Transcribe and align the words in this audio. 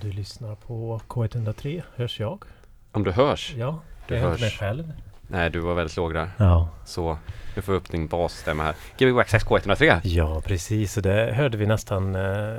Du 0.00 0.12
lyssnar 0.12 0.54
på 0.54 1.00
K103. 1.08 1.82
Hörs 1.96 2.20
jag? 2.20 2.44
Om 2.92 3.04
du 3.04 3.10
hörs? 3.10 3.54
Ja, 3.56 3.80
Du 4.08 4.14
jag 4.14 4.22
hör 4.22 4.28
inte 4.30 4.40
mig 4.40 4.50
hörs. 4.50 4.58
själv. 4.58 4.92
Nej, 5.30 5.50
du 5.50 5.60
var 5.60 5.74
väldigt 5.74 5.96
låg 5.96 6.14
där. 6.14 6.30
Ja. 6.36 6.68
Så 6.84 7.18
nu 7.56 7.62
får 7.62 7.72
vi 7.72 7.78
upp 7.78 7.90
din 7.90 8.06
basstämma 8.06 8.62
här. 8.62 8.74
Gbg 8.98 9.12
Waxax 9.14 9.44
K103. 9.44 10.00
ja, 10.04 10.40
precis. 10.44 10.96
Och 10.96 11.02
det 11.02 11.32
hörde 11.34 11.56
vi 11.56 11.66
nästan 11.66 12.14
eh, 12.14 12.56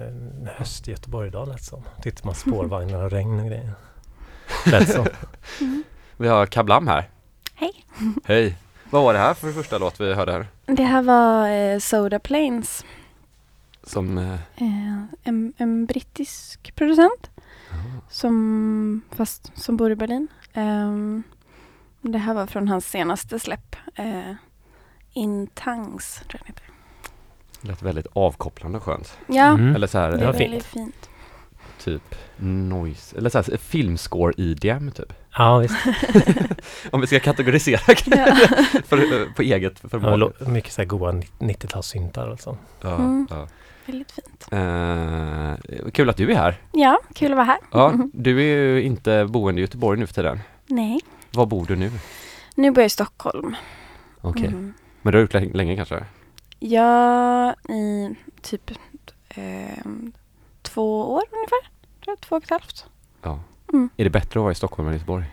höst 0.56 0.88
i 0.88 0.92
Göteborg 0.92 1.28
idag 1.28 1.48
lät 1.48 1.64
som. 1.64 1.84
Tittar 2.02 2.26
man 2.26 2.36
spårvagnar 2.36 3.04
och 3.04 3.12
regn 3.12 3.40
och 3.40 3.46
grejer. 3.48 3.72
Lät 4.66 4.90
som. 4.92 5.08
Vi 6.18 6.28
har 6.28 6.46
Kablam 6.46 6.88
här. 6.88 7.10
Hej. 7.56 7.86
Hej. 8.26 8.58
Vad 8.90 9.04
var 9.04 9.14
det 9.14 9.20
här 9.20 9.34
för 9.34 9.52
första 9.52 9.78
låt 9.78 10.00
vi 10.02 10.14
hörde 10.14 10.32
här? 10.32 10.48
Det 10.66 10.84
här 10.84 11.02
var 11.02 11.50
eh, 11.50 11.80
Soda 11.80 12.20
Planes, 12.20 12.86
Som... 13.84 14.18
Eh, 14.18 14.34
eh, 14.34 15.04
en, 15.24 15.54
en 15.58 15.86
brittisk 15.86 16.76
producent 16.76 17.29
som, 18.10 19.02
fast, 19.12 19.52
som 19.56 19.78
bor 19.78 19.92
i 19.92 19.96
Berlin. 19.96 20.28
Ehm, 20.54 21.24
det 22.02 22.18
här 22.18 22.34
var 22.34 22.46
från 22.48 22.68
hans 22.68 22.90
senaste 22.90 23.40
släpp, 23.40 23.76
eh, 23.96 24.34
In 25.14 25.48
Tangs, 25.48 26.16
tror 26.16 26.26
jag 26.32 26.40
den 26.40 26.48
heter. 26.48 26.64
lät 27.62 27.82
väldigt 27.82 28.08
avkopplande 28.14 28.78
och 28.78 28.84
skönt. 28.84 29.18
Ja, 29.28 29.46
Mm. 29.48 29.76
Eller 29.76 29.88
så 29.88 29.98
här, 29.98 30.12
det 30.12 30.18
Ja, 30.24 30.30
är 30.30 30.34
eh, 30.34 30.38
fint. 30.38 30.42
väldigt 30.52 30.66
fint. 30.66 31.10
typ 31.80 32.16
noise. 32.42 33.18
Eller 33.18 33.30
så 33.30 33.38
här, 33.38 33.58
filmscore 33.58 34.34
EDM 34.38 34.92
typ. 34.92 35.14
Ja, 35.38 35.58
visst. 35.58 35.76
Om 36.92 37.02
vi 37.02 37.08
ska 37.08 37.20
kategorisera 37.20 37.80
Ja. 38.06 38.36
för, 38.86 38.98
eh, 39.22 39.34
på 39.36 39.42
eget 39.42 39.80
Ja, 39.84 39.90
förmåga. 39.90 40.16
lo- 40.16 40.34
mycket 40.48 40.74
så 40.74 40.82
här 40.82 40.86
goa 40.88 41.12
90-talssyntar 41.40 42.30
alltså. 42.32 42.58
Ja, 42.82 42.96
Mm. 42.96 43.28
ja. 43.30 43.48
Väldigt 43.92 44.12
fint. 44.12 44.48
Eh, 44.52 45.92
kul 45.92 46.10
att 46.10 46.18
du 46.18 46.32
är 46.32 46.36
här. 46.36 46.62
Ja, 46.72 47.00
kul 47.14 47.32
att 47.32 47.36
vara 47.38 47.46
här. 47.46 47.58
Ja, 47.72 47.94
du 48.14 48.40
är 48.40 48.44
ju 48.58 48.82
inte 48.84 49.26
boende 49.30 49.62
i 49.62 49.64
Göteborg 49.64 50.00
nu 50.00 50.08
för 50.08 50.14
tiden. 50.14 50.40
Nej, 50.68 51.00
Var 51.32 51.46
bor 51.46 51.66
du 51.66 51.76
nu? 51.76 51.92
nu 52.56 52.72
bor 52.72 52.82
jag 52.82 52.86
i 52.86 52.90
Stockholm. 52.90 53.56
Okej. 54.22 54.48
Mm. 54.48 54.74
Men 55.02 55.12
du 55.12 55.18
har 55.18 55.22
gjort 55.22 55.34
länge, 55.34 55.54
länge 55.54 55.76
kanske? 55.76 56.06
Ja, 56.60 57.54
i 57.70 58.16
typ 58.42 58.72
ehm, 59.30 60.12
två 60.62 61.14
år 61.14 61.24
ungefär. 61.32 61.62
Tror 62.04 62.12
jag, 62.12 62.22
två 62.22 62.36
och 62.36 62.44
ett 62.44 62.50
halvt. 62.50 62.86
Ja. 63.22 63.40
Mm. 63.74 63.90
Är 63.98 64.04
det 64.04 64.10
bättre 64.10 64.40
att 64.40 64.44
vara 64.44 64.52
i 64.52 64.56
Stockholm 64.56 64.88
än 64.88 64.94
i 64.94 64.98
Göteborg? 64.98 65.26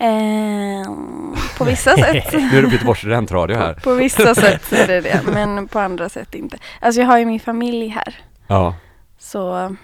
Ehm, 0.00 1.34
på 1.58 1.64
vissa 1.64 1.96
sätt. 1.96 2.32
Nu 2.32 2.58
är 2.58 2.62
det 2.62 2.68
på 2.68 2.72
Göteborgs 2.74 2.98
studentradio 2.98 3.56
här. 3.56 3.74
På, 3.74 3.80
på 3.80 3.94
vissa 3.94 4.34
sätt 4.44 4.72
är 4.72 4.86
det 4.86 5.00
det, 5.00 5.22
men 5.32 5.68
på 5.68 5.78
andra 5.78 6.08
sätt 6.08 6.34
inte. 6.34 6.58
Alltså 6.80 7.00
jag 7.00 7.08
har 7.08 7.18
ju 7.18 7.24
min 7.24 7.40
familj 7.40 7.88
här, 7.88 8.20
Ja. 8.46 8.74
så 9.18 9.76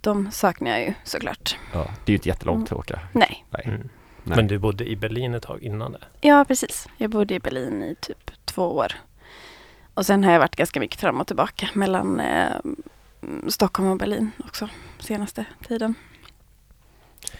de 0.00 0.30
saknar 0.30 0.70
jag 0.70 0.80
ju 0.80 0.94
såklart. 1.04 1.56
ja. 1.72 1.78
Det 2.04 2.10
är 2.10 2.12
ju 2.12 2.14
inte 2.16 2.28
jättelångt 2.28 2.72
att 2.72 2.78
åka. 2.78 2.98
Nej, 3.12 3.44
Nej. 3.50 3.62
Mm. 3.66 3.88
Nej. 4.26 4.36
Men 4.36 4.46
du 4.46 4.58
bodde 4.58 4.84
i 4.90 4.96
Berlin 4.96 5.34
ett 5.34 5.42
tag 5.42 5.62
innan 5.62 5.92
det? 5.92 5.98
ja 6.20 6.44
precis. 6.48 6.88
Jag 6.96 7.10
bodde 7.10 7.34
i 7.34 7.40
Berlin 7.40 7.82
i 7.82 7.94
typ 8.00 8.30
två 8.44 8.76
år. 8.76 8.92
Och 9.94 10.06
sen 10.06 10.24
har 10.24 10.32
jag 10.32 10.38
varit 10.40 10.56
ganska 10.56 10.80
mycket 10.80 11.00
fram 11.00 11.20
och 11.20 11.26
tillbaka 11.26 11.68
mellan 11.72 12.20
eh, 12.20 12.52
Stockholm 13.48 13.90
och 13.90 13.96
Berlin 13.96 14.30
också 14.44 14.68
senaste 14.98 15.44
tiden. 15.68 15.94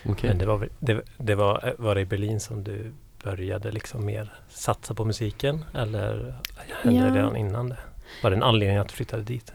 Okej. 0.06 0.28
Men 0.30 0.38
det 0.38 0.46
var, 0.46 0.68
det, 0.78 1.02
det 1.18 1.34
var, 1.34 1.74
var 1.78 1.94
det 1.94 2.00
i 2.00 2.04
Berlin 2.04 2.40
som 2.40 2.64
du 2.64 2.92
började 3.24 3.70
liksom 3.70 4.04
mer 4.04 4.32
satsa 4.48 4.94
på 4.94 5.04
musiken? 5.04 5.64
Eller 5.74 6.34
hände 6.82 7.00
det 7.00 7.08
Ja. 7.08 7.14
redan 7.14 7.36
innan 7.36 7.68
det? 7.68 7.76
Var 8.22 8.30
det 8.30 8.36
en 8.36 8.42
anledning 8.42 8.78
att 8.78 8.88
du 8.88 8.94
flyttade 8.94 9.22
dit? 9.22 9.52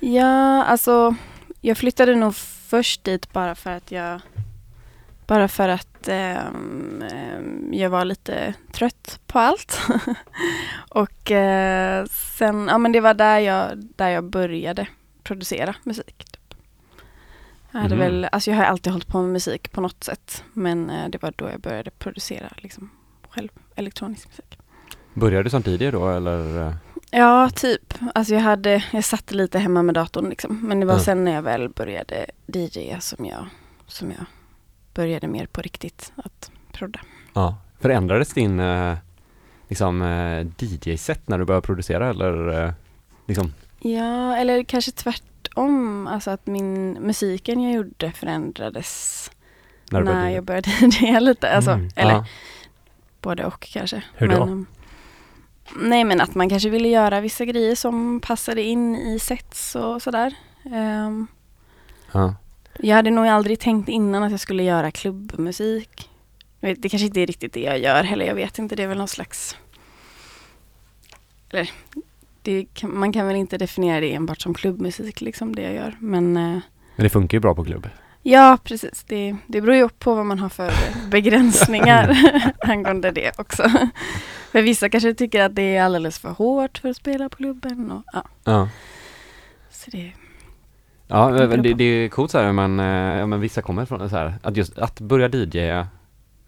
Ja, 0.00 0.64
alltså 0.64 1.14
jag 1.60 1.78
flyttade 1.78 2.14
nog 2.14 2.34
först 2.36 3.04
dit 3.04 3.32
bara 3.32 3.54
för 3.54 3.70
att 3.70 3.90
jag 3.92 4.20
bara 5.26 5.48
för 5.48 5.68
att 5.68 6.08
ehm, 6.08 7.70
jag 7.72 7.90
var 7.90 8.04
lite 8.04 8.54
trött 8.72 9.20
på 9.26 9.38
allt. 9.38 9.78
och 10.88 11.30
eh, 11.30 12.04
sen, 12.06 12.66
ja 12.68 12.78
men 12.78 12.92
det 12.92 13.00
var 13.00 13.14
där 13.14 13.38
jag, 13.38 13.70
där 13.96 14.08
jag 14.08 14.24
började 14.24 14.86
producera 15.22 15.74
musik. 15.82 16.35
Jag, 17.76 17.82
hade 17.82 17.94
Mhm. 17.94 18.04
väl, 18.04 18.28
alltså 18.32 18.50
jag 18.50 18.56
har 18.58 18.64
alltid 18.64 18.92
hållit 18.92 19.06
på 19.08 19.22
med 19.22 19.30
musik 19.32 19.72
på 19.72 19.80
något 19.80 20.04
sätt. 20.04 20.44
Men 20.52 20.90
eh, 20.90 21.08
det 21.08 21.22
var 21.22 21.32
då 21.36 21.48
jag 21.50 21.60
började 21.60 21.90
producera 21.90 22.48
liksom, 22.56 22.90
själv 23.30 23.48
elektronisk 23.74 24.28
musik. 24.28 24.58
Började 25.14 25.42
du 25.42 25.50
som 25.50 25.62
DJ 25.66 25.90
då 25.90 26.08
eller? 26.10 26.74
Ja, 27.10 27.50
typ. 27.50 27.94
Alltså 28.14 28.34
jag, 28.34 28.40
hade, 28.40 28.84
jag 28.92 29.04
satt 29.04 29.32
lite 29.32 29.58
hemma 29.58 29.82
med 29.82 29.94
datorn 29.94 30.28
liksom. 30.28 30.60
Men 30.68 30.80
det 30.80 30.86
var 30.86 30.94
Ja. 30.94 31.00
sen 31.00 31.24
när 31.24 31.32
jag 31.32 31.42
väl 31.42 31.68
började 31.68 32.26
DJa 32.46 33.00
som 33.00 33.24
jag, 33.24 33.46
som 33.86 34.10
jag 34.10 34.24
började 34.94 35.28
mer 35.28 35.46
på 35.46 35.60
riktigt 35.60 36.12
att 36.16 36.50
prodda. 36.72 37.00
Ja. 37.32 37.56
Förändrades 37.80 38.32
din 38.34 38.60
eh, 38.60 38.96
liksom 39.68 40.02
eh, 40.02 40.46
DJ-set 40.58 41.28
när 41.28 41.38
du 41.38 41.44
började 41.44 41.66
producera 41.66 42.10
eller? 42.10 42.74
Liksom? 43.26 43.52
Ja, 43.80 44.36
eller 44.36 44.64
kanske 44.64 44.90
tvärtom. 44.92 45.26
Alltså 45.56 46.30
att 46.30 46.46
min 46.46 46.92
musiken 46.92 47.62
jag 47.62 47.72
gjorde 47.72 48.12
förändrades 48.12 49.30
När 49.90 50.00
när, 50.00 50.30
jag 50.30 50.44
började 50.44 50.70
DJa 51.00 51.20
lite. 51.20 51.50
Alltså, 51.56 51.70
Mm. 51.70 51.88
Eller 51.96 52.12
Ja. 52.12 52.26
både 53.20 53.44
och 53.44 53.60
kanske. 53.72 54.02
Hur 54.14 54.28
då? 54.28 54.38
Men, 54.46 54.48
um, 54.52 54.66
nej 55.76 56.04
men 56.04 56.20
att 56.20 56.34
man 56.34 56.48
kanske 56.48 56.68
ville 56.70 56.88
göra 56.88 57.20
vissa 57.20 57.44
grejer 57.44 57.74
som 57.74 58.20
passade 58.20 58.62
in 58.62 58.96
i 58.96 59.18
sets 59.18 59.74
och 59.76 60.02
sådär. 60.02 60.34
Ja. 62.12 62.34
Jag 62.78 62.96
hade 62.96 63.10
nog 63.10 63.26
aldrig 63.26 63.60
tänkt 63.60 63.88
innan 63.88 64.22
att 64.22 64.30
jag 64.30 64.40
skulle 64.40 64.62
göra 64.62 64.90
klubbmusik. 64.90 66.10
Det 66.60 66.88
kanske 66.88 67.06
inte 67.06 67.20
är 67.20 67.26
riktigt 67.26 67.52
det 67.52 67.60
jag 67.60 67.78
gör 67.78 68.04
heller, 68.04 68.26
jag 68.26 68.34
vet 68.34 68.58
inte. 68.58 68.76
Det 68.76 68.82
är 68.82 68.86
väl 68.86 68.98
någon 68.98 69.08
slags... 69.08 69.56
Eller, 71.50 71.70
kan, 72.74 72.98
man 72.98 73.12
kan 73.12 73.26
väl 73.26 73.36
inte 73.36 73.58
definiera 73.58 74.00
det 74.00 74.14
enbart 74.14 74.40
som 74.40 74.54
klubbmusik, 74.54 75.20
liksom 75.20 75.54
det 75.54 75.62
jag 75.62 75.74
gör. 75.74 75.94
Men 76.00 76.36
eh, 76.36 76.42
Men 76.96 77.04
det 77.04 77.08
funkar 77.08 77.36
ju 77.36 77.40
bra 77.40 77.54
på 77.54 77.64
klubb. 77.64 77.88
ja, 78.22 78.58
precis. 78.64 79.04
Det, 79.08 79.36
det 79.46 79.60
beror 79.60 79.74
ju 79.76 79.88
på 79.88 80.14
vad 80.14 80.26
man 80.26 80.38
har 80.38 80.48
för 80.48 80.70
begränsningar 81.10 82.16
angående 82.60 83.10
det 83.10 83.38
också. 83.38 83.62
För 84.52 84.62
vissa 84.62 84.88
kanske 84.88 85.14
tycker 85.14 85.42
att 85.42 85.54
det 85.54 85.76
är 85.76 85.82
alldeles 85.82 86.18
för 86.18 86.30
hårt 86.30 86.78
för 86.78 86.88
att 86.88 86.96
spela 86.96 87.28
på 87.28 87.36
klubben. 87.36 87.90
Och, 87.90 88.02
ja, 88.12 88.24
Ja. 88.44 88.68
så 89.70 89.90
det, 89.90 90.12
Ja, 91.08 91.28
Det 91.30 91.48
men 91.48 91.62
det, 91.62 91.74
det 91.74 91.84
är 91.84 92.08
coolt 92.08 92.30
så 92.30 92.38
här, 92.38 92.52
men, 92.52 92.80
eh, 92.80 93.18
ja, 93.18 93.26
men 93.26 93.40
vissa 93.40 93.62
kommer 93.62 93.84
från 93.84 94.10
så 94.10 94.16
här, 94.16 94.34
att 94.42 94.56
just 94.56 94.78
att 94.78 95.00
börja 95.00 95.28
DJ 95.28 95.84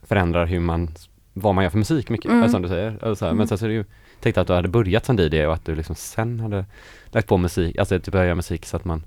förändrar 0.02 0.46
hur 0.46 0.60
man, 0.60 0.88
vad 1.32 1.54
man 1.54 1.64
gör 1.64 1.70
för 1.70 1.78
musik 1.78 2.10
mycket, 2.10 2.30
Mm. 2.30 2.48
som 2.48 2.62
du 2.62 2.68
säger. 2.68 2.98
Eller 3.02 3.14
så 3.14 3.24
här, 3.24 3.32
Men 3.32 3.38
Mm. 3.38 3.46
sen 3.48 3.58
så 3.58 3.64
är 3.64 3.68
det 3.68 3.74
ju, 3.74 3.84
tänkte 4.20 4.40
att 4.40 4.46
du 4.46 4.52
hade 4.52 4.68
börjat 4.68 5.06
som 5.06 5.16
DJ 5.18 5.46
och 5.46 5.54
att 5.54 5.64
du 5.64 5.74
liksom 5.74 5.94
sen 5.94 6.40
hade 6.40 6.64
lagt 7.10 7.28
på 7.28 7.36
musik, 7.36 7.76
alltså 7.78 8.00
typ 8.00 8.12
börja 8.12 8.34
musik 8.34 8.66
så 8.66 8.76
att 8.76 8.84
man, 8.84 9.02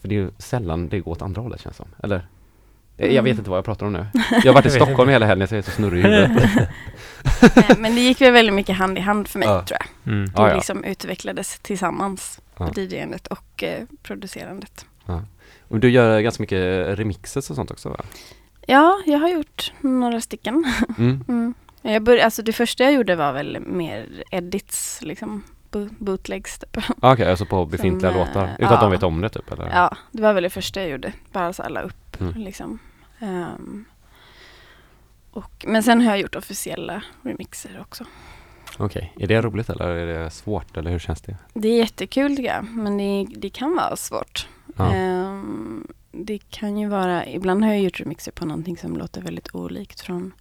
för 0.00 0.08
det 0.08 0.14
är 0.14 0.18
ju 0.18 0.30
sällan 0.38 0.88
det 0.88 1.00
går 1.00 1.12
åt 1.12 1.22
andra 1.22 1.42
hållet 1.42 1.60
känns 1.60 1.76
som, 1.76 1.86
eller? 2.02 2.26
Jag- 2.96 3.06
Jag 3.06 3.12
Mm. 3.12 3.24
vet 3.24 3.38
inte 3.38 3.50
vad 3.50 3.56
jag 3.58 3.64
pratar 3.64 3.86
om 3.86 3.92
nu. 3.92 4.06
Jag 4.30 4.46
har 4.46 4.52
varit 4.54 4.66
i 4.66 4.70
Stockholm 4.76 5.00
inte. 5.00 5.12
hela 5.12 5.26
helgen 5.26 5.48
så 5.48 5.54
jag 5.54 5.58
är 5.58 5.62
så 5.62 5.70
snurrig 5.70 6.04
i 6.04 6.08
huvudet. 6.08 6.50
nej, 7.56 7.64
men 7.78 7.94
det 7.94 8.00
gick 8.00 8.20
väl 8.20 8.32
väldigt 8.32 8.54
mycket 8.54 8.76
hand 8.76 8.98
i 8.98 9.00
hand 9.00 9.28
för 9.28 9.38
mig, 9.38 9.48
Ja. 9.48 9.62
tror 9.64 9.78
jag. 9.80 10.12
Mm. 10.12 10.24
Det 10.26 10.32
Ja, 10.36 10.48
ja. 10.48 10.54
liksom 10.54 10.84
utvecklades 10.84 11.58
tillsammans, 11.58 12.40
Ja. 12.58 12.70
DJandet 12.76 13.26
och 13.26 13.62
eh, 13.62 13.84
producerandet. 14.02 14.86
Och 15.68 15.80
du 15.80 15.90
gör 15.90 16.20
ganska 16.20 16.42
mycket 16.42 16.98
remixes 16.98 17.50
och 17.50 17.56
sånt 17.56 17.70
också 17.70 17.88
va? 17.88 17.96
Ja, 18.66 19.02
jag 19.06 19.18
har 19.18 19.28
gjort 19.28 19.72
några 19.80 20.20
stycken. 20.20 20.64
Mm. 20.98 21.24
Mm. 21.28 21.54
Jag 21.92 22.02
började, 22.02 22.24
alltså 22.24 22.42
det 22.42 22.52
första 22.52 22.84
jag 22.84 22.92
gjorde 22.92 23.16
var 23.16 23.32
väl 23.32 23.60
mer 23.60 24.22
edits, 24.30 24.98
liksom 25.02 25.42
bo- 25.70 25.88
bootlegs 25.98 26.58
typ. 26.58 26.76
Ah, 27.00 27.12
Okej, 27.12 27.30
alltså 27.30 27.46
på 27.46 27.66
befintliga 27.66 28.12
Som, 28.12 28.20
eh, 28.20 28.26
låtar? 28.26 28.56
Utan 28.58 28.72
att 28.74 28.80
de 28.80 28.84
ja. 28.86 28.90
vet 28.90 29.02
om 29.02 29.20
det 29.20 29.28
typ 29.28 29.52
eller? 29.52 29.70
Ja, 29.70 29.96
det 30.12 30.22
var 30.22 30.32
väl 30.32 30.42
det 30.42 30.50
första 30.50 30.80
jag 30.80 30.90
gjorde. 30.90 31.12
Bara 31.32 31.52
så 31.52 31.62
alla 31.62 31.82
upp 31.82 32.20
Mm. 32.20 32.34
liksom. 32.34 32.78
Ehm, 33.18 33.84
och, 35.30 35.64
men 35.68 35.82
sen 35.82 36.00
har 36.00 36.10
jag 36.10 36.20
gjort 36.20 36.34
officiella 36.34 37.02
remixer 37.22 37.78
också. 37.80 38.04
Okej, 38.78 39.12
är 39.20 39.26
det 39.26 39.42
roligt 39.42 39.70
eller 39.70 39.88
är 39.88 40.06
det 40.24 40.30
svårt 40.30 40.76
eller 40.76 40.90
hur 40.90 40.98
känns 40.98 41.20
det? 41.22 41.36
Det 41.54 41.68
är 41.68 41.78
jättekul 41.78 42.36
tycker 42.36 42.54
jag, 42.54 42.64
men 42.64 42.98
det, 42.98 43.26
det 43.36 43.50
kan 43.50 43.74
vara 43.76 43.96
svårt. 43.96 44.48
Ja. 44.76 44.92
Ehm, 44.92 45.86
det 46.12 46.38
kan 46.50 46.76
ju 46.78 46.88
vara, 46.88 47.26
ibland 47.26 47.64
har 47.64 47.70
jag 47.72 47.80
gjort 47.82 48.00
remixer 48.00 48.32
på 48.32 48.46
någonting 48.46 48.76
som 48.76 48.96
låter 48.96 49.20
väldigt 49.22 49.54
olikt 49.54 50.00
från 50.00 50.32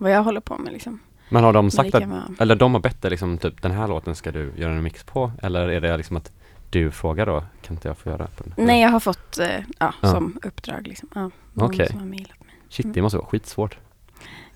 vad 0.00 0.10
jag 0.12 0.22
håller 0.22 0.40
på 0.40 0.58
med 0.58 0.72
liksom. 0.72 1.00
Men 1.28 1.44
har 1.44 1.52
de 1.52 1.70
sagt 1.70 1.94
att, 1.94 2.02
eller 2.40 2.54
de 2.56 2.74
har 2.74 2.80
bett 2.80 3.02
dig 3.02 3.10
liksom 3.10 3.38
typ 3.38 3.62
den 3.62 3.72
här 3.72 3.88
låten 3.88 4.14
ska 4.16 4.32
du 4.32 4.52
göra 4.56 4.72
en 4.72 4.82
mix 4.82 5.04
på? 5.04 5.32
Eller 5.42 5.68
är 5.68 5.80
det 5.80 5.96
liksom 5.96 6.16
att 6.16 6.32
du 6.70 6.90
frågar 6.90 7.26
då, 7.26 7.44
kan 7.62 7.76
inte 7.76 7.88
jag 7.88 7.98
få 7.98 8.08
göra 8.10 8.26
på 8.26 8.44
den? 8.44 8.54
nej 8.66 8.82
jag 8.82 8.88
har 8.88 9.00
fått 9.00 9.38
eh, 9.38 9.46
ja, 9.78 9.94
Ja. 10.00 10.10
som 10.10 10.38
uppdrag 10.42 10.86
liksom. 10.86 11.08
Ja, 11.14 11.30
någon 11.52 11.70
Okej. 11.70 11.88
som 11.88 11.98
har 11.98 12.06
mejlat 12.06 12.40
mig. 12.40 12.54
Shit, 12.68 12.94
det 12.94 13.02
måste 13.02 13.18
vara 13.18 13.26
skitsvårt. 13.28 13.78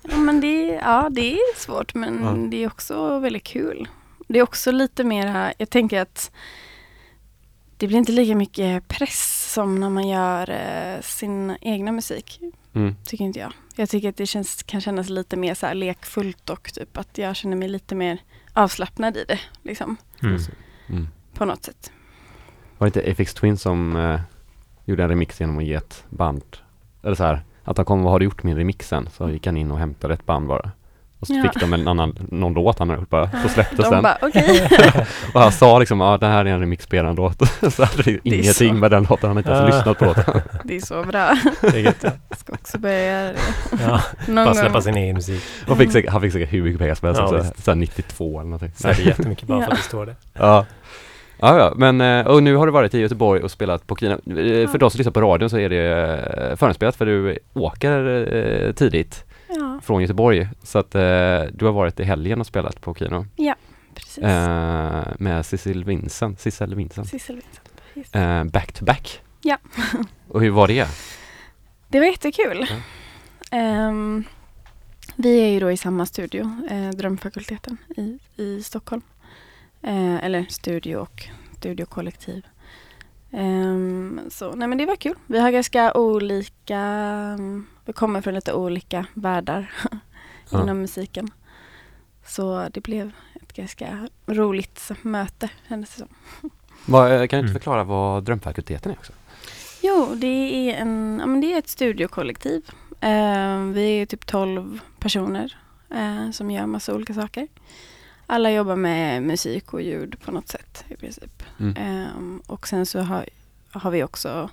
Ja 0.01 0.17
men 0.17 0.41
det, 0.41 0.65
ja, 0.67 1.09
det 1.11 1.33
är 1.33 1.55
svårt 1.59 1.93
men 1.93 2.19
Ja. 2.23 2.31
det 2.49 2.63
är 2.63 2.67
också 2.67 3.19
väldigt 3.19 3.43
kul. 3.43 3.87
Det 4.27 4.39
är 4.39 4.43
också 4.43 4.71
lite 4.71 5.03
mer, 5.03 5.53
jag 5.57 5.69
tänker 5.69 6.01
att 6.01 6.31
det 7.77 7.87
blir 7.87 7.97
inte 7.97 8.11
lika 8.11 8.35
mycket 8.35 8.87
press 8.87 9.51
som 9.53 9.79
när 9.79 9.89
man 9.89 10.07
gör 10.07 10.49
eh, 10.49 11.01
sin 11.01 11.57
egna 11.61 11.91
musik, 11.91 12.39
Mm. 12.75 12.95
tycker 13.03 13.25
inte 13.25 13.39
jag. 13.39 13.53
Jag 13.75 13.89
tycker 13.89 14.09
att 14.09 14.17
det 14.17 14.25
känns, 14.25 14.63
kan 14.63 14.81
kännas 14.81 15.09
lite 15.09 15.37
mer 15.37 15.53
så 15.53 15.65
här 15.65 15.73
lekfullt 15.75 16.49
och 16.49 16.73
typ 16.73 16.97
att 16.97 17.17
jag 17.17 17.35
känner 17.35 17.57
mig 17.57 17.67
lite 17.67 17.95
mer 17.95 18.17
avslappnad 18.53 19.17
i 19.17 19.25
det, 19.27 19.39
liksom, 19.63 19.97
Mm. 20.23 20.39
Mm. 20.89 21.07
på 21.33 21.45
något 21.45 21.63
sätt. 21.63 21.91
Var 22.77 22.89
det 22.89 22.99
inte 22.99 23.11
Aphex 23.11 23.33
Twin 23.33 23.57
som 23.57 23.95
eh, 23.95 24.19
gjorde 24.85 25.03
en 25.03 25.09
remix 25.09 25.39
genom 25.39 25.57
att 25.57 25.63
ge 25.65 25.73
ett 25.73 26.03
band, 26.09 26.43
eller 27.03 27.15
så 27.15 27.23
här, 27.23 27.41
att 27.63 27.77
han 27.77 27.85
kom, 27.85 28.03
vad 28.03 28.11
har 28.11 28.19
du 28.19 28.25
gjort 28.25 28.43
med 28.43 28.57
remixen? 28.57 29.09
Så 29.13 29.29
gick 29.29 29.45
han 29.45 29.57
in 29.57 29.71
och 29.71 29.79
hämtade 29.79 30.13
ett 30.13 30.25
band 30.25 30.47
bara. 30.47 30.71
Och 31.29 31.35
så 31.35 31.41
Ja. 31.45 31.51
fick 31.51 31.59
de 31.61 31.73
en 31.73 31.87
annan, 31.87 32.17
någon 32.31 32.53
låt 32.53 32.79
han 32.79 32.89
hade 32.89 33.01
gjort 33.01 33.09
bara, 33.09 33.29
så 33.43 33.49
släpptes 33.49 33.77
De 33.85 33.89
den. 33.93 34.03
bara, 34.03 34.17
okej. 34.21 34.67
Och 35.33 35.41
han 35.41 35.51
sa 35.51 35.79
liksom, 35.79 35.99
ja 35.99 36.17
det 36.17 36.25
här 36.27 36.45
är 36.45 36.49
en 36.49 36.59
remix 36.59 36.87
på 36.87 36.95
eran 36.95 37.15
låt. 37.15 37.37
så 37.73 37.83
hade 37.85 38.03
det 38.03 38.19
ingenting 38.23 38.53
så. 38.53 38.73
med 38.73 38.91
den 38.91 39.03
låten, 39.09 39.27
han 39.29 39.37
inte 39.37 39.49
ens 39.51 39.75
lyssnat 39.75 39.99
på 39.99 40.05
låten. 40.05 40.41
det 40.63 40.75
är 40.75 40.79
så 40.79 41.03
bra. 41.03 41.37
Det 41.61 41.67
är 41.67 41.77
gött, 41.79 41.95
ja. 42.01 42.09
Jag 42.29 42.37
ska 42.37 42.53
också 42.53 42.77
börja 42.77 43.05
göra 43.05 43.23
det. 43.33 43.37
ja. 43.83 44.01
Någon 44.27 44.45
Bara 44.45 44.53
släppa 44.53 44.69
gång. 44.73 44.81
sin 44.81 44.97
egen 44.97 45.15
musik. 45.15 45.43
Och 45.67 45.77
fick 45.77 45.91
säkert, 45.91 46.11
han 46.11 46.21
fick 46.21 46.33
säkert 46.33 46.53
hur 46.53 46.63
mycket 46.63 46.79
pengar 46.79 46.95
som 46.95 47.05
helst 47.05 47.21
Ja, 47.21 47.43
så 47.63 47.71
här 47.71 47.75
92 47.75 48.39
eller 48.39 48.43
någonting. 48.49 48.71
Säkert 48.75 49.05
jättemycket 49.05 49.47
bara 49.47 49.61
för 49.65 49.71
att 49.71 49.77
det 49.77 49.83
står 49.83 50.05
det. 50.05 50.15
Ja. 50.33 50.65
Ja, 51.39 51.57
ja, 51.57 51.73
men 51.75 52.01
eh, 52.01 52.27
och 52.27 52.43
nu 52.43 52.55
har 52.55 52.65
du 52.65 52.71
varit 52.71 52.93
i 52.93 52.99
Göteborg 52.99 53.41
och 53.41 53.51
spelat 53.51 53.87
på 53.87 53.95
Kina. 53.95 54.13
Eh, 54.13 54.19
För 54.25 54.69
Ja. 54.71 54.77
de 54.79 54.89
som 54.91 54.97
lyssnar 54.97 55.11
på 55.11 55.21
radion 55.21 55.49
så 55.49 55.57
är 55.57 55.69
det 55.69 55.85
eh, 56.51 56.55
förinspelat 56.55 56.95
för 56.95 57.05
du 57.05 57.37
åker 57.53 58.73
tidigt 58.73 59.24
Ja, 59.59 59.81
från 59.83 60.01
Göteborg. 60.01 60.49
Så 60.63 60.79
att 60.79 60.95
eh, 60.95 61.41
du 61.53 61.65
har 61.65 61.71
varit 61.71 61.99
i 61.99 62.03
helgen 62.03 62.39
och 62.39 62.47
spelat 62.47 62.81
på 62.81 62.93
Kino 62.93 63.25
precis. 63.95 64.23
eh, 64.23 65.13
med 65.19 65.45
Cecil 65.45 65.83
Vincent, 65.83 66.39
Cecil 66.39 66.75
Vincent. 66.75 67.07
Sissel 67.07 67.41
Vincent. 67.93 68.15
Eh, 68.15 68.43
back 68.43 68.71
to 68.71 68.85
back. 68.85 69.21
Ja. 69.41 69.57
och 70.27 70.41
hur 70.41 70.49
var 70.49 70.67
det? 70.67 70.87
Det 71.87 71.99
var 71.99 72.07
jättekul. 72.07 72.67
Ja. 72.69 72.75
Ehm, 73.57 74.23
vi 75.15 75.39
är 75.39 75.47
ju 75.47 75.59
då 75.59 75.71
i 75.71 75.77
samma 75.77 76.05
studio, 76.05 76.51
eh, 76.69 76.89
Drömfakulteten 76.89 77.77
i, 77.97 78.19
i 78.35 78.63
Stockholm. 78.63 79.01
Eh, 79.81 80.25
eller 80.25 80.45
studio 80.49 80.95
och 80.97 81.23
studiokollektiv. 81.57 82.45
Ehm, 83.31 84.21
så 84.31 84.55
nej 84.55 84.67
men 84.67 84.77
det 84.77 84.85
var 84.85 84.95
kul. 84.95 85.15
Vi 85.27 85.39
har 85.39 85.51
ganska 85.51 85.93
olika, 85.93 86.77
mm, 86.77 87.67
vi 87.85 87.93
kommer 87.93 88.21
från 88.21 88.33
lite 88.33 88.53
olika 88.53 89.05
världar 89.13 89.73
Ja. 90.49 90.63
inom 90.63 90.81
musiken. 90.81 91.29
Så 92.25 92.67
det 92.73 92.81
blev 92.81 93.11
ett 93.41 93.53
ganska 93.53 94.07
roligt 94.25 94.91
möte 95.01 95.49
kändes 95.69 95.95
det 95.95 95.99
som. 95.99 96.51
Eh, 96.87 96.91
kan 97.07 97.09
du 97.19 97.23
inte 97.23 97.35
Mm. 97.37 97.53
förklara 97.53 97.83
vad 97.83 98.23
Drömfakulteten 98.23 98.91
är 98.91 98.95
också? 98.95 99.13
Jo, 99.81 100.15
det 100.15 100.27
är, 100.27 100.73
en, 100.81 101.17
ja, 101.19 101.25
men 101.25 101.41
det 101.41 101.53
är 101.53 101.57
ett 101.57 101.67
studiokollektiv. 101.67 102.69
Eh, 103.01 103.59
vi 103.59 104.01
är 104.01 104.05
typ 104.05 104.25
12 104.25 104.79
personer 104.99 105.57
eh, 105.89 106.31
som 106.31 106.51
gör 106.51 106.65
massa 106.65 106.95
olika 106.95 107.13
saker. 107.13 107.47
Alla 108.27 108.51
jobbar 108.51 108.75
med 108.75 109.23
musik 109.23 109.73
och 109.73 109.81
ljud 109.81 110.15
på 110.25 110.31
något 110.31 110.47
sätt 110.47 110.85
i 110.87 110.95
princip. 110.95 111.43
Mm. 111.59 111.75
Eh, 111.77 112.09
och 112.47 112.67
sen 112.67 112.85
så 112.85 112.99
har, 112.99 113.25
har 113.71 113.91
vi 113.91 114.03
också 114.03 114.49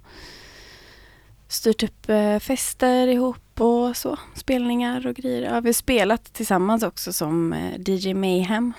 styrt 1.49 1.83
upp 1.83 2.09
eh, 2.09 2.39
fester 2.39 3.07
ihop 3.07 3.61
och 3.61 3.97
så. 3.97 4.19
Spelningar 4.35 5.07
och 5.07 5.15
grejer. 5.15 5.43
Ja, 5.55 5.61
vi 5.61 5.69
har 5.69 5.73
spelat 5.73 6.33
tillsammans 6.33 6.83
också 6.83 7.13
som 7.13 7.53
eh, 7.53 7.81
DJ 7.87 8.15
Mayhem. 8.15 8.73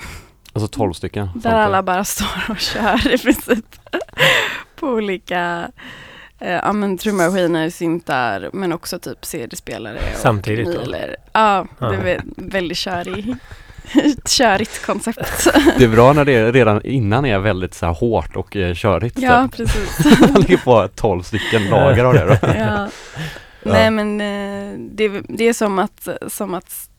Alltså 0.54 0.68
12 0.68 0.94
stycken? 0.94 1.26
Där 1.36 1.42
sånt 1.42 1.46
alla 1.54 1.84
bara 1.84 2.04
står 2.04 2.46
och 2.50 2.58
kör 2.60 3.14
i 3.14 3.18
princip. 3.18 3.66
på 4.76 4.88
olika 4.88 5.72
eh, 6.40 6.52
ja, 6.52 6.74
men 6.74 6.98
trummaskiner, 6.98 7.70
syntar 7.70 8.50
men 8.54 8.74
också 8.74 9.00
typ 9.00 9.26
CD-spelare. 9.26 9.96
och 10.14 10.20
Samtidigt 10.20 10.66
då? 10.66 10.72
vinyler. 10.72 11.16
Ja, 11.34 11.68
det 11.80 11.86
är 11.86 11.92
vä- 12.18 12.34
väldigt 12.38 12.78
körig, 12.78 13.36
körigt 14.26 14.86
koncept. 14.86 15.48
Det 15.78 15.84
är 15.84 15.88
bra 15.90 16.14
när 16.14 16.26
det 16.26 16.52
redan 16.52 16.86
innan 16.86 17.26
är 17.26 17.40
väldigt 17.40 17.74
så 17.74 17.86
här 17.86 17.94
hårt 17.94 18.36
och 18.36 18.56
eh, 18.56 18.74
körigt. 18.76 19.20
ja, 19.20 19.44
så 19.52 19.58
precis. 19.58 20.06
att 20.22 20.32
Man 20.32 20.42
ligger 20.42 20.58
på 20.58 20.88
12 20.96 21.22
stycken 21.24 21.70
lager 21.70 22.04
av 22.04 22.14
det 22.14 22.26
då. 22.26 22.48
ja. 22.58 22.90
Nej 23.66 23.92
men 23.92 24.22
eh, 24.22 24.80
det, 24.92 25.08
det 25.30 25.48
är 25.48 25.54
som 25.54 25.80
att, 25.80 26.08
som 26.28 26.54
att, 26.54 26.90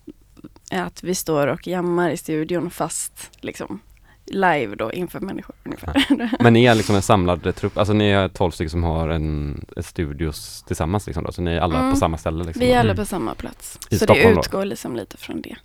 att 0.73 1.03
vi 1.03 1.15
står 1.15 1.47
och 1.47 1.67
jammar 1.67 2.11
i 2.11 2.17
studion 2.17 2.71
fast 2.71 3.31
liksom 3.41 3.81
live 4.27 4.77
då 4.77 4.93
inför 4.93 5.21
människor 5.21 5.55
ungefär. 5.65 6.05
Men 6.43 6.53
ni 6.53 6.65
är 6.65 6.75
liksom 6.75 6.97
en 6.97 7.03
samlad 7.03 7.55
trupp, 7.57 7.79
alltså 7.79 7.93
ni 7.95 8.11
är 8.11 8.29
12 8.29 8.51
stycken 8.51 8.71
som 8.71 8.83
har 8.85 9.09
en, 9.09 9.65
en 9.77 9.83
studios 9.83 10.65
tillsammans 10.67 11.07
liksom 11.07 11.25
då, 11.25 11.33
så 11.33 11.43
ni 11.43 11.51
är 11.55 11.61
alla 11.61 11.79
Mm. 11.79 11.91
på 11.93 11.97
samma 11.97 12.19
ställe 12.19 12.45
liksom? 12.45 12.61
Vi 12.61 12.73
är 12.73 12.79
alla 12.81 12.91
Mm. 12.93 12.97
på 12.97 13.05
samma 13.05 13.35
plats. 13.35 13.79
I 13.91 13.99
så 13.99 14.05
Stockholm 14.05 14.35
det 14.35 14.41
utgår 14.41 14.65
liksom 14.65 14.97
lite 14.97 15.17
från 15.17 15.43
det. 15.43 15.57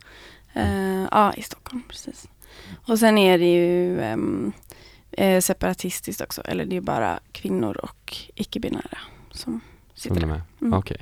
Eh, 0.53 1.03
ja, 1.12 1.34
i 1.34 1.41
Stockholm, 1.41 1.84
precis. 1.89 2.27
Och 2.88 3.00
sen 3.00 3.18
är 3.18 3.38
det 3.38 3.53
ju 3.53 4.01
eh, 5.12 5.39
separatistiskt 5.39 6.22
också, 6.22 6.41
eller 6.41 6.65
det 6.65 6.77
är 6.77 6.82
bara 6.82 7.20
kvinnor 7.32 7.77
och 7.77 8.18
icke-binära 8.36 8.98
som 9.32 9.62
sitter 9.94 10.15
är 10.15 10.20
där. 10.20 10.27
med. 10.27 10.41
Mm. 10.62 10.74
Okej. 10.74 10.98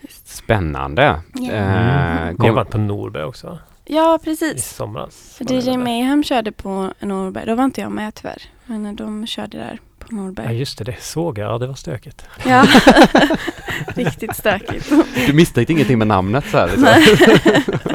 Just. 0.00 0.28
Spännande! 0.28 1.20
Ja. 1.34 1.52
Eh, 1.52 2.34
Ni 2.38 2.46
har 2.48 2.52
varit 2.54 2.70
på 2.70 2.78
Norberg 2.78 3.24
också 3.24 3.58
Ja, 3.84 4.16
i 4.22 4.24
precis. 4.24 4.74
somras. 4.76 5.34
För 5.38 5.44
var 5.44 5.52
det 5.52 5.70
DJ? 5.72 5.76
Mayhem 5.76 6.24
körde 6.24 6.52
på 6.52 6.92
Norberg, 7.00 7.46
då 7.46 7.54
var 7.54 7.64
inte 7.64 7.80
jag 7.80 7.92
med 7.92 8.14
tyvärr. 8.14 8.42
Men 8.66 8.96
de 8.96 9.26
körde 9.26 9.58
där 9.58 9.80
på 10.10 10.16
Ja 10.16 10.22
Norberg. 10.22 10.58
just 10.58 10.78
det, 10.78 10.84
det 10.84 10.96
såg 11.00 11.38
jag. 11.38 11.52
Ja, 11.52 11.58
det 11.58 11.66
var 11.66 11.74
stökigt. 11.74 12.26
Ja, 12.46 12.66
riktigt 13.94 14.36
stökigt. 14.36 14.92
du 15.26 15.32
misstänkte 15.32 15.72
ingenting 15.72 15.98
med 15.98 16.06
namnet 16.06 16.44
så 16.50 16.58
här, 16.58 16.66
liksom. 16.66 16.88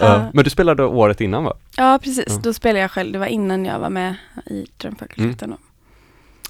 Ja. 0.00 0.30
Men 0.32 0.44
du 0.44 0.50
spelade 0.50 0.84
året 0.84 1.20
innan 1.20 1.44
va? 1.44 1.54
Ja, 1.76 1.98
precis. 2.02 2.38
Då 2.42 2.52
spelade 2.52 2.80
jag 2.80 2.90
själv. 2.90 3.12
Det 3.12 3.18
var 3.18 3.26
innan 3.26 3.64
jag 3.64 3.78
var 3.78 3.90
med 3.90 4.14
i 4.46 4.66
Drömfakulteten. 4.76 5.50
då. 5.50 5.56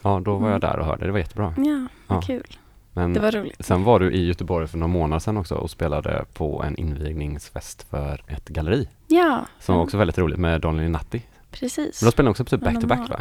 Ja, 0.02 0.20
då 0.24 0.32
var 0.36 0.48
jag 0.50 0.56
Mm. 0.56 0.60
där 0.60 0.78
och 0.78 0.86
hörde, 0.86 1.06
det 1.06 1.12
var 1.12 1.18
jättebra. 1.18 1.54
Ja, 1.56 1.86
Ja. 2.08 2.20
kul. 2.22 2.56
Men 2.92 3.12
Det 3.12 3.20
var 3.20 3.30
roligt. 3.32 3.64
sen 3.66 3.84
var 3.84 4.00
du 4.00 4.12
i 4.12 4.26
Göteborg 4.26 4.66
för 4.66 4.78
några 4.78 4.92
månader 4.92 5.20
sedan 5.20 5.36
också 5.36 5.54
och 5.54 5.70
spelade 5.70 6.24
på 6.34 6.62
en 6.62 6.76
invigningsfest 6.76 7.86
för 7.90 8.22
ett 8.26 8.48
galleri 8.48 8.88
Ja, 9.06 9.46
som 9.60 9.74
var 9.76 9.82
också 9.82 9.96
väldigt 9.96 10.18
roligt 10.18 10.38
med 10.38 10.60
Daniel 10.60 10.90
Natti. 10.90 11.22
precis. 11.50 12.02
Men 12.02 12.06
de 12.06 12.12
spelade 12.12 12.30
också 12.30 12.44
typ 12.44 12.60
back-to-back 12.60 12.98
har 12.98 13.08
va? 13.08 13.20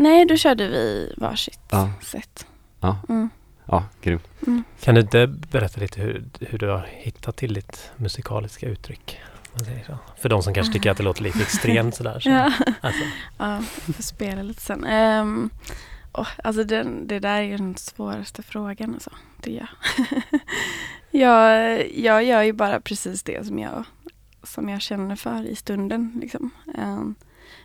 Nej, 0.00 0.24
då 0.26 0.36
körde 0.36 0.68
vi 0.68 1.14
varsitt 1.16 1.60
Ja. 1.70 1.90
sätt. 2.02 2.46
Ja. 2.80 2.96
Mm. 3.08 3.30
Ja, 3.66 3.84
grymt. 4.02 4.28
Mm. 4.46 4.64
Kan 4.80 4.94
du 4.94 5.00
inte 5.00 5.26
berätta 5.26 5.80
lite 5.80 6.00
hur, 6.00 6.24
hur 6.40 6.58
du 6.58 6.68
har 6.68 6.86
hittat 6.90 7.36
till 7.36 7.54
ditt 7.54 7.90
musikaliska 7.96 8.66
uttryck? 8.66 9.20
om 9.44 9.50
man 9.52 9.64
säger 9.64 9.84
så? 9.84 9.98
För 10.20 10.28
de 10.28 10.42
som 10.42 10.54
kanske 10.54 10.72
tycker 10.72 10.90
att 10.90 10.96
det 10.96 11.02
låter 11.02 11.22
lite 11.22 11.42
extremt 11.42 11.94
sådär. 11.94 12.20
Så. 12.20 12.28
Ja, 12.30 12.52
Alltså, 12.80 13.02
ja 13.38 13.54
jag 13.86 13.94
får 13.94 14.02
spela 14.02 14.42
lite 14.42 14.60
sen. 14.60 14.84
Um, 14.84 15.50
oh, 16.12 16.28
alltså 16.44 16.64
den, 16.64 17.06
det 17.06 17.18
där 17.18 17.36
är 17.38 17.42
ju 17.42 17.56
den 17.56 17.76
svåraste 17.76 18.42
frågan. 18.42 18.94
Alltså. 18.94 19.10
Det 19.42 19.50
är 19.50 19.54
jag. 19.56 19.68
jag. 21.10 21.98
Jag 21.98 22.24
gör 22.24 22.42
ju 22.42 22.52
bara 22.52 22.80
precis 22.80 23.22
det 23.22 23.46
som 23.46 23.58
jag, 23.58 23.84
som 24.42 24.68
jag 24.68 24.80
känner 24.82 25.16
för 25.16 25.46
i 25.46 25.56
stunden. 25.56 26.18
Liksom. 26.20 26.50
Ehm, 26.78 27.14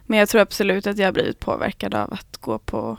men 0.06 0.20
jag 0.20 0.30
tror 0.30 0.42
absolut 0.42 0.88
att 0.88 0.98
jag 0.98 1.08
har 1.08 1.12
blivit 1.12 1.40
påverkad 1.40 1.96
av 1.96 2.14
att 2.14 2.38
gå 2.38 2.60
på 2.60 2.98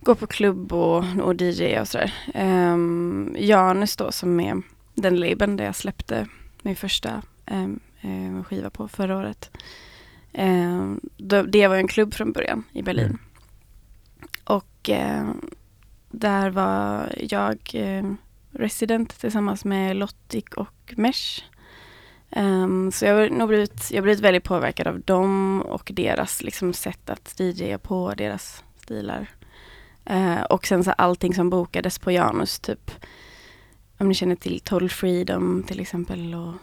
gå 0.00 0.14
på 0.14 0.26
klubb 0.26 0.72
och, 0.72 1.04
och 1.22 1.40
DJ 1.40 1.78
och 1.80 1.88
sådär. 1.88 2.14
Um, 2.34 3.36
Janus 3.38 3.96
då 3.96 4.12
som 4.12 4.40
är 4.40 4.62
den 4.94 5.16
labeln 5.20 5.56
där 5.56 5.64
jag 5.64 5.76
släppte 5.76 6.26
min 6.62 6.76
första 6.76 7.22
um, 7.50 7.80
um, 8.02 8.44
skiva 8.44 8.70
på 8.70 8.88
förra 8.88 9.16
året. 9.16 9.50
Um, 10.32 11.00
då, 11.16 11.42
det 11.42 11.68
var 11.68 11.76
en 11.76 11.88
klubb 11.88 12.14
från 12.14 12.32
början 12.32 12.64
i 12.72 12.82
Berlin. 12.82 13.06
Mm. 13.06 13.18
Och 14.44 14.90
där 16.10 16.50
var 16.50 17.12
jag 17.18 17.58
resident 18.50 19.20
tillsammans 19.20 19.64
med 19.64 19.96
Lottik 19.96 20.54
och 20.54 20.94
Mesh. 20.96 21.42
Um, 22.36 22.92
så 22.92 23.04
jag 23.04 23.14
har 23.14 23.28
nog 23.28 23.48
blivit, 23.48 23.90
jag 23.90 24.02
blivit 24.02 24.20
väldigt 24.20 24.44
påverkad 24.44 24.86
av 24.86 25.00
dem 25.00 25.60
och 25.62 25.90
deras 25.94 26.42
liksom, 26.42 26.72
sätt 26.72 27.10
att 27.10 27.40
DJa 27.40 27.78
på, 27.78 28.14
deras 28.16 28.64
stilar. 28.82 29.26
Eh, 30.04 30.40
och 30.42 30.66
sen 30.66 30.84
så 30.84 30.90
allting 30.90 31.34
som 31.34 31.50
bokades 31.50 31.98
på 31.98 32.12
Janus, 32.12 32.58
typ 32.60 32.90
om 33.98 34.08
ni 34.08 34.14
känner 34.14 34.36
till 34.36 34.60
Total 34.60 34.90
Freedom 34.90 35.62
till 35.66 35.80
exempel. 35.80 36.34
Och, 36.34 36.54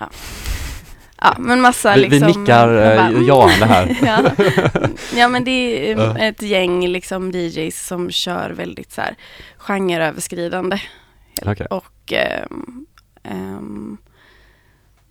ja. 0.00 0.10
ja, 1.20 1.36
men 1.38 1.60
massa 1.60 1.94
Vi, 1.94 2.02
vi 2.02 2.08
liksom. 2.08 2.42
nickar 2.42 2.68
jag 2.68 2.96
bara, 2.96 3.10
eh, 3.10 3.22
ja 3.22 3.50
det 3.58 3.66
här. 3.66 3.98
ja. 4.02 4.30
ja 5.16 5.28
men 5.28 5.44
det 5.44 5.90
är 5.90 5.96
Ja. 5.98 6.18
ett 6.18 6.42
gäng 6.42 6.88
liksom 6.88 7.30
DJs 7.30 7.86
som 7.86 8.10
kör 8.10 8.50
väldigt 8.50 8.92
så 8.92 9.00
här 9.00 9.14
genreöverskridande. 9.56 10.78
Okej. 11.46 11.66
Och 11.70 12.12
ehm, 12.12 12.86
ehm, 13.22 13.98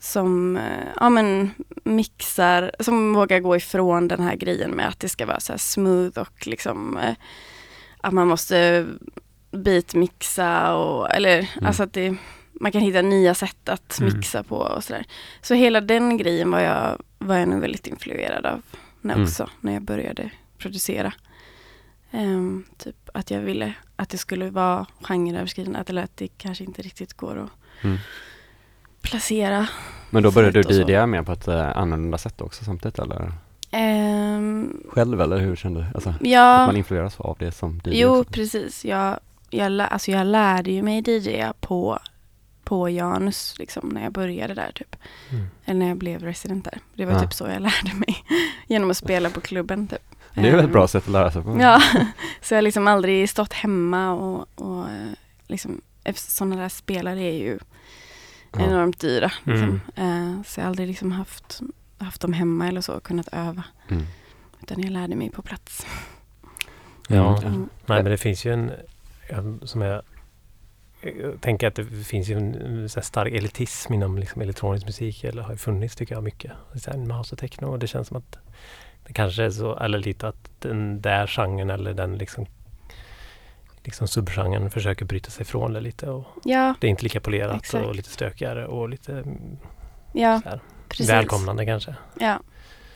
som 0.04 0.58
eh, 0.58 0.88
ja, 1.00 1.10
men 1.10 1.52
mixar, 1.84 2.72
som 2.80 3.14
vågar 3.14 3.40
gå 3.40 3.56
ifrån 3.56 4.08
den 4.08 4.20
här 4.20 4.36
grejen 4.36 4.72
med 4.72 4.88
att 4.88 5.00
det 5.00 5.10
ska 5.10 5.26
vara 5.26 5.40
så 5.40 5.58
smooth 5.58 6.20
och 6.20 6.48
liksom 6.48 6.98
eh, 6.98 7.16
att 8.02 8.14
man 8.14 8.28
måste 8.28 8.88
beatmixa 9.52 10.76
och 10.76 11.12
eller 11.12 11.38
Mm. 11.40 11.66
alltså 11.68 11.84
att 11.84 11.94
det, 11.94 12.16
man 12.54 12.72
kan 12.72 12.82
hitta 12.82 13.02
nya 13.02 13.36
sätt 13.36 13.70
att 13.70 14.00
Mm. 14.00 14.14
mixa 14.18 14.44
på 14.44 14.56
och 14.58 14.84
sådär. 14.84 15.06
Så 15.42 15.54
hela 15.54 15.82
den 15.82 16.18
grejen 16.18 16.52
var 16.52 16.60
jag, 16.60 17.02
var 17.20 17.36
jag 17.38 17.48
nog 17.50 17.62
väldigt 17.62 17.88
influerad 17.88 18.46
av 18.46 18.62
när 19.02 19.14
Mm. 19.14 19.24
också, 19.26 19.50
när 19.62 19.74
jag 19.74 19.82
började 19.82 20.30
producera. 20.58 21.14
Ehm, 22.12 22.64
typ 22.78 23.10
att 23.14 23.32
jag 23.32 23.40
ville 23.42 23.74
att 23.96 24.10
det 24.10 24.18
skulle 24.18 24.50
vara 24.50 24.86
genreöverskridande, 25.02 25.84
eller 25.88 26.04
att 26.04 26.18
det 26.18 26.28
kanske 26.28 26.64
inte 26.64 26.82
riktigt 26.82 27.14
går 27.14 27.38
att 27.38 27.84
Mm. 27.84 27.98
Placera. 29.04 29.68
Men 30.10 30.24
då 30.24 30.32
började 30.32 30.62
du. 30.62 30.84
DJa 30.84 31.06
mer 31.06 31.24
på 31.24 31.32
ett 31.32 31.48
eh, 31.48 31.78
annorlunda 31.78 32.18
sätt 32.18 32.42
också 32.42 32.66
samtidigt 32.66 33.00
eller? 33.00 33.32
Ehm, 33.72 34.74
Själv 34.90 35.22
eller 35.22 35.38
hur 35.38 35.56
kände 35.56 35.80
du? 35.80 35.86
Alltså, 35.96 36.10
att 36.10 36.16
ja, 36.28 36.66
man 36.66 36.78
influeras 36.78 37.20
av 37.20 37.38
det 37.40 37.52
som 37.52 37.82
DJ 37.86 37.90
jo 38.02 38.20
också. 38.20 38.32
precis. 38.34 38.86
Jag, 38.86 39.20
jag, 39.50 39.80
alltså 39.82 40.12
jag 40.12 40.28
lärde 40.28 40.72
ju 40.72 40.82
mig 40.82 41.04
DJa 41.10 41.54
på, 41.60 42.00
på 42.64 42.90
Janus 42.90 43.56
liksom, 43.60 43.90
när 43.90 44.04
jag 44.04 44.12
började 44.12 44.54
där 44.54 44.72
typ. 44.76 44.96
Mm. 45.32 45.46
Eller 45.66 45.80
när 45.80 45.88
jag 45.88 45.98
blev 45.98 46.24
resident 46.24 46.66
där. 46.66 46.80
Det 46.94 47.06
var 47.06 47.14
Ja. 47.14 47.20
typ 47.22 47.34
så 47.34 47.44
jag 47.44 47.62
lärde 47.62 47.94
mig. 47.96 48.16
Genom 48.68 48.92
att 48.92 48.98
spela 48.98 49.30
på 49.30 49.42
klubben 49.42 49.88
typ. 49.88 50.00
Det 50.34 50.40
är 50.42 50.52
väl 50.52 50.60
ett 50.60 50.66
Ehm, 50.66 50.72
bra 50.72 50.88
sätt 50.88 51.04
att 51.04 51.12
lära 51.12 51.32
sig 51.32 51.44
på. 51.44 51.58
Ja, 51.62 51.82
så 52.42 52.54
jag 52.54 52.58
har 52.58 52.62
liksom 52.62 52.88
aldrig 52.88 53.30
stått 53.30 53.54
hemma 53.54 54.12
och, 54.14 54.48
och 54.56 54.84
eh, 54.90 55.12
liksom, 55.48 55.82
sådana 56.16 56.56
där 56.56 56.70
spelare 56.70 57.20
är 57.24 57.38
ju. 57.38 57.60
Enormt 58.60 59.00
dyra. 59.00 59.32
Liksom. 59.44 59.82
Mm. 59.96 60.38
Eh, 60.38 60.44
så 60.44 60.60
jag 60.60 60.66
har 60.66 60.70
aldrig 60.70 60.88
liksom 60.88 61.12
haft, 61.12 61.62
haft 61.98 62.22
dem 62.22 62.34
hemma 62.34 62.68
eller 62.68 62.82
så, 62.82 63.00
kunnat 63.00 63.28
öva. 63.32 63.64
Mm. 63.90 64.04
Utan 64.62 64.82
jag 64.82 64.92
lärde 64.92 65.16
mig 65.16 65.30
på 65.30 65.42
plats. 65.42 65.86
Ja. 67.08 67.42
Mm. 67.42 67.70
Nej 67.86 68.04
men 68.04 68.12
det 68.12 68.18
finns 68.18 68.46
ju 68.46 68.54
en, 68.54 68.72
som 69.64 69.82
jag, 69.82 70.02
jag 71.02 71.42
tänker 71.42 71.68
att 71.68 71.76
det 71.76 71.86
finns 71.86 72.28
ju 72.28 72.38
en, 72.38 72.56
en 72.56 72.90
så 72.90 73.00
här 73.00 73.06
stark 73.06 73.34
elitism 73.34 73.94
inom 73.94 74.18
liksom 74.18 74.42
elektronisk 74.42 74.86
musik 74.86 75.24
eller 75.24 75.42
har 75.42 75.52
ju 75.52 75.58
funnits 75.58 75.96
tycker 75.96 76.16
jag 76.16 76.24
mycket. 76.24 76.52
Så 76.76 76.92
här, 76.92 76.98
Mouse 76.98 77.36
och 77.36 77.40
techno 77.40 77.66
och 77.66 77.80
det 77.80 77.88
känns 77.88 78.08
som 78.08 78.18
att 78.18 78.38
det 79.08 79.14
kanske 79.14 79.44
är 79.44 79.50
så, 79.50 79.78
eller 79.78 80.00
lite 80.00 80.28
att 80.28 80.52
den 80.60 81.02
där 81.02 81.28
genren 81.28 81.70
eller 81.70 81.94
den 81.94 82.18
liksom 82.18 82.46
liksom 83.84 84.08
subgenren 84.08 84.72
försöker 84.72 85.06
bryta 85.06 85.32
sig 85.32 85.42
ifrån 85.42 85.74
det 85.74 85.80
lite 85.82 86.10
och 86.10 86.26
Ja, 86.44 86.74
det 86.82 86.88
är 86.88 86.92
inte 86.92 87.04
lika 87.04 87.20
polerat 87.20 87.56
Exakt. 87.56 87.86
och 87.86 87.96
lite 87.96 88.10
stökigare 88.10 88.68
och 88.68 88.90
lite 88.90 89.12
mm, 89.14 89.58
ja, 90.14 90.42
så 90.44 90.50
här, 90.50 90.60
välkomnande 91.08 91.66
kanske. 91.66 91.96
Ja, 92.20 92.40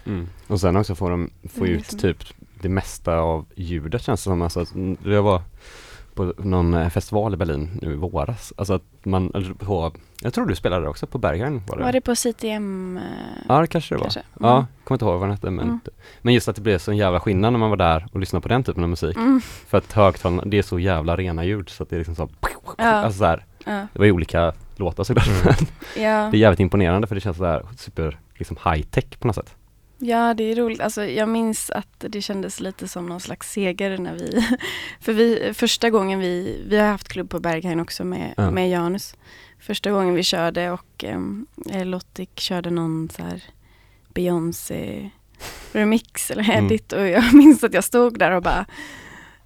Mm. 0.05 0.29
Och 0.47 0.61
sen 0.61 0.75
också 0.77 0.95
får 0.95 1.09
de 1.11 1.29
få 1.49 1.59
Mm, 1.65 1.71
ut 1.71 1.79
liksom. 1.79 1.99
typ 1.99 2.17
det 2.61 2.69
mesta 2.69 3.17
av 3.17 3.45
ljudet 3.55 4.01
känns 4.01 4.19
det 4.19 4.23
som. 4.23 4.41
Alltså, 4.41 4.59
att, 4.59 4.73
jag 5.05 5.23
var 5.23 5.41
på 6.17 6.33
någon 6.37 6.73
eh, 6.73 6.89
festival 6.89 7.33
i 7.33 7.37
Berlin 7.37 7.79
nu 7.81 7.93
i 7.93 7.95
våras. 7.95 8.53
Alltså 8.57 8.73
att 8.73 8.83
man, 9.03 9.29
på, 9.59 9.91
jag 10.21 10.33
tror 10.33 10.45
du 10.45 10.55
spelade 10.55 10.81
där 10.81 10.89
också 10.89 11.07
på 11.07 11.17
Berghain 11.17 11.61
var 11.67 11.77
det? 11.77 11.83
var 11.83 11.91
det 11.91 12.01
på 12.01 12.15
CTM? 12.15 12.97
eh, 12.97 13.03
Ja 13.47 13.61
det 13.61 13.67
kanske 13.67 13.95
det 13.95 13.97
var. 13.97 14.03
kanske? 14.03 14.21
Ja, 14.39 14.53
Mm. 14.55 14.65
kommer 14.83 14.95
inte 14.95 15.05
ihåg 15.05 15.13
vad 15.19 15.21
den 15.23 15.31
hette 15.31 15.49
men, 15.49 15.65
Mm. 15.65 15.79
men 16.21 16.33
just 16.33 16.47
att 16.47 16.55
det 16.55 16.61
blev 16.61 16.77
så 16.77 16.91
en 16.91 16.97
jävla 16.97 17.19
skillnad 17.19 17.53
när 17.53 17.59
man 17.59 17.69
var 17.69 17.77
där 17.77 18.07
och 18.11 18.19
lyssnade 18.19 18.43
på 18.43 18.49
den 18.49 18.63
typen 18.63 18.83
av 18.83 18.89
musik. 18.89 19.17
Mm. 19.17 19.41
För 19.41 19.77
att 19.77 19.93
högtalarna, 19.93 20.43
det 20.45 20.57
är 20.57 20.61
så 20.63 20.79
jävla 20.79 21.15
rena 21.15 21.45
ljud 21.45 21.69
så 21.69 21.83
att 21.83 21.89
det 21.89 21.95
är 21.95 21.97
liksom 21.97 22.15
så 22.15 22.29
Ja. 22.77 22.85
alltså 22.85 23.17
så 23.19 23.25
här, 23.25 23.45
Ja, 23.65 23.87
det 23.93 23.99
var 23.99 24.05
ju 24.05 24.11
olika 24.11 24.53
låtar 24.75 25.03
såklart 25.03 25.27
Mm. 25.27 25.53
ja. 25.97 26.29
det 26.31 26.37
är 26.37 26.39
jävligt 26.39 26.59
imponerande 26.59 27.07
för 27.07 27.15
det 27.15 27.21
känns 27.21 27.37
så 27.37 27.45
här 27.45 27.63
super 27.77 28.19
liksom 28.35 28.57
high 28.65 28.81
tech 28.83 29.19
på 29.19 29.27
något 29.27 29.35
sätt. 29.35 29.55
Ja, 29.99 30.33
det 30.33 30.43
är 30.51 30.55
roligt. 30.55 30.81
Alltså, 30.81 31.05
jag 31.05 31.29
minns 31.29 31.69
att 31.69 31.87
det 31.97 32.21
kändes 32.21 32.59
lite 32.59 32.87
som 32.87 33.05
någon 33.05 33.19
slags 33.19 33.51
seger 33.51 33.97
när 33.97 34.13
vi... 34.15 34.47
För 35.01 35.13
vi, 35.13 35.51
första 35.53 35.89
gången 35.89 36.19
vi... 36.19 36.63
Vi 36.67 36.77
har 36.77 36.87
haft 36.87 37.07
klubb 37.07 37.29
på 37.29 37.39
Berghain 37.39 37.79
också 37.79 38.03
med, 38.03 38.33
Ja. 38.37 38.51
med 38.51 38.69
Janus. 38.69 39.15
Första 39.59 39.91
gången 39.91 40.13
vi 40.13 40.23
körde 40.23 40.71
och 40.71 41.03
um, 41.07 41.47
Lottik 41.85 42.39
körde 42.39 42.69
någon 42.69 43.09
så 43.15 43.23
här 43.23 43.43
Beyoncé 44.13 45.09
remix 45.71 46.31
eller 46.31 46.43
Mm. 46.43 46.65
edit 46.65 46.93
och 46.93 47.07
jag 47.07 47.33
minns 47.33 47.63
att 47.63 47.73
jag 47.73 47.83
stod 47.83 48.19
där 48.19 48.31
och 48.31 48.41
bara 48.43 48.65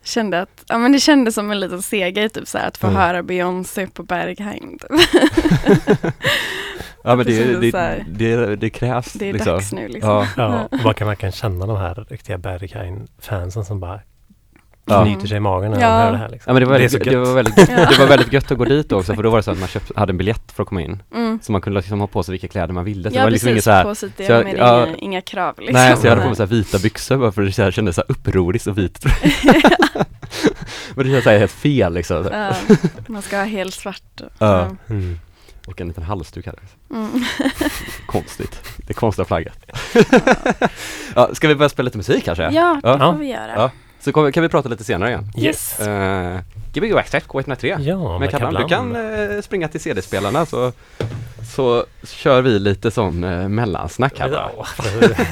kände 0.03 0.41
att, 0.41 0.63
ja 0.67 0.77
men 0.77 0.91
det 0.91 1.00
kändes 1.00 1.36
som 1.36 1.51
en 1.51 1.60
liten 1.60 1.81
seger 1.81 2.29
typ 2.29 2.48
så 2.48 2.58
här, 2.58 2.67
att 2.67 2.77
få 2.77 2.88
Mm. 2.88 3.00
höra 3.00 3.24
Beyoncé 3.24 3.88
på 3.88 4.03
Berghain. 4.03 4.79
Ja 7.03 7.15
men 7.15 7.25
Det 7.25 7.43
det, 7.43 7.72
det, 7.72 8.36
det, 8.36 8.55
det, 8.55 8.70
krävs 8.70 9.13
Det 9.13 9.29
är 9.29 9.34
liksom. 9.34 9.53
dags 9.53 9.72
nu 9.74 9.88
liksom. 9.88 10.10
Ja. 10.10 10.27
Ja, 10.38 10.67
och 10.72 10.84
man 10.84 10.93
kan 10.93 11.08
verkligen 11.08 11.31
känna 11.31 11.65
de 11.65 11.77
här 11.77 12.05
riktiga 12.10 12.38
Berghain-fansen 12.38 13.65
som 13.65 13.79
bara 13.79 14.00
Ja. 14.86 15.03
knyter 15.03 15.27
sig 15.27 15.38
i 15.38 15.39
magen 15.39 15.72
när 15.72 15.81
Ja. 15.81 15.88
de 15.88 16.03
hör 16.03 16.12
det 16.12 16.17
här. 16.17 16.29
Liksom. 16.29 16.50
Ja 16.50 16.53
men 16.53 16.60
det 16.63 16.65
var, 16.70 16.79
det 16.79 16.79
väldigt, 16.79 17.03
det, 17.03 17.12
gött. 17.12 17.27
var 17.27 17.34
väldigt, 17.36 17.55
det 17.55 18.00
var 18.00 18.08
väldigt 18.08 18.34
gött 18.34 18.51
att 18.51 18.58
gå 18.58 18.65
dit 18.65 18.91
också 18.91 19.15
för 19.15 19.24
då 19.24 19.29
var 19.29 19.38
det 19.38 19.43
så 19.43 19.51
att 19.51 19.60
man 19.60 19.67
köpt, 19.67 19.91
hade 19.96 20.12
en 20.12 20.17
biljett 20.17 20.51
för 20.51 20.63
att 20.63 20.70
komma 20.70 20.81
in. 20.81 21.03
Mm. 21.15 21.39
Så 21.43 21.51
man 21.51 21.62
kunde 21.62 21.79
liksom 21.79 22.00
ha 22.00 22.08
på 22.08 22.24
sig 22.24 22.31
vilka 22.31 22.48
kläder 22.48 22.74
man 22.74 22.86
ville. 22.86 23.03
Så 23.10 23.13
det 23.13 23.15
Ja 23.20 23.24
var 23.24 23.31
liksom 23.31 23.48
precis, 23.48 23.63
så 23.63 23.72
här, 23.72 23.84
på 23.84 23.96
CTM 23.96 24.25
så 24.27 24.31
jag- 24.34 24.46
det 24.46 24.51
ja, 24.58 24.88
inga, 24.88 24.96
inga 24.98 25.22
krav 25.22 25.55
liksom. 25.60 25.74
Nej 25.74 25.98
så 25.98 26.05
jag 26.08 26.12
hade 26.12 26.22
på 26.22 26.27
mig 26.27 26.36
så 26.36 26.43
här 26.43 26.48
vita 26.50 26.79
byxor 26.79 27.17
bara 27.17 27.31
för 27.31 27.41
det 27.41 27.51
så 27.51 27.62
här, 27.63 27.72
kändes 27.72 27.96
så 27.96 28.01
här 28.01 28.12
upproriskt 28.12 28.67
och 28.67 28.77
vit. 28.77 29.00
men 30.96 30.98
det 30.98 31.03
kändes 31.03 31.24
så 31.24 31.29
här 31.29 31.38
helt 31.39 31.51
fel 31.51 31.93
liksom. 31.93 32.29
Ja, 32.31 32.51
man 33.08 33.22
ska 33.22 33.38
ha 33.38 33.43
helt 33.46 33.74
svart. 33.74 34.22
Ja. 34.39 34.67
Mm. 34.89 35.20
Och 35.71 35.81
en 35.81 35.87
liten 35.87 36.03
halsduk 36.03 36.45
hade 36.45 36.57
jag. 36.61 36.97
Mm. 36.97 37.23
Konstigt. 38.05 38.61
Det 38.77 38.93
konstiga 38.93 39.25
flagget. 39.25 39.57
ja, 41.15 41.29
ska 41.35 41.47
vi 41.47 41.55
börja 41.55 41.69
spela 41.69 41.85
lite 41.85 41.97
musik 41.97 42.25
kanske? 42.25 42.43
Ja, 42.43 42.79
det 42.83 42.89
Ja. 42.89 42.97
får 43.13 43.19
vi 43.19 43.27
göra. 43.27 43.53
Ja. 43.55 43.71
Så 43.99 44.11
kommer, 44.11 44.31
kan 44.31 44.43
vi 44.43 44.49
prata 44.49 44.69
lite 44.69 44.83
senare 44.83 45.09
igen. 45.09 45.31
Yes. 45.37 45.79
Uh, 45.79 46.39
Gbg 46.73 46.93
Waxtrack 46.93 47.23
K103. 47.27 47.81
Ja, 47.81 48.19
Men 48.19 48.27
Kablan, 48.29 48.53
du 48.53 48.67
kan 48.67 48.95
eh, 48.95 49.41
springa 49.41 49.67
till 49.67 49.81
CD-spelarna 49.81 50.45
så, 50.45 50.71
så 51.55 51.85
kör 52.03 52.41
vi 52.41 52.59
lite 52.59 52.91
sån 52.91 53.23
uh, 53.23 53.47
mellansnack 53.47 54.19
här. 54.19 54.29
Ja, 54.29 54.65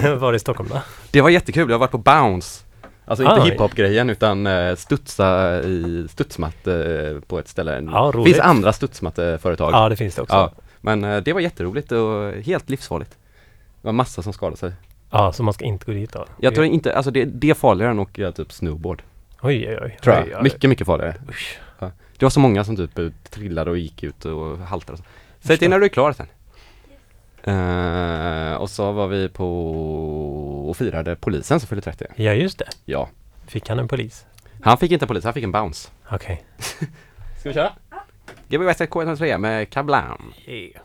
var 0.15 0.31
det 0.31 0.36
i 0.36 0.39
Stockholm 0.39 0.69
då? 0.74 0.81
Det 1.12 1.22
var 1.22 1.29
jättekul, 1.29 1.69
jag 1.69 1.75
har 1.75 1.79
varit 1.79 1.91
på 1.91 1.98
Bounce. 1.98 2.63
Alltså 3.10 3.24
inte 3.25 3.42
Oj. 3.42 3.50
hiphop-grejen 3.50 4.10
utan 4.10 4.48
uh, 4.48 4.75
studsa 4.75 5.60
i 5.63 6.06
studsmatte 6.10 7.22
på 7.28 7.39
ett 7.39 7.48
ställe. 7.48 7.84
Ja, 7.92 8.12
det 8.16 8.24
finns 8.24 8.39
andra 8.39 8.74
studsmatteföretag. 8.74 9.74
Ja, 9.74 9.89
det 9.89 9.96
finns 9.96 10.16
det 10.16 10.22
också. 10.22 10.36
Ja, 10.36 10.51
Ja. 10.56 10.62
men 10.82 11.04
eh, 11.04 11.18
det 11.18 11.34
var 11.34 11.42
jätteroligt 11.42 11.92
och 11.92 12.32
helt 12.34 12.70
livsfarligt. 12.70 13.12
Det 13.82 13.88
var 13.88 13.92
massa 13.94 14.22
som 14.22 14.34
skadade 14.34 14.58
sig. 14.58 14.72
så 15.34 15.44
man 15.44 15.54
ska 15.54 15.66
inte 15.66 15.86
gå 15.86 15.92
dit 15.92 16.13
då? 16.13 16.25
Jag 16.39 16.54
tror 16.56 16.66
inte, 16.66 16.96
alltså 16.96 17.12
det, 17.12 17.25
det 17.25 17.50
är 17.50 17.54
farligare 17.54 17.92
än 17.92 18.00
att 18.00 18.08
åka 18.08 18.32
typ 18.32 18.51
snowboard. 18.51 19.01
Oj, 19.42 19.68
oj, 19.70 19.80
oj. 19.82 19.98
Tror 20.04 20.16
jag. 20.16 20.24
Oj, 20.25 20.34
oj. 20.36 20.44
Mycket, 20.44 20.70
mycket 20.70 20.88
farligare. 20.88 21.16
Usch. 21.30 21.60
Det 22.17 22.26
var 22.26 22.30
så 22.30 22.39
många 22.39 22.63
som 22.63 22.76
typ 22.76 23.00
eh, 23.00 23.08
trillade 23.30 23.72
och 23.72 23.78
gick 23.78 24.04
ut 24.04 24.26
och 24.26 24.58
haltade. 24.58 24.93
och 24.93 25.00
så. 25.00 25.06
Säg 25.48 25.58
till 25.58 25.69
när 25.69 25.80
du 25.80 25.86
är 25.86 25.89
klar 25.89 26.13
sen. 26.13 26.28
Och 28.60 28.69
så 28.69 28.91
var 28.91 29.08
vi 29.08 29.30
på 29.30 29.45
och 30.69 30.77
firade 30.77 31.15
polisen 31.15 31.60
som 31.60 31.67
fyllde 31.67 31.82
30. 31.82 32.05
Ja, 32.15 32.34
just 32.34 32.60
det. 32.60 32.67
Ja. 32.86 33.10
Fick 33.47 33.69
han 33.69 33.79
en 33.79 33.88
polis? 33.88 34.25
Han 34.62 34.77
fick 34.77 34.91
inte 34.91 35.03
en 35.05 35.08
polis, 35.08 35.23
han 35.23 35.34
fick 35.34 35.43
en 35.43 35.51
bounce. 35.51 35.89
Okej. 36.12 36.43
Ska 37.39 37.49
vi 37.49 37.53
köra? 37.53 37.73
Gbg 38.49 38.65
West 38.65 38.82
K103 38.82 39.38
med 39.38 39.69
Kablam. 39.69 40.34
Yeah. 40.47 40.82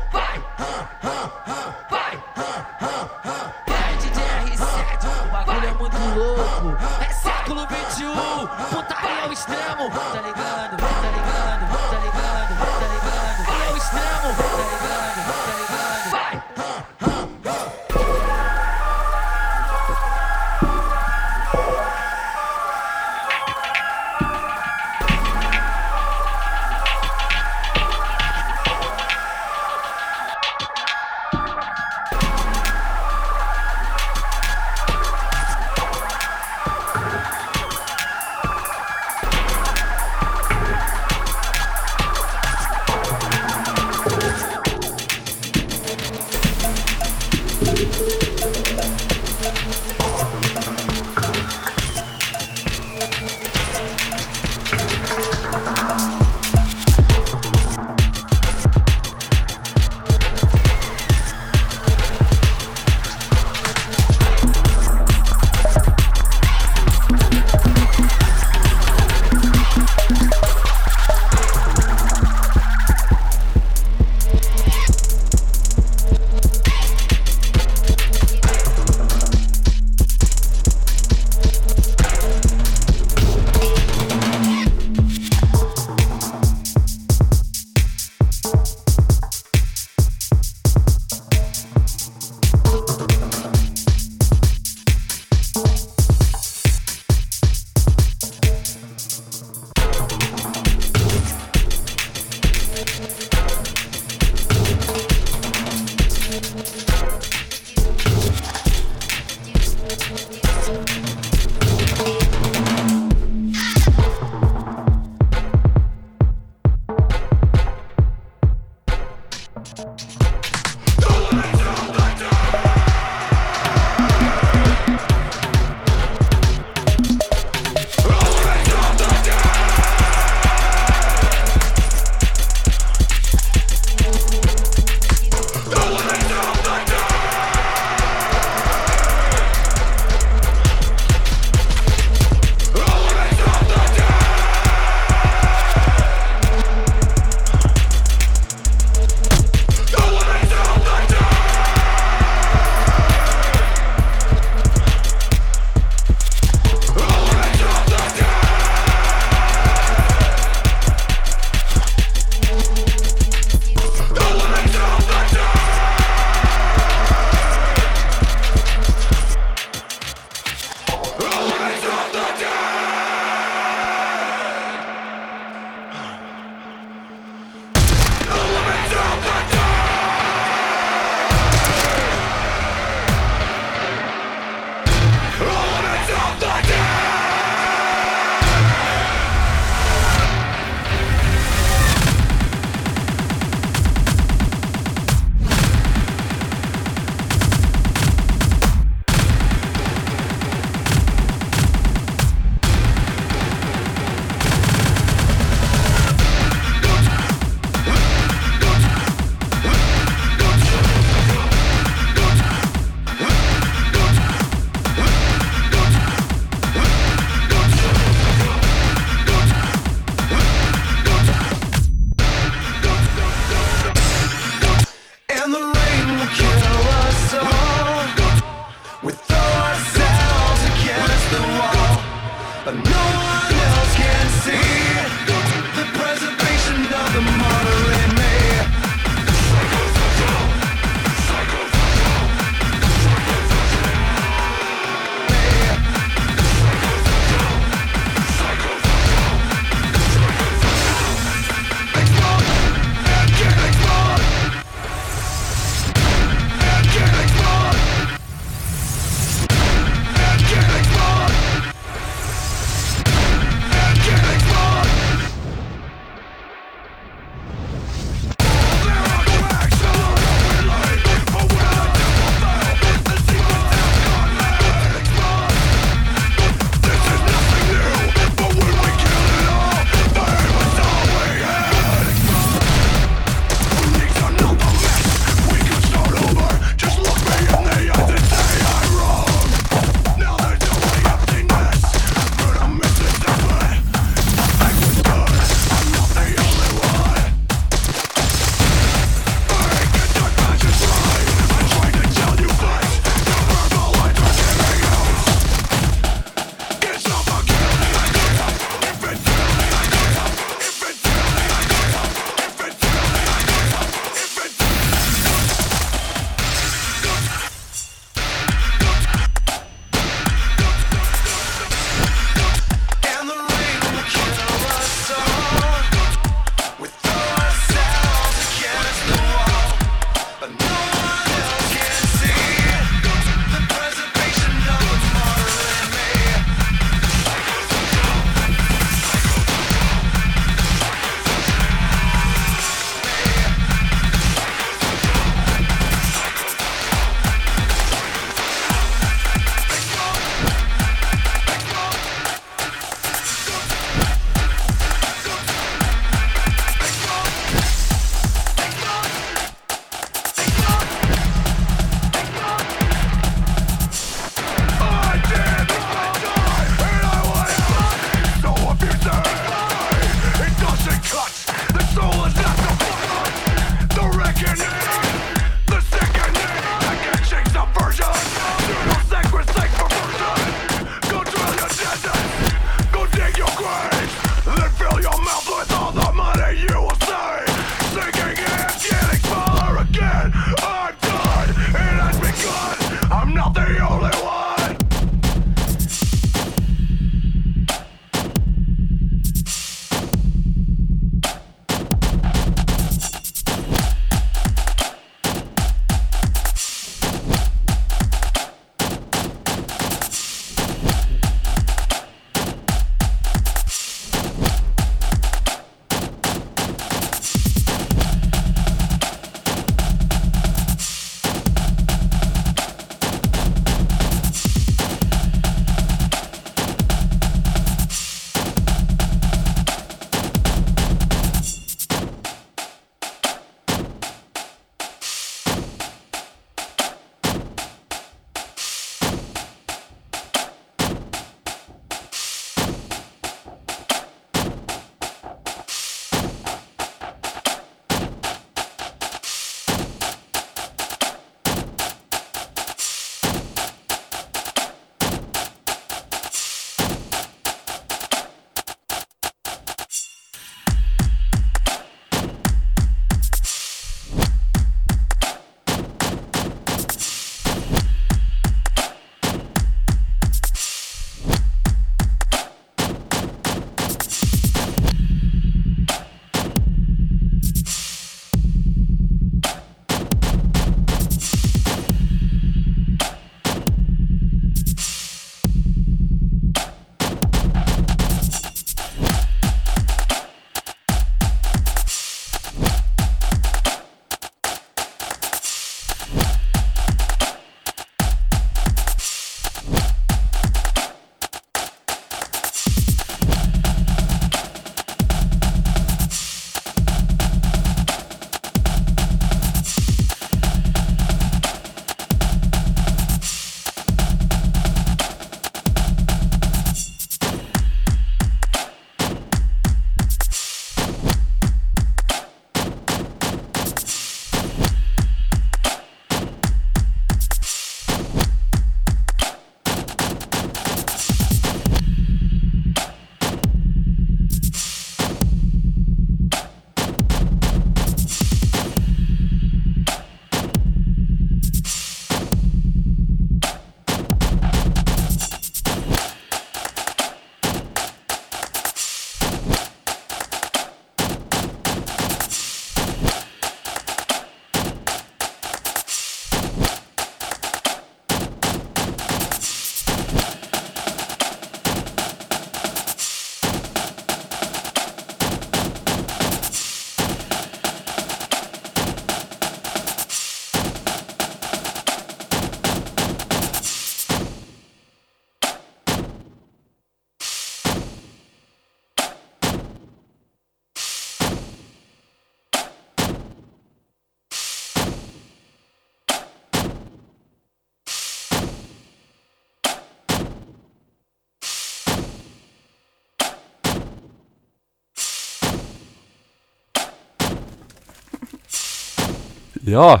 Ja, 599.66 600.00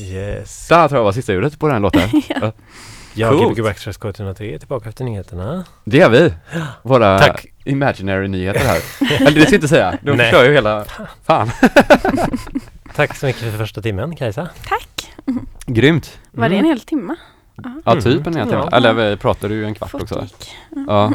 Yes. 0.00 0.68
där 0.68 0.88
tror 0.88 0.98
jag 0.98 1.04
var 1.04 1.12
sista 1.12 1.32
ljudet 1.32 1.58
på 1.58 1.68
den 1.68 1.82
låten. 1.82 2.08
Ja. 2.28 2.52
Jag, 3.14 3.32
Coolt. 3.38 3.52
Gbg 3.58 3.64
Backstreet 3.64 4.04
103, 4.20 4.54
är 4.54 4.58
tillbaka 4.58 4.88
efter 4.88 5.04
nyheterna. 5.04 5.64
Det 5.84 6.00
är 6.00 6.10
vi. 6.10 6.32
Våra 6.82 7.18
Tack. 7.18 7.46
imaginary 7.64 8.28
nyheter 8.28 8.60
här. 8.60 8.80
Eller 9.26 9.30
det 9.30 9.40
ska 9.40 9.50
jag 9.50 9.52
inte 9.52 9.68
säga. 9.68 9.98
De 10.02 10.10
Nej. 10.16 10.18
förstör 10.30 10.44
ju 10.44 10.52
hela... 10.52 10.84
Fan. 11.24 11.50
Tack 12.94 13.16
så 13.16 13.26
mycket 13.26 13.42
för 13.42 13.58
första 13.58 13.82
timmen, 13.82 14.16
Kajsa. 14.16 14.48
Tack! 14.68 15.10
Grymt. 15.66 16.18
Var 16.30 16.48
det 16.48 16.56
en 16.56 16.64
hel 16.64 16.80
timme? 16.80 17.16
Ja, 17.84 17.92
Mm. 17.92 18.04
typ 18.04 18.26
en 18.26 18.36
hel 18.36 18.48
timme. 18.48 18.68
Ja. 18.70 18.76
Eller 18.76 18.92
vi 18.92 19.16
pratade 19.16 19.54
ju 19.54 19.64
en 19.64 19.74
kvart 19.74 19.94
också. 19.94 20.20
gick. 20.22 20.50
Ja. 20.88 21.12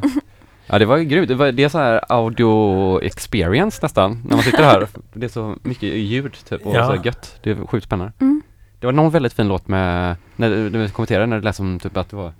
Ja 0.67 0.79
det 0.79 0.85
var 0.85 0.97
ju 0.97 1.03
grymt, 1.05 1.27
det, 1.27 1.35
var, 1.35 1.51
det 1.51 1.63
är 1.63 1.69
så 1.69 1.77
här 1.77 2.01
audio 2.09 3.01
experience 3.03 3.79
nästan 3.81 4.21
när 4.27 4.35
man 4.35 4.43
sitter 4.43 4.63
här. 4.63 4.87
Det 5.13 5.25
är 5.25 5.29
så 5.29 5.55
mycket 5.63 5.89
ljud 5.89 6.33
typ 6.49 6.65
och 6.65 6.75
Ja. 6.75 6.85
så 6.87 6.93
här 6.95 7.05
gött. 7.05 7.39
Det 7.43 7.51
är 7.51 7.67
sjukt 7.67 7.85
spännande. 7.85 8.13
Mm. 8.21 8.41
Det 8.79 8.87
var 8.87 8.91
någon 8.93 9.11
väldigt 9.11 9.33
fin 9.33 9.47
låt 9.47 9.67
med, 9.67 10.15
när 10.35 10.69
du 10.69 10.89
kommenterade 10.89 11.25
när 11.25 11.37
det 11.37 11.43
lät 11.43 11.55
som 11.55 11.79
typ 11.79 11.97
att 11.97 12.09
det 12.09 12.15
var 12.15 12.33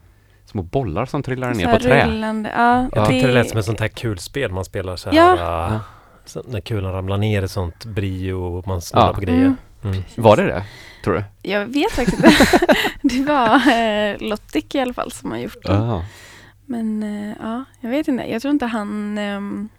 små 0.45 0.61
bollar 0.61 1.05
som 1.05 1.23
trillade 1.23 1.53
ner 1.53 1.73
på 1.73 1.79
trä. 1.79 2.05
rullande, 2.07 2.51
ja, 2.55 2.87
Jag 2.93 3.07
tyckte 3.07 3.27
det 3.27 3.33
lät 3.33 3.49
som 3.49 3.59
ett 3.59 3.65
sånt 3.65 3.79
här 3.79 3.87
kulspel 3.87 4.51
man 4.51 4.65
spelar 4.65 4.95
så 4.95 5.09
här. 5.09 5.17
Ja. 5.17 5.65
äh, 5.67 5.77
Så 6.25 6.43
när 6.47 6.61
kulan 6.61 6.91
ramlar 6.93 7.17
ner 7.17 7.41
i 7.41 7.47
sånt 7.47 7.85
brio 7.85 8.33
och 8.33 8.67
man 8.67 8.81
snurrar 8.81 9.07
Ja. 9.07 9.13
på 9.13 9.21
grejer. 9.21 9.41
Mm. 9.41 9.55
Mm. 9.83 10.03
Var 10.15 10.37
det 10.37 10.43
det? 10.43 10.63
Tror 11.03 11.13
du? 11.13 11.23
Jag 11.49 11.65
vet 11.65 11.91
faktiskt 11.91 12.17
inte. 12.23 12.35
det 13.01 13.23
var 13.23 13.55
eh, 13.55 14.29
Lottik 14.29 14.75
i 14.75 14.79
alla 14.79 14.93
fall 14.93 15.11
som 15.11 15.31
har 15.31 15.37
gjort 15.37 15.63
det. 15.63 16.01
Ja. 16.67 16.71
Men 16.77 17.03
eh, 17.03 17.35
ja, 17.41 17.63
jag 17.81 17.89
vet 17.89 18.07
inte. 18.07 18.23
Jag 18.23 18.41
tror 18.41 18.51
inte 18.51 18.65
han... 18.65 19.17
ehm, 19.17 19.69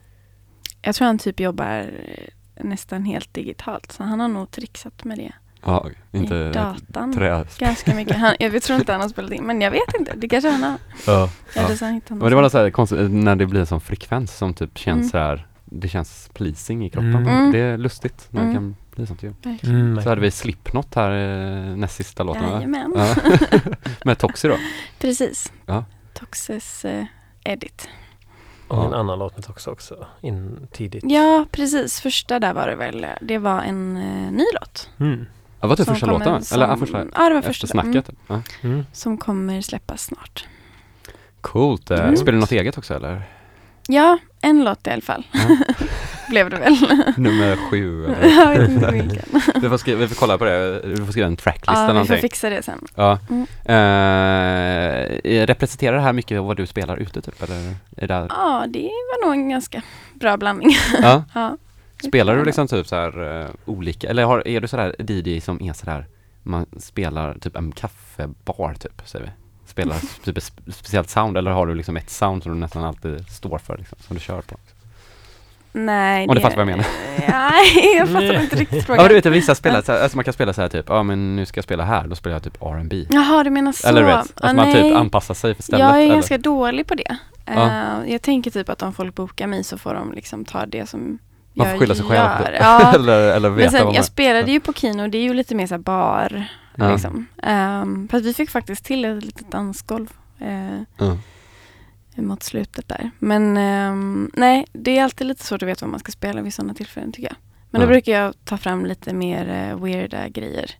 jag 0.82 0.94
tror 0.94 1.06
han 1.06 1.18
typ 1.18 1.40
jobbar 1.40 1.78
eh, 1.78 2.64
nästan 2.64 3.04
helt 3.04 3.34
digitalt. 3.34 3.92
Så 3.92 4.02
han 4.04 4.20
har 4.20 4.28
nog 4.28 4.50
trixat 4.50 5.04
med 5.04 5.18
det 5.18 5.32
Ja, 5.64 5.86
i 6.12 6.18
inte 6.18 6.52
datan. 6.52 7.12
trä. 7.14 7.44
Ganska 7.58 7.94
mycket. 7.94 8.16
Han, 8.16 8.34
jag 8.38 8.62
tror 8.62 8.78
inte 8.78 8.92
han 8.92 9.00
har 9.00 9.08
spelat 9.08 9.32
in, 9.32 9.44
men 9.46 9.60
jag 9.60 9.70
vet 9.70 9.94
inte. 9.98 10.12
Det 10.16 10.28
kanske 10.28 10.50
han 10.50 10.62
har. 10.62 10.76
Ja. 11.06 11.30
Eller 11.54 11.76
så 11.76 11.84
har 11.84 11.92
han 11.92 12.00
Men 12.18 12.30
det 12.30 12.34
var 12.36 12.48
så 12.48 12.58
här 12.58 12.70
konstigt, 12.70 13.10
när 13.10 13.36
det 13.36 13.46
blir 13.46 13.60
en 13.60 13.66
sån 13.66 13.80
frekvens 13.80 14.36
som 14.36 14.54
typ 14.54 14.78
känns 14.78 14.96
Mm. 14.98 15.08
så 15.10 15.18
här, 15.18 15.46
det 15.64 15.88
känns 15.88 16.30
pleasing 16.34 16.86
i 16.86 16.90
kroppen. 16.90 17.14
Mm. 17.28 17.52
Det 17.52 17.58
är 17.58 17.78
lustigt 17.78 18.28
när 18.30 18.40
Mm. 18.40 18.52
det 18.52 18.58
kan 18.58 18.76
bli 18.96 19.06
sånt 19.06 19.22
ju. 19.22 19.32
Mm, 19.62 20.02
Så 20.02 20.08
hade 20.08 20.20
vi 20.20 20.30
Slipknot 20.30 20.94
här 20.94 21.10
eh, 21.10 21.76
näst 21.76 21.96
sista 21.96 22.22
låten? 22.22 22.50
Jajamän. 22.50 22.92
Ja. 22.96 23.14
Med 24.04 24.18
Toxi 24.18 24.48
då. 24.48 24.56
Precis. 24.98 25.52
Ja. 25.66 25.84
Toxes 26.18 26.84
eh, 26.84 27.04
edit. 27.44 27.88
Och 28.68 28.84
en 28.84 28.90
Ja. 28.90 28.96
annan 28.98 29.18
låt 29.18 29.36
med 29.36 29.44
Tox 29.44 29.66
också, 29.66 30.06
in 30.20 30.68
tidigt. 30.72 31.04
Ja, 31.06 31.46
precis. 31.50 32.00
Första 32.00 32.38
där 32.40 32.54
var 32.54 32.66
det 32.68 32.76
väl. 32.76 33.06
Det 33.20 33.38
var 33.38 33.62
en 33.62 33.96
eh, 33.96 34.32
ny 34.32 34.44
låt. 34.60 34.90
Mm. 35.00 35.26
Ja, 35.60 35.68
var 35.68 35.76
det 35.76 35.84
som 35.84 35.94
första 35.94 36.06
kommer 36.06 36.18
låten? 36.26 36.44
som- 36.44 36.54
Eller 36.54 36.68
ja, 36.68 36.76
första? 36.76 36.98
Ja, 36.98 37.22
det 37.28 37.30
var 37.30 37.38
Efter 37.38 37.48
första. 37.50 37.66
snacket? 37.66 38.08
Mm, 38.08 38.16
Ja. 38.26 38.42
Mm. 38.68 38.86
som 38.92 39.18
kommer 39.18 39.60
släppas 39.60 40.02
snart. 40.02 40.44
Coolt. 41.40 41.90
Eh, 41.90 42.00
Mm. 42.00 42.16
Spelar 42.16 42.32
du 42.32 42.38
något 42.38 42.52
eget 42.52 42.78
också 42.78 42.94
eller? 42.94 43.22
Ja, 43.88 44.18
en 44.40 44.64
låt 44.64 44.86
i 44.86 44.90
alla 44.90 45.02
fall. 45.02 45.26
Ja. 46.26 46.30
Blev 46.30 46.50
det 46.50 46.56
väl. 46.56 46.72
Nummer 47.16 47.56
sju 47.56 48.04
eller? 48.06 48.28
jag 48.28 48.58
vet 48.58 48.70
inte 48.70 48.90
vilken. 48.90 49.22
vi, 49.62 49.68
får 49.68 49.76
skriva, 49.78 50.00
vi 50.00 50.08
får 50.08 50.14
kolla 50.14 50.38
på 50.38 50.44
det, 50.44 50.80
vi 50.84 50.96
får 50.96 51.12
skriva 51.12 51.26
en 51.26 51.36
tracklist 51.36 51.68
eller 51.68 51.80
Ja, 51.80 51.82
vi 51.82 51.88
får 51.88 51.94
någonting. 51.94 52.18
fixa 52.20 52.50
det 52.50 52.62
sen. 52.62 52.86
Ja. 52.94 53.18
Mm. 53.30 53.46
Eh, 53.64 55.46
representerar 55.46 55.96
det 55.96 56.02
här 56.02 56.12
mycket 56.12 56.42
vad 56.42 56.56
du 56.56 56.66
spelar 56.66 56.96
ute 56.96 57.22
typ? 57.22 57.42
Eller 57.42 57.74
är 57.96 58.06
det, 58.08 58.26
Ja, 58.30 58.64
det 58.68 58.82
var 58.82 59.26
nog 59.26 59.34
en 59.34 59.48
ganska 59.48 59.82
bra 60.14 60.36
blandning. 60.36 60.70
ja. 61.02 61.24
ja. 61.34 61.56
Spelar 62.04 62.36
du 62.36 62.44
liksom 62.44 62.68
typ 62.68 62.86
så 62.86 62.96
här 62.96 63.40
eh, 63.42 63.48
olika, 63.64 64.08
eller 64.10 64.24
har, 64.24 64.48
är 64.48 64.60
du 64.60 64.68
sådär 64.68 64.94
DJ 65.10 65.40
som 65.40 65.62
är 65.62 65.72
sådär, 65.72 66.06
man 66.42 66.66
spelar 66.78 67.34
typ 67.40 67.56
en 67.56 67.72
kaffebar 67.72 68.74
typ, 68.74 69.02
säger 69.04 69.24
vi? 69.24 69.30
Spelar 69.66 69.96
typ 70.24 70.36
ett 70.38 70.44
spe- 70.44 70.70
speciellt 70.72 71.10
sound 71.10 71.36
eller 71.36 71.50
har 71.50 71.66
du 71.66 71.74
liksom 71.74 71.96
ett 71.96 72.10
sound 72.10 72.42
som 72.42 72.52
du 72.52 72.58
nästan 72.58 72.84
alltid 72.84 73.28
står 73.28 73.58
för 73.58 73.78
liksom, 73.78 73.98
som 74.00 74.16
du 74.16 74.20
kör 74.20 74.40
på? 74.42 74.56
Nej, 75.84 76.28
Om 76.28 76.34
du 76.34 76.40
fattar 76.40 76.56
vad 76.56 76.62
jag 76.62 76.76
menar. 76.76 76.86
Nej, 77.28 77.96
jag 77.98 78.08
fattar 78.08 78.42
inte 78.42 78.56
riktigt 78.56 78.76
Ja 78.78 78.82
frågan. 78.82 79.02
men 79.02 79.08
du 79.08 79.14
vet 79.14 79.26
vissa 79.26 79.54
spelar, 79.54 79.82
så 79.82 79.92
här, 79.92 80.02
alltså 80.02 80.16
man 80.16 80.24
kan 80.24 80.34
spela 80.34 80.52
så 80.52 80.60
här 80.60 80.68
typ, 80.68 80.86
ja 80.88 81.02
men 81.02 81.36
nu 81.36 81.46
ska 81.46 81.58
jag 81.58 81.64
spela 81.64 81.84
här, 81.84 82.06
då 82.06 82.14
spelar 82.16 82.34
jag 82.36 82.42
typ 82.42 82.62
R&B 82.62 83.06
Jaha, 83.10 83.44
du 83.44 83.50
menar 83.50 83.72
så. 83.72 83.88
Eller 83.88 84.00
du 84.00 84.06
vet, 84.06 84.14
Ah, 84.16 84.18
alltså 84.20 84.56
man 84.56 84.68
nej. 84.68 84.74
typ 84.82 84.96
anpassar 84.96 85.34
sig 85.34 85.54
för 85.54 85.62
stället 85.62 85.80
Jag 85.86 85.98
är 86.00 86.04
eller? 86.04 86.14
ganska 86.14 86.38
dålig 86.38 86.86
på 86.86 86.94
det. 86.94 87.16
Ja. 87.46 87.52
Eh, 88.04 88.12
jag 88.12 88.22
tänker 88.22 88.50
typ 88.50 88.68
att 88.68 88.82
om 88.82 88.92
folk 88.92 89.14
bokar 89.14 89.46
mig 89.46 89.64
så 89.64 89.78
får 89.78 89.94
de 89.94 90.12
liksom 90.12 90.44
ta 90.44 90.66
det 90.66 90.88
som 90.88 91.18
Man 91.54 91.70
får 91.70 91.78
skylla 91.78 91.94
sig 91.94 92.04
själv 92.04 92.44
typ. 92.46 92.56
Ja. 92.60 92.92
eller, 92.94 93.32
eller 93.36 93.48
Men 93.48 93.58
veta 93.58 93.70
sen, 93.70 93.78
vad 93.78 93.86
man 93.86 93.94
jag 93.94 94.04
spelade 94.04 94.52
ju 94.52 94.60
på 94.60 94.72
Kino, 94.72 95.08
det 95.08 95.18
är 95.18 95.22
ju 95.22 95.34
lite 95.34 95.54
mer 95.54 95.66
så 95.66 95.74
här 95.74 95.78
bar. 95.82 96.44
Ja. 96.76 96.90
Liksom. 96.92 97.26
Um, 97.82 98.08
fast 98.10 98.24
vi 98.24 98.34
fick 98.34 98.50
faktiskt 98.50 98.84
till 98.84 99.04
ett 99.04 99.24
litet 99.24 99.50
dansgolv 99.50 100.08
eh, 100.40 100.80
Ja. 100.98 101.16
Mot 102.24 102.42
slutet 102.42 102.88
där. 102.88 103.10
Men 103.18 103.56
ehm, 103.56 104.30
nej, 104.34 104.66
det 104.72 104.98
är 104.98 105.04
alltid 105.04 105.26
lite 105.26 105.44
svårt 105.44 105.62
att 105.62 105.68
veta 105.68 105.84
vad 105.86 105.90
man 105.90 106.00
ska 106.00 106.12
spela 106.12 106.42
vid 106.42 106.54
sådana 106.54 106.74
tillfällen 106.74 107.12
tycker 107.12 107.28
jag. 107.28 107.36
Men 107.70 107.80
då 107.80 107.84
Ja. 107.86 107.88
brukar 107.88 108.12
jag 108.12 108.34
ta 108.44 108.56
fram 108.56 108.86
lite 108.86 109.14
mer 109.14 109.48
eh, 109.48 109.82
weirda 109.84 110.28
grejer. 110.28 110.70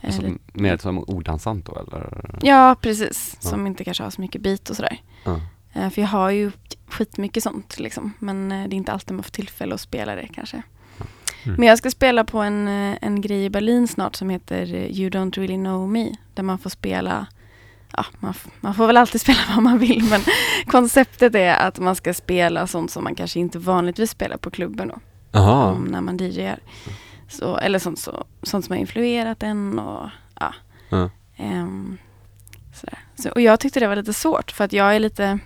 Eh, 0.00 0.06
Alltså, 0.06 0.22
lite- 0.22 0.38
mer 0.52 0.76
som 0.76 0.98
odansant 1.06 1.66
då 1.66 1.76
eller? 1.78 2.38
Ja, 2.42 2.76
precis. 2.80 3.38
Ja. 3.42 3.48
Som 3.50 3.66
inte 3.66 3.84
kanske 3.84 4.02
har 4.02 4.10
så 4.10 4.20
mycket 4.20 4.40
beat 4.42 4.70
och 4.70 4.76
sådär. 4.76 5.00
Ja. 5.24 5.40
Eh, 5.72 5.90
för 5.90 6.00
jag 6.02 6.08
har 6.08 6.30
ju 6.30 6.50
skitmycket 6.88 7.42
sånt 7.42 7.78
liksom. 7.80 8.12
Men 8.18 8.52
eh, 8.52 8.68
det 8.68 8.74
är 8.74 8.78
inte 8.78 8.92
alltid 8.92 9.14
man 9.16 9.22
får 9.24 9.30
tillfälle 9.30 9.74
att 9.74 9.80
spela 9.80 10.14
det 10.14 10.28
kanske. 10.34 10.62
Mm. 11.44 11.56
Men 11.58 11.68
jag 11.68 11.78
ska 11.78 11.90
spela 11.90 12.24
på 12.24 12.38
en, 12.38 12.68
en 13.00 13.20
grej 13.20 13.44
i 13.44 13.50
Berlin 13.50 13.88
snart 13.88 14.16
som 14.16 14.30
heter 14.30 14.66
You 14.74 15.10
Don't 15.10 15.34
Really 15.38 15.56
Know 15.56 15.88
Me. 15.88 16.14
Där 16.34 16.42
man 16.42 16.58
får 16.58 16.70
spela, 16.70 17.26
ja 17.96 18.04
man, 18.20 18.34
man 18.60 18.74
får 18.74 18.86
väl 18.86 18.96
alltid 18.96 19.20
spela 19.20 19.38
vad 19.54 19.62
man 19.62 19.78
vill 19.78 20.04
men 20.10 20.20
konceptet 20.66 21.34
är 21.34 21.56
att 21.56 21.78
man 21.78 21.96
ska 21.96 22.14
spela 22.14 22.66
sånt 22.66 22.90
som 22.90 23.04
man 23.04 23.14
kanske 23.14 23.40
inte 23.40 23.58
vanligtvis 23.58 24.10
spelar 24.10 24.36
på 24.36 24.50
klubben 24.50 24.88
då. 24.88 24.98
Jaha. 25.32 25.72
Om 25.72 25.84
när 25.84 26.00
man 26.00 26.16
DJar. 26.16 26.58
Så, 27.28 27.56
eller 27.56 27.78
sånt, 27.78 27.98
så, 27.98 28.24
sånt 28.42 28.64
som 28.64 28.72
har 28.72 28.80
influerat 28.80 29.42
en 29.42 29.78
och 29.78 30.08
ja. 30.40 30.54
Ja. 30.88 31.10
Ehm, 31.36 31.98
sådär. 32.74 32.98
Så, 33.16 33.30
och 33.30 33.40
jag 33.40 33.60
tyckte 33.60 33.80
det 33.80 33.88
var 33.88 33.96
lite 33.96 34.12
svårt 34.12 34.50
för 34.50 34.64
att 34.64 34.72
jag 34.72 34.96
är 34.96 35.00
lite, 35.00 35.38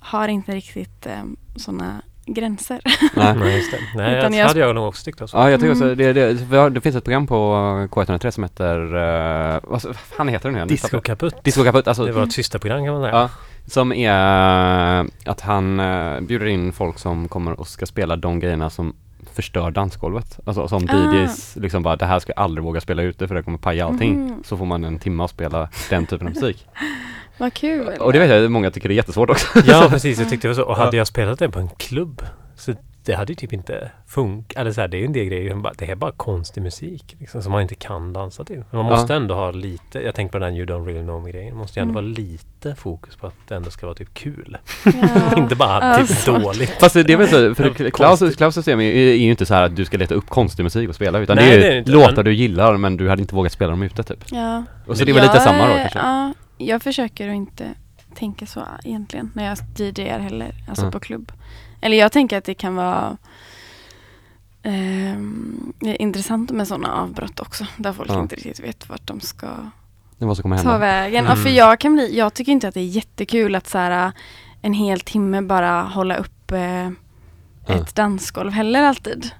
har 0.00 0.28
inte 0.28 0.54
riktigt 0.54 1.06
um, 1.06 1.36
sådana 1.56 2.02
gränser. 2.26 2.80
Nej. 3.14 3.34
Nej, 3.36 3.56
just 3.56 3.70
det. 3.70 3.78
Nej, 3.94 4.18
Utan 4.18 4.32
det 4.32 4.38
jag- 4.38 4.46
hade 4.46 4.60
jag 4.60 4.74
nog 4.74 4.88
också 4.88 5.04
tyckt 5.04 5.20
också. 5.20 5.36
Ja, 5.36 5.50
jag 5.50 5.60
tycker 5.60 5.72
också, 5.72 5.84
Mm. 5.84 5.96
det, 5.98 6.12
det, 6.12 6.56
har, 6.56 6.70
det 6.70 6.80
finns 6.80 6.96
ett 6.96 7.04
program 7.04 7.26
på 7.26 7.34
K103 7.90 8.30
som 8.30 8.42
heter, 8.44 8.94
uh, 8.96 9.60
vad 9.62 9.96
fan 9.96 10.28
heter 10.28 10.48
den 10.48 10.56
igen? 10.56 10.68
Disco 10.68 11.00
Kaputt. 11.00 11.44
Disco 11.44 11.64
Kaputt, 11.64 11.88
alltså, 11.88 12.04
Det 12.04 12.12
var 12.12 12.22
ett 12.22 12.32
systerprogram 12.32 12.84
kan 12.84 12.92
man 12.94 13.02
säga. 13.02 13.14
ja, 13.14 13.28
som 13.66 13.92
är 13.92 15.00
eh, 15.00 15.06
att 15.24 15.40
han 15.40 15.80
eh, 15.80 16.20
bjuder 16.20 16.46
in 16.46 16.72
folk 16.72 16.98
som 16.98 17.28
kommer 17.28 17.60
och 17.60 17.68
ska 17.68 17.86
spela 17.86 18.16
de 18.16 18.40
grejerna 18.40 18.70
som 18.70 18.94
förstör 19.34 19.70
dansgolvet. 19.70 20.38
Alltså 20.46 20.68
som 20.68 20.88
Ah. 20.90 21.14
DJs 21.14 21.56
liksom 21.56 21.82
bara, 21.82 21.96
det 21.96 22.06
här 22.06 22.18
ska 22.18 22.32
jag 22.36 22.44
aldrig 22.44 22.64
våga 22.64 22.80
spela 22.80 23.02
ute 23.02 23.28
för 23.28 23.34
det 23.34 23.42
kommer 23.42 23.58
paja 23.58 23.86
allting. 23.86 24.24
Mhm. 24.24 24.42
Så 24.44 24.56
får 24.56 24.66
man 24.66 24.84
en 24.84 24.98
timme 24.98 25.24
att 25.24 25.30
spela 25.30 25.68
den 25.90 26.06
typen 26.06 26.26
av 26.26 26.34
musik. 26.34 26.66
Vad 27.42 27.54
kul! 27.54 27.88
och 28.00 28.12
det 28.12 28.18
vet 28.18 28.30
jag, 28.30 28.50
många 28.50 28.70
tycker 28.70 28.88
det 28.88 28.94
är 28.94 28.96
jättesvårt 28.96 29.30
också. 29.30 29.46
Ja, 29.66 29.86
precis. 29.90 30.18
Jag 30.18 30.28
tyckte 30.30 30.48
det 30.48 30.54
var 30.54 30.62
så. 30.62 30.68
Och 30.68 30.76
hade 30.76 30.96
Ja. 30.96 31.00
jag 31.00 31.06
spelat 31.06 31.38
det 31.38 31.48
på 31.50 31.58
en 31.58 31.68
klubb 31.68 32.22
så 32.56 32.72
det 33.04 33.12
hade 33.14 33.32
ju 33.32 33.36
typ 33.36 33.52
inte 33.52 33.90
funkat. 34.08 34.60
Eller 34.60 34.72
så 34.72 34.80
här, 34.80 34.88
det 34.88 34.96
är 34.96 34.98
ju 34.98 35.04
en 35.06 35.12
del 35.12 35.24
grejer. 35.24 35.56
Det 35.78 35.90
är 35.90 35.94
bara 35.94 36.12
konstig 36.12 36.62
musik 36.62 37.16
liksom, 37.18 37.42
som 37.42 37.52
man 37.52 37.62
inte 37.62 37.74
kan 37.74 38.12
dansa 38.12 38.44
till. 38.44 38.56
Men 38.70 38.82
man 38.82 38.86
Ja. 38.92 38.96
måste 38.96 39.14
ändå 39.14 39.34
ha 39.34 39.50
lite, 39.50 40.00
jag 40.00 40.14
tänker 40.14 40.32
på 40.32 40.38
den 40.38 40.56
You 40.56 40.66
Don't 40.66 40.86
Really 40.86 41.02
Know 41.02 41.22
Me 41.22 41.30
grejen. 41.30 41.48
Det 41.50 41.58
måste 41.58 41.78
ju 41.78 41.82
ändå 41.82 41.98
Mm. 41.98 42.04
vara 42.04 42.14
lite 42.26 42.74
fokus 42.74 43.16
på 43.16 43.26
att 43.26 43.34
det 43.48 43.54
ändå 43.54 43.70
ska 43.70 43.86
vara 43.86 43.94
typ 43.94 44.14
kul. 44.14 44.56
Ja. 44.84 44.92
inte 45.36 45.54
bara 45.56 45.98
Ja, 45.98 46.06
typ 46.06 46.26
dåligt. 46.26 46.70
Fast 46.80 46.94
det 46.94 47.10
är 47.12 47.16
väl 47.16 47.28
så, 47.28 47.54
för 47.54 47.74
Ja, 47.84 47.90
Klaus. 47.90 48.36
Klaus 48.36 48.54
system 48.54 48.80
är, 48.80 48.84
är 48.84 49.14
ju 49.14 49.30
inte 49.30 49.46
så 49.46 49.54
här 49.54 49.62
att 49.62 49.76
du 49.76 49.84
ska 49.84 49.96
leta 49.96 50.14
upp 50.14 50.28
konstig 50.28 50.62
musik 50.62 50.88
och 50.88 50.94
spela 50.94 51.18
utan 51.18 51.36
Nej, 51.36 51.46
det 51.50 51.54
är 51.56 51.60
det 51.60 51.66
är 51.66 51.74
ju 51.86 51.92
låtar 51.92 52.22
du 52.22 52.34
gillar 52.34 52.76
men 52.76 52.96
du 52.96 53.08
hade 53.08 53.22
inte 53.22 53.34
vågat 53.34 53.52
spela 53.52 53.70
dem 53.70 53.82
ute 53.82 54.02
typ. 54.02 54.24
Ja. 54.30 54.64
Och 54.86 54.96
så 54.96 55.04
det 55.04 55.10
är 55.10 55.14
väl 55.14 55.22
lite 55.22 55.40
samma 55.40 55.68
då 55.68 55.74
kanske? 55.74 55.98
Ja, 55.98 56.32
jag 56.66 56.82
försöker 56.82 57.28
att 57.28 57.34
inte 57.34 57.74
tänka 58.14 58.46
så 58.46 58.60
egentligen 58.84 59.30
när 59.34 59.44
jag 59.44 59.58
DJar 59.76 60.18
heller, 60.18 60.54
alltså 60.68 60.84
Ja. 60.84 60.90
på 60.90 61.00
klubb. 61.00 61.32
Eller 61.80 61.96
jag 61.96 62.12
tänker 62.12 62.38
att 62.38 62.44
det 62.44 62.54
kan 62.54 62.74
vara 62.74 63.16
är 64.62 66.02
intressant 66.02 66.50
med 66.50 66.68
sådana 66.68 66.92
avbrott 66.94 67.40
också, 67.40 67.66
där 67.76 67.92
folk 67.92 68.10
Ja. 68.10 68.20
inte 68.22 68.36
riktigt 68.36 68.60
vet 68.60 68.88
vart 68.88 69.06
de 69.06 69.20
ska 69.20 69.46
ta 70.62 70.78
vägen. 70.78 71.24
Ja, 71.24 71.34
för 71.36 71.40
Mm. 71.42 71.54
jag 71.54 71.80
kan 71.80 71.92
bli, 71.94 72.16
jag 72.18 72.34
tycker 72.34 72.52
inte 72.52 72.68
att 72.68 72.74
det 72.74 72.80
är 72.80 72.84
jättekul 72.84 73.54
att 73.54 73.66
så 73.68 73.78
här, 73.78 74.12
en 74.62 74.72
hel 74.74 75.00
timme 75.00 75.42
bara 75.42 75.82
hålla 75.82 76.16
upp 76.16 76.52
eh, 76.52 76.86
ett 77.66 77.94
dansgolv 77.94 78.52
heller 78.52 78.82
alltid. 78.82 79.30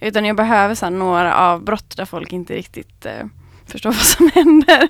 Utan 0.00 0.24
jag 0.24 0.36
behöver 0.36 0.74
så 0.74 0.86
här, 0.86 0.90
några 0.90 1.36
avbrott 1.36 1.96
där 1.96 2.04
folk 2.04 2.32
inte 2.32 2.54
riktigt 2.54 3.06
eh, 3.06 3.26
förstår 3.72 3.90
vad 3.90 3.98
som 4.00 4.30
händer. 4.34 4.88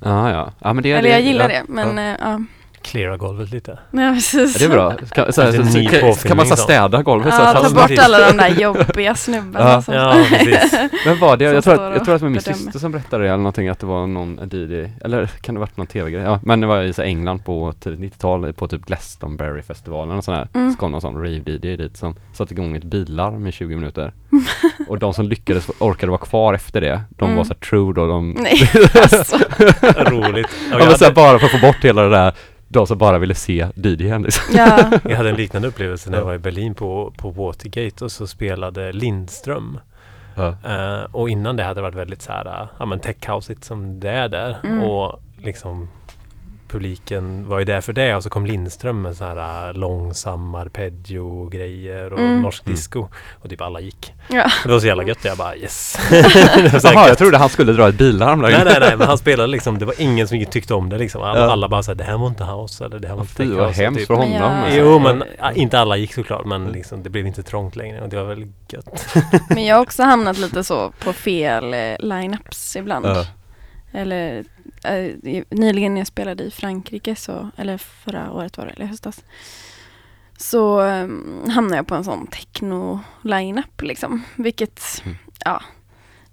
Ja, 0.00 0.30
ja. 0.30 0.52
ja 0.58 0.72
men 0.72 0.82
det, 0.82 0.92
Eller 0.92 1.10
jag 1.10 1.22
det, 1.22 1.26
gillar 1.26 1.50
ja, 1.50 1.62
det, 1.66 1.72
men 1.72 2.16
ja. 2.20 2.40
Cleara 2.86 3.16
golvet 3.16 3.50
lite. 3.50 3.78
Ja, 3.90 4.12
precis. 4.14 4.60
Ja, 4.60 4.68
det 4.68 4.72
är 4.74 4.76
bra. 4.76 4.92
Kan, 5.12 5.32
så 5.32 5.42
här, 5.42 5.52
Lite 5.52 5.64
så, 5.64 5.72
så, 5.72 5.78
ny 5.78 5.86
kan, 5.88 6.14
kan 6.14 6.36
man 6.36 6.46
så 6.46 6.56
så. 6.56 6.62
städa 6.62 7.02
golvet 7.02 7.34
så 7.34 7.40
Ja, 7.42 7.48
att 7.48 7.62
ta 7.74 7.80
bort 7.88 7.98
alla 7.98 8.30
de 8.30 8.36
där 8.36 8.48
jobbiga 8.60 9.14
snubbarna 9.14 9.70
Ja. 9.70 9.82
som 9.82 9.94
Ja, 9.94 10.24
precis. 10.30 10.72
Men 11.06 11.18
var 11.18 11.36
det, 11.36 11.46
som 11.46 11.54
jag 11.54 11.64
tror, 11.64 11.74
att, 11.74 11.94
jag 11.96 12.04
tror 12.04 12.14
att 12.14 12.20
det 12.20 12.24
var 12.24 12.30
min 12.30 12.40
syster 12.40 12.78
som 12.78 12.92
berättade 12.92 13.22
det 13.24 13.28
eller 13.28 13.36
någonting 13.36 13.68
att 13.68 13.78
det 13.78 13.86
var 13.86 14.06
någon 14.06 14.40
DJ, 14.52 14.90
eller 15.04 15.26
kan 15.26 15.54
det 15.54 15.60
varit 15.60 15.76
någon 15.76 15.86
tv-grej? 15.86 16.22
Ja, 16.22 16.40
men 16.42 16.60
det 16.60 16.66
var 16.66 16.82
i 16.82 16.92
så 16.92 17.02
England 17.02 17.44
på 17.44 17.72
tidigt 17.80 18.00
90-tal 18.14 18.52
på 18.52 18.68
typ 18.68 18.84
Glastonbury-festivalen 18.86 20.18
och 20.18 20.24
sån 20.24 20.34
här, 20.34 20.48
Mm. 20.54 20.72
så 20.72 20.78
kom 20.78 20.92
någon 20.92 21.00
sån 21.00 21.14
rave-DJ 21.24 21.76
dit 21.76 21.96
som 21.96 22.14
satte 22.32 22.54
igång 22.54 22.76
ett 22.76 22.84
billarm 22.84 23.46
i 23.46 23.52
20 23.52 23.74
minuter. 23.74 24.12
och 24.88 24.98
de 24.98 25.14
som 25.14 25.28
lyckades, 25.28 25.70
orkade 25.78 26.10
vara 26.10 26.20
kvar 26.20 26.54
efter 26.54 26.80
det, 26.80 27.00
de 27.10 27.24
Mm. 27.24 27.36
var 27.36 27.44
så 27.44 27.48
här 27.48 27.60
true 27.68 27.92
då, 27.94 28.06
de 28.06 28.30
Nej, 28.30 28.70
alltså. 28.94 29.36
Roligt. 29.96 30.46
Ja, 30.50 30.66
Ja, 30.70 30.78
jag, 30.78 30.88
men 30.88 30.98
så 30.98 31.12
bara 31.12 31.38
för 31.38 31.46
att 31.46 31.52
få 31.52 31.58
bort 31.66 31.84
hela 31.84 32.02
det 32.02 32.10
där, 32.10 32.32
de 32.68 32.86
som 32.86 32.98
bara 32.98 33.18
ville 33.18 33.34
se 33.34 33.68
DJn 33.74 34.22
liksom. 34.22 34.54
Ja. 34.56 34.90
jag 35.04 35.16
hade 35.16 35.30
en 35.30 35.36
liknande 35.36 35.68
upplevelse 35.68 36.10
när 36.10 36.16
jag 36.18 36.22
Ja. 36.22 36.26
var 36.26 36.34
i 36.34 36.38
Berlin 36.38 36.74
på, 36.74 37.12
på 37.18 37.30
Watergate 37.30 38.04
och 38.04 38.12
så 38.12 38.26
spelade 38.26 38.92
Lindström. 38.92 39.78
Ja. 40.34 40.48
Eh, 40.64 41.04
och 41.12 41.28
innan 41.28 41.56
det 41.56 41.62
hade 41.62 41.74
det 41.78 41.82
varit 41.82 41.94
väldigt 41.94 42.22
så 42.22 42.32
här, 42.32 42.46
uh, 42.62 42.68
ja 42.78 42.86
men 42.86 43.00
techhouseigt 43.00 43.64
som 43.64 44.00
det 44.00 44.10
är 44.10 44.28
där. 44.28 44.56
Mm. 44.64 44.82
Och 44.82 45.20
liksom 45.38 45.88
publiken 46.68 47.48
var 47.48 47.58
ju 47.58 47.64
där 47.64 47.80
för 47.80 47.92
det 47.92 48.14
och 48.14 48.22
så 48.22 48.30
kom 48.30 48.46
Lindström 48.46 49.02
med 49.02 49.16
så 49.16 49.24
här 49.24 49.68
uh, 49.68 49.74
långsam 49.78 50.54
arpeggio-grejer 50.54 52.12
och 52.12 52.18
Mm. 52.18 52.42
norsk 52.42 52.66
Mm. 52.66 52.74
disco. 52.76 53.08
Och 53.42 53.50
typ 53.50 53.60
alla 53.60 53.80
gick. 53.80 54.12
ja. 54.28 54.50
Det 54.64 54.68
var 54.72 54.80
så 54.80 54.86
jävla 54.86 55.02
gött. 55.04 55.24
Jag 55.24 55.38
bara 55.38 55.56
yes. 55.56 55.98
Jaha, 56.84 57.08
jag 57.08 57.18
trodde 57.18 57.38
han 57.38 57.48
skulle 57.48 57.72
dra 57.72 57.88
ett 57.88 57.94
billarm 57.98 58.40
där 58.42 58.50
Nej, 58.50 58.62
nej, 58.64 58.76
nej, 58.80 58.96
men 58.96 59.06
han 59.08 59.18
spelade 59.18 59.46
liksom, 59.46 59.78
det 59.78 59.84
var 59.84 59.94
ingen 60.00 60.28
som 60.28 60.44
tyckte 60.44 60.74
om 60.74 60.88
det 60.88 60.98
liksom. 60.98 61.22
Alla, 61.22 61.40
Ja. 61.40 61.50
alla 61.52 61.68
bara 61.68 61.82
såhär, 61.82 61.96
det 61.96 62.04
här 62.04 62.18
var 62.18 62.26
inte 62.26 62.44
house 62.44 62.84
eller 62.84 62.98
det 62.98 63.08
här 63.08 63.14
var 63.14 63.20
Ja, 63.38 63.44
inte 63.44 63.54
Fy 63.54 63.60
vad 63.60 63.72
hemskt 63.72 63.98
typ. 63.98 64.06
för 64.06 64.14
honom. 64.14 64.42
alltså. 64.42 64.78
Jo, 64.78 64.98
men 64.98 65.22
ja, 65.38 65.52
inte 65.52 65.78
alla 65.78 65.96
gick 65.96 66.14
såklart, 66.14 66.44
men 66.46 66.64
liksom, 66.64 67.02
det 67.02 67.10
blev 67.10 67.26
inte 67.26 67.42
trångt 67.42 67.76
längre 67.76 68.00
och 68.00 68.08
det 68.08 68.16
var 68.16 68.24
väl 68.24 68.46
gött. 68.68 69.16
Men 69.48 69.64
jag 69.64 69.76
har 69.76 69.82
också 69.82 70.02
hamnat 70.02 70.38
lite 70.38 70.64
så 70.64 70.92
på 71.04 71.12
fel 71.12 71.74
eh, 71.74 71.78
line-ups 71.98 72.78
ibland. 72.78 73.06
Ja. 73.06 73.24
Eller 73.92 74.44
eh, 74.86 75.42
nyligen 75.50 75.94
när 75.94 76.00
jag 76.00 76.06
spelade 76.06 76.44
i 76.44 76.50
Frankrike, 76.50 77.16
så, 77.16 77.50
eller 77.56 77.78
förra 77.78 78.32
året 78.32 78.58
var 78.58 78.66
det, 78.66 78.72
eller 78.72 78.86
höstas. 78.86 79.24
Så 80.38 80.80
um, 80.80 81.50
hamnade 81.50 81.76
jag 81.76 81.86
på 81.86 81.94
en 81.94 82.04
sån 82.04 82.26
techno-line-up 82.26 83.82
liksom. 83.82 84.22
Vilket, 84.36 85.02
Mm. 85.04 85.16
ja, 85.44 85.62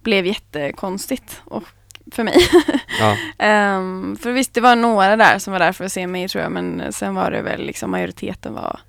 blev 0.01 0.26
jättekonstigt. 0.26 1.41
Och 1.45 1.64
för 2.12 2.24
mig. 2.24 2.36
Ja. 2.99 3.18
Ehm, 3.38 4.18
för 4.22 4.32
visst, 4.32 4.54
det 4.54 4.62
var 4.62 4.76
några 4.76 5.16
där 5.16 5.39
som 5.39 5.51
var 5.54 5.60
där 5.60 5.72
för 5.72 5.86
att 5.86 5.91
se 5.91 6.08
mig 6.08 6.30
tror 6.30 6.43
jag, 6.43 6.51
men 6.51 6.93
sen 6.93 7.16
var 7.16 7.32
det 7.32 7.41
väl 7.41 7.66
liksom 7.66 7.91
majoriteten 7.91 8.54
var 8.54 8.80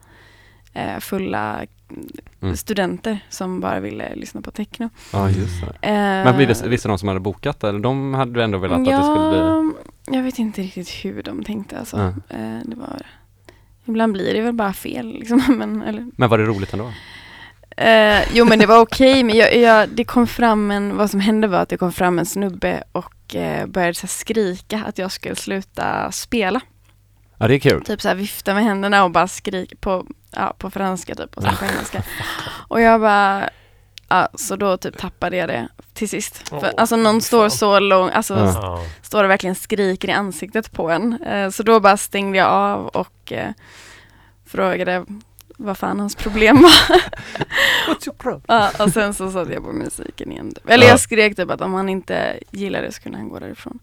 eh, 0.73 0.99
fulla 0.99 1.61
Mm. 2.41 2.57
studenter 2.57 3.19
som 3.29 3.61
bara 3.61 3.81
ville 3.81 4.15
lyssna 4.15 4.43
på 4.43 4.51
techno. 4.51 4.91
ja, 5.13 5.31
just 5.31 5.61
det. 5.61 5.89
Eh, 5.89 5.95
Men 5.95 6.39
visste, 6.39 6.69
visste 6.69 6.89
de 6.89 6.99
som 6.99 7.09
hade 7.09 7.21
bokat 7.21 7.65
eller 7.65 7.79
de 7.79 8.15
hade 8.15 8.45
ändå 8.45 8.59
velat 8.59 8.79
att 8.79 8.85
det 8.85 9.03
skulle 9.03 9.31
bli? 9.31 9.39
Ja, 9.39 9.73
jag 10.17 10.23
vet 10.23 10.39
inte 10.39 10.63
riktigt 10.63 10.91
hur 10.91 11.23
de 11.23 11.45
tänkte 11.45 11.79
alltså. 11.79 11.97
Ja. 11.97 12.37
Eh, 12.37 12.59
det 12.65 12.77
var, 12.77 13.03
ibland 13.85 14.13
blir 14.13 14.35
det 14.35 14.41
väl 14.41 14.55
bara 14.55 14.73
fel 14.73 15.07
liksom. 15.13 15.43
men, 15.59 15.83
eller, 15.83 16.07
Men 16.17 16.29
var 16.31 16.39
det 16.39 16.45
roligt 16.45 16.73
ändå? 16.73 16.93
Eh, 17.77 18.35
jo 18.37 18.45
men 18.45 18.59
det 18.59 18.67
var 18.67 18.81
okej, 18.81 19.23
men 19.25 19.37
jag, 19.37 19.57
jag, 19.57 19.89
det 19.89 20.05
kom 20.05 20.27
fram 20.27 20.71
en, 20.71 20.97
vad 20.97 21.11
som 21.11 21.21
hände 21.21 21.47
var 21.49 21.59
att 21.59 21.69
det 21.69 21.77
kom 21.77 21.93
fram 21.93 22.19
en 22.19 22.27
snubbe 22.27 22.83
och 22.93 23.35
eh, 23.35 23.67
började 23.67 23.95
så 23.95 24.07
skrika 24.07 24.85
att 24.87 24.99
jag 24.99 25.13
skulle 25.13 25.37
sluta 25.37 26.13
spela. 26.13 26.61
Ja, 27.39 27.49
det 27.49 27.55
är 27.55 27.59
kul. 27.59 27.85
Typ 27.85 28.01
så 28.03 28.09
här 28.09 28.15
vifta 28.15 28.55
med 28.55 28.65
händerna 28.65 29.05
och 29.05 29.11
bara 29.11 29.29
skrika 29.29 29.77
på, 29.81 30.07
ja, 30.37 30.55
på 30.59 30.71
franska 30.71 31.15
typ 31.15 31.37
och 31.37 31.43
sen 31.43 31.57
på 31.57 31.65
engelska. 31.73 32.03
Och 32.69 32.81
jag 32.81 33.01
bara, 33.01 33.51
ja, 34.09 34.29
så 34.35 34.57
då 34.57 34.77
typ 34.77 34.99
tappade 34.99 35.37
jag 35.37 35.49
det 35.49 35.69
till 35.95 36.09
sist. 36.09 36.49
För, 36.49 36.57
Åh, 36.57 36.71
alltså 36.77 36.97
någon 36.97 37.21
står 37.21 37.49
så 37.49 37.79
lång, 37.81 38.11
alltså. 38.11 38.35
Ja. 38.35 38.85
står 39.03 39.25
och 39.25 39.31
verkligen 39.31 39.55
skriker 39.55 40.09
i 40.09 40.13
ansiktet 40.13 40.73
på 40.73 40.91
en. 40.91 41.23
Eh, 41.23 41.51
så 41.51 41.63
då 41.63 41.81
bara 41.81 41.97
stängde 41.97 42.39
jag 42.39 42.49
av 42.49 42.87
och 42.87 43.33
eh, 43.33 43.51
frågade 44.47 45.05
vad 45.57 45.79
fan 45.79 46.01
hans 46.01 46.15
problem 46.17 46.63
var. 46.63 46.71
What's 47.89 48.07
your 48.07 48.15
problem? 48.19 48.43
Ja, 48.47 48.71
och 48.85 48.91
sen 48.93 49.15
så 49.15 49.31
satte 49.31 49.53
jag 49.53 49.65
på 49.65 49.73
musiken 49.73 50.33
igen. 50.33 50.55
Eller 50.69 50.85
Ja. 50.87 50.91
jag 50.91 51.01
skrek 51.01 51.37
typ 51.37 51.51
att 51.51 51.61
om 51.61 51.75
han 51.75 51.89
inte 51.89 52.39
gillar 52.51 52.83
det 52.83 52.93
så 52.93 53.03
kunde 53.03 53.19
han 53.19 53.29
gå 53.29 53.39
därifrån. 53.39 53.79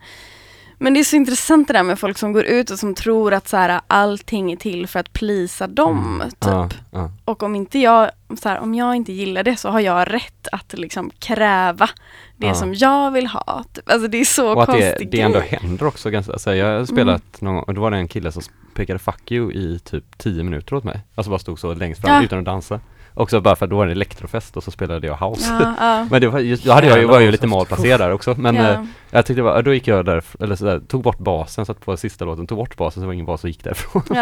Men 0.83 0.93
det 0.93 0.99
är 0.99 1.03
så 1.03 1.15
intressant 1.15 1.67
det 1.67 1.73
där 1.73 1.83
med 1.83 1.99
folk 1.99 2.17
som 2.17 2.33
går 2.33 2.43
ut 2.43 2.69
och 2.69 2.79
som 2.79 2.95
tror 2.95 3.33
att 3.33 3.47
så 3.47 3.57
här, 3.57 3.81
allting 3.87 4.51
är 4.51 4.55
till 4.55 4.87
för 4.87 4.99
att 4.99 5.13
plisa 5.13 5.67
dem. 5.67 6.23
Typ. 6.29 6.35
Ja, 6.39 6.69
ja. 6.91 7.11
Och 7.25 7.43
om 7.43 7.55
inte 7.55 7.79
jag, 7.79 8.11
så 8.41 8.49
här, 8.49 8.59
om 8.59 8.75
jag 8.75 8.95
inte 8.95 9.13
gillar 9.13 9.43
det 9.43 9.55
så 9.55 9.69
har 9.69 9.79
jag 9.79 10.13
rätt 10.13 10.47
att 10.51 10.73
liksom 10.79 11.11
kräva 11.19 11.89
det 12.37 12.47
Ja. 12.47 12.53
som 12.53 12.73
jag 12.73 13.11
vill 13.11 13.27
ha. 13.27 13.63
Typ. 13.73 13.89
Alltså 13.89 14.07
det 14.07 14.17
är 14.17 14.25
så 14.25 14.53
Och 14.55 14.63
att 14.63 14.71
det, 14.71 14.81
konstigt. 14.89 15.11
det 15.11 15.21
ändå 15.21 15.39
händer 15.39 15.87
också 15.87 16.09
ganska, 16.09 16.33
alltså 16.33 16.55
jag 16.55 16.77
har 16.79 16.85
spelat 16.85 17.41
Mm. 17.41 17.45
någon 17.45 17.55
gång 17.55 17.63
och 17.67 17.73
då 17.73 17.81
var 17.81 17.91
det 17.91 17.97
en 17.97 18.07
kille 18.07 18.31
som 18.31 18.43
pekade 18.73 18.99
fuck 18.99 19.31
you 19.31 19.53
i 19.53 19.79
typ 19.79 20.17
10 20.17 20.43
minuter 20.43 20.75
åt 20.75 20.83
mig. 20.83 20.99
Alltså 21.15 21.29
bara 21.29 21.39
stod 21.39 21.59
så 21.59 21.73
längst 21.73 22.01
fram 22.01 22.23
utan 22.23 22.39
att 22.39 22.45
dansa. 22.45 22.79
Också 23.13 23.41
bara 23.41 23.55
för 23.55 23.65
att 23.65 23.69
då 23.69 23.77
var 23.77 23.85
det 23.85 23.91
elektrofest 23.91 24.57
och 24.57 24.63
så 24.63 24.71
spelade 24.71 25.07
jag 25.07 25.15
house. 25.17 25.53
Ja, 25.61 25.73
ja. 25.79 26.07
Men 26.11 26.21
det 26.21 26.27
var 26.27 26.39
just, 26.39 26.63
då 26.65 26.71
hade 26.71 26.87
jag, 26.87 26.99
ju- 26.99 27.05
var 27.05 27.19
ju 27.19 27.31
lite 27.31 27.47
malplacerad 27.47 27.99
där 27.99 28.11
också 28.11 28.35
men 28.37 28.55
ja. 28.55 28.69
eh, 28.69 28.83
jag 29.09 29.25
tyckte 29.25 29.41
var, 29.41 29.61
då 29.61 29.73
gick 29.73 29.87
jag 29.87 30.05
där, 30.05 30.23
eller 30.39 30.55
sådär, 30.55 30.79
tog 30.87 31.03
bort 31.03 31.17
basen, 31.17 31.65
satt 31.65 31.79
på 31.85 31.97
sista 31.97 32.25
låten, 32.25 32.47
tog 32.47 32.57
bort 32.57 32.77
basen 32.77 33.01
så 33.01 33.07
var 33.07 33.13
ingen 33.13 33.25
bas 33.25 33.43
och 33.43 33.49
gick 33.49 33.63
därifrån. 33.63 34.03
ja. 34.09 34.15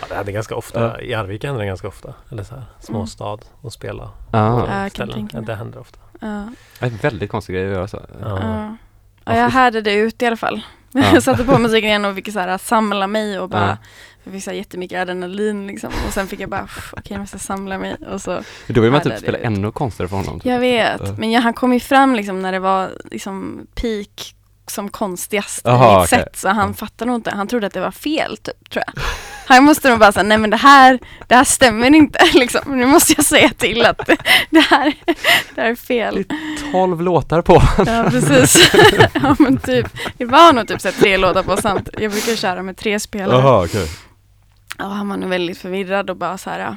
Ja, 0.00 0.06
det 0.08 0.14
hände 0.14 0.32
ganska 0.32 0.54
ofta. 0.56 0.80
Ja. 0.80 1.00
I 1.00 1.14
Arvika 1.14 1.46
händer 1.46 1.60
det 1.62 1.66
ganska 1.68 1.88
ofta. 1.88 2.14
Eller 2.30 2.42
så 2.42 2.54
här, 2.54 2.64
småstad 2.80 3.38
och 3.60 3.72
spela 3.72 4.10
Ah. 4.30 4.82
Ja, 4.82 4.88
ställen. 4.90 5.28
det 5.46 5.54
händer 5.54 5.80
ofta. 5.80 5.98
ja. 6.20 6.48
Det 6.80 6.86
är 6.86 6.90
en 6.90 6.96
väldigt 6.96 7.30
konstig 7.30 7.54
grej 7.54 7.66
att 7.66 7.72
göra 7.74 7.88
så. 7.88 8.00
Ja. 8.20 8.28
Ja. 8.42 8.76
Ja, 9.24 9.36
jag 9.38 9.50
härdade 9.50 9.92
ut 9.92 10.22
i 10.22 10.26
alla 10.26 10.36
fall. 10.36 10.60
Ja. 10.92 11.14
Jag 11.14 11.22
satte 11.22 11.44
på 11.44 11.58
musiken 11.58 11.88
igen 11.88 12.04
och 12.04 12.14
fick 12.14 12.32
så 12.32 12.38
här, 12.38 12.58
samla 12.58 13.06
mig 13.06 13.38
och 13.38 13.48
bara 13.48 13.66
Ja. 13.68 13.76
Jag 14.24 14.32
fick 14.34 14.44
så 14.44 14.52
jättemycket 14.52 15.00
adrenalin 15.02 15.66
liksom 15.66 15.90
och 16.06 16.12
sen 16.12 16.26
fick 16.26 16.40
jag 16.40 16.50
bara 16.50 16.62
"Pff, 16.66 16.92
okej 16.92 17.04
jag 17.12 17.20
måste 17.20 17.38
samla 17.38 17.78
mig 17.78 17.96
och 18.12 18.20
så 18.22 18.42
Då 18.66 18.80
vill 18.80 18.90
man 18.92 19.00
typ 19.00 19.18
spela 19.18 19.38
ännu 19.38 19.72
konstigare 19.72 20.08
för 20.08 20.16
honom. 20.16 20.40
typ. 20.40 20.46
Jag 20.46 20.60
vet 20.60 21.18
men 21.18 21.30
jag, 21.30 21.40
han 21.40 21.54
kom 21.54 21.72
ju 21.72 21.80
fram 21.80 22.14
liksom 22.14 22.42
när 22.42 22.52
det 22.52 22.58
var 22.58 22.90
liksom 23.10 23.66
peak 23.74 24.34
som 24.70 24.88
konstigast 24.88 25.64
mitt 25.64 25.74
okej. 25.74 26.08
sätt 26.08 26.36
så 26.36 26.48
han 26.48 26.74
fattade 26.74 27.10
nog 27.10 27.18
inte, 27.18 27.30
han 27.30 27.48
trodde 27.48 27.66
att 27.66 27.72
det 27.72 27.80
var 27.80 27.90
fel 27.90 28.36
typ 28.36 28.70
tror 28.70 28.84
jag. 28.86 29.02
Han 29.46 29.64
måste 29.64 29.90
nog 29.90 29.98
bara 29.98 30.12
säga 30.12 30.22
nej 30.22 30.38
men 30.38 30.50
det 30.50 30.56
här, 30.56 30.98
det 31.26 31.34
här 31.34 31.44
stämmer 31.44 31.94
inte 31.94 32.18
liksom. 32.34 32.78
Nu 32.78 32.86
måste 32.86 33.14
jag 33.16 33.24
säga 33.24 33.48
till 33.48 33.84
att 33.84 34.06
det, 34.06 34.16
det, 34.50 34.60
här, 34.60 34.94
det 35.54 35.60
här 35.60 35.70
är 35.70 35.74
fel. 35.74 36.24
12 36.72 37.02
låtar 37.02 37.42
på. 37.42 37.62
Ja 37.86 38.04
precis. 38.10 38.70
ja 39.14 39.36
men 39.38 39.58
typ, 39.58 39.86
det 40.18 40.24
var 40.24 40.52
nog 40.52 40.68
typ 40.68 40.80
så 40.80 40.92
tre 40.92 41.16
låtar 41.16 41.42
på 41.42 41.56
samt. 41.56 41.88
Jag 41.98 42.12
brukar 42.12 42.36
köra 42.36 42.62
med 42.62 42.76
tre 42.76 43.00
spelare. 43.00 43.40
Jaha, 43.40 43.64
okej. 43.64 43.88
Ja, 44.78 44.84
han 44.84 45.08
var 45.08 45.16
nog 45.16 45.30
väldigt 45.30 45.58
förvirrad 45.58 46.10
och 46.10 46.16
bara 46.16 46.38
så 46.38 46.50
här. 46.50 46.58
Ja. 46.58 46.76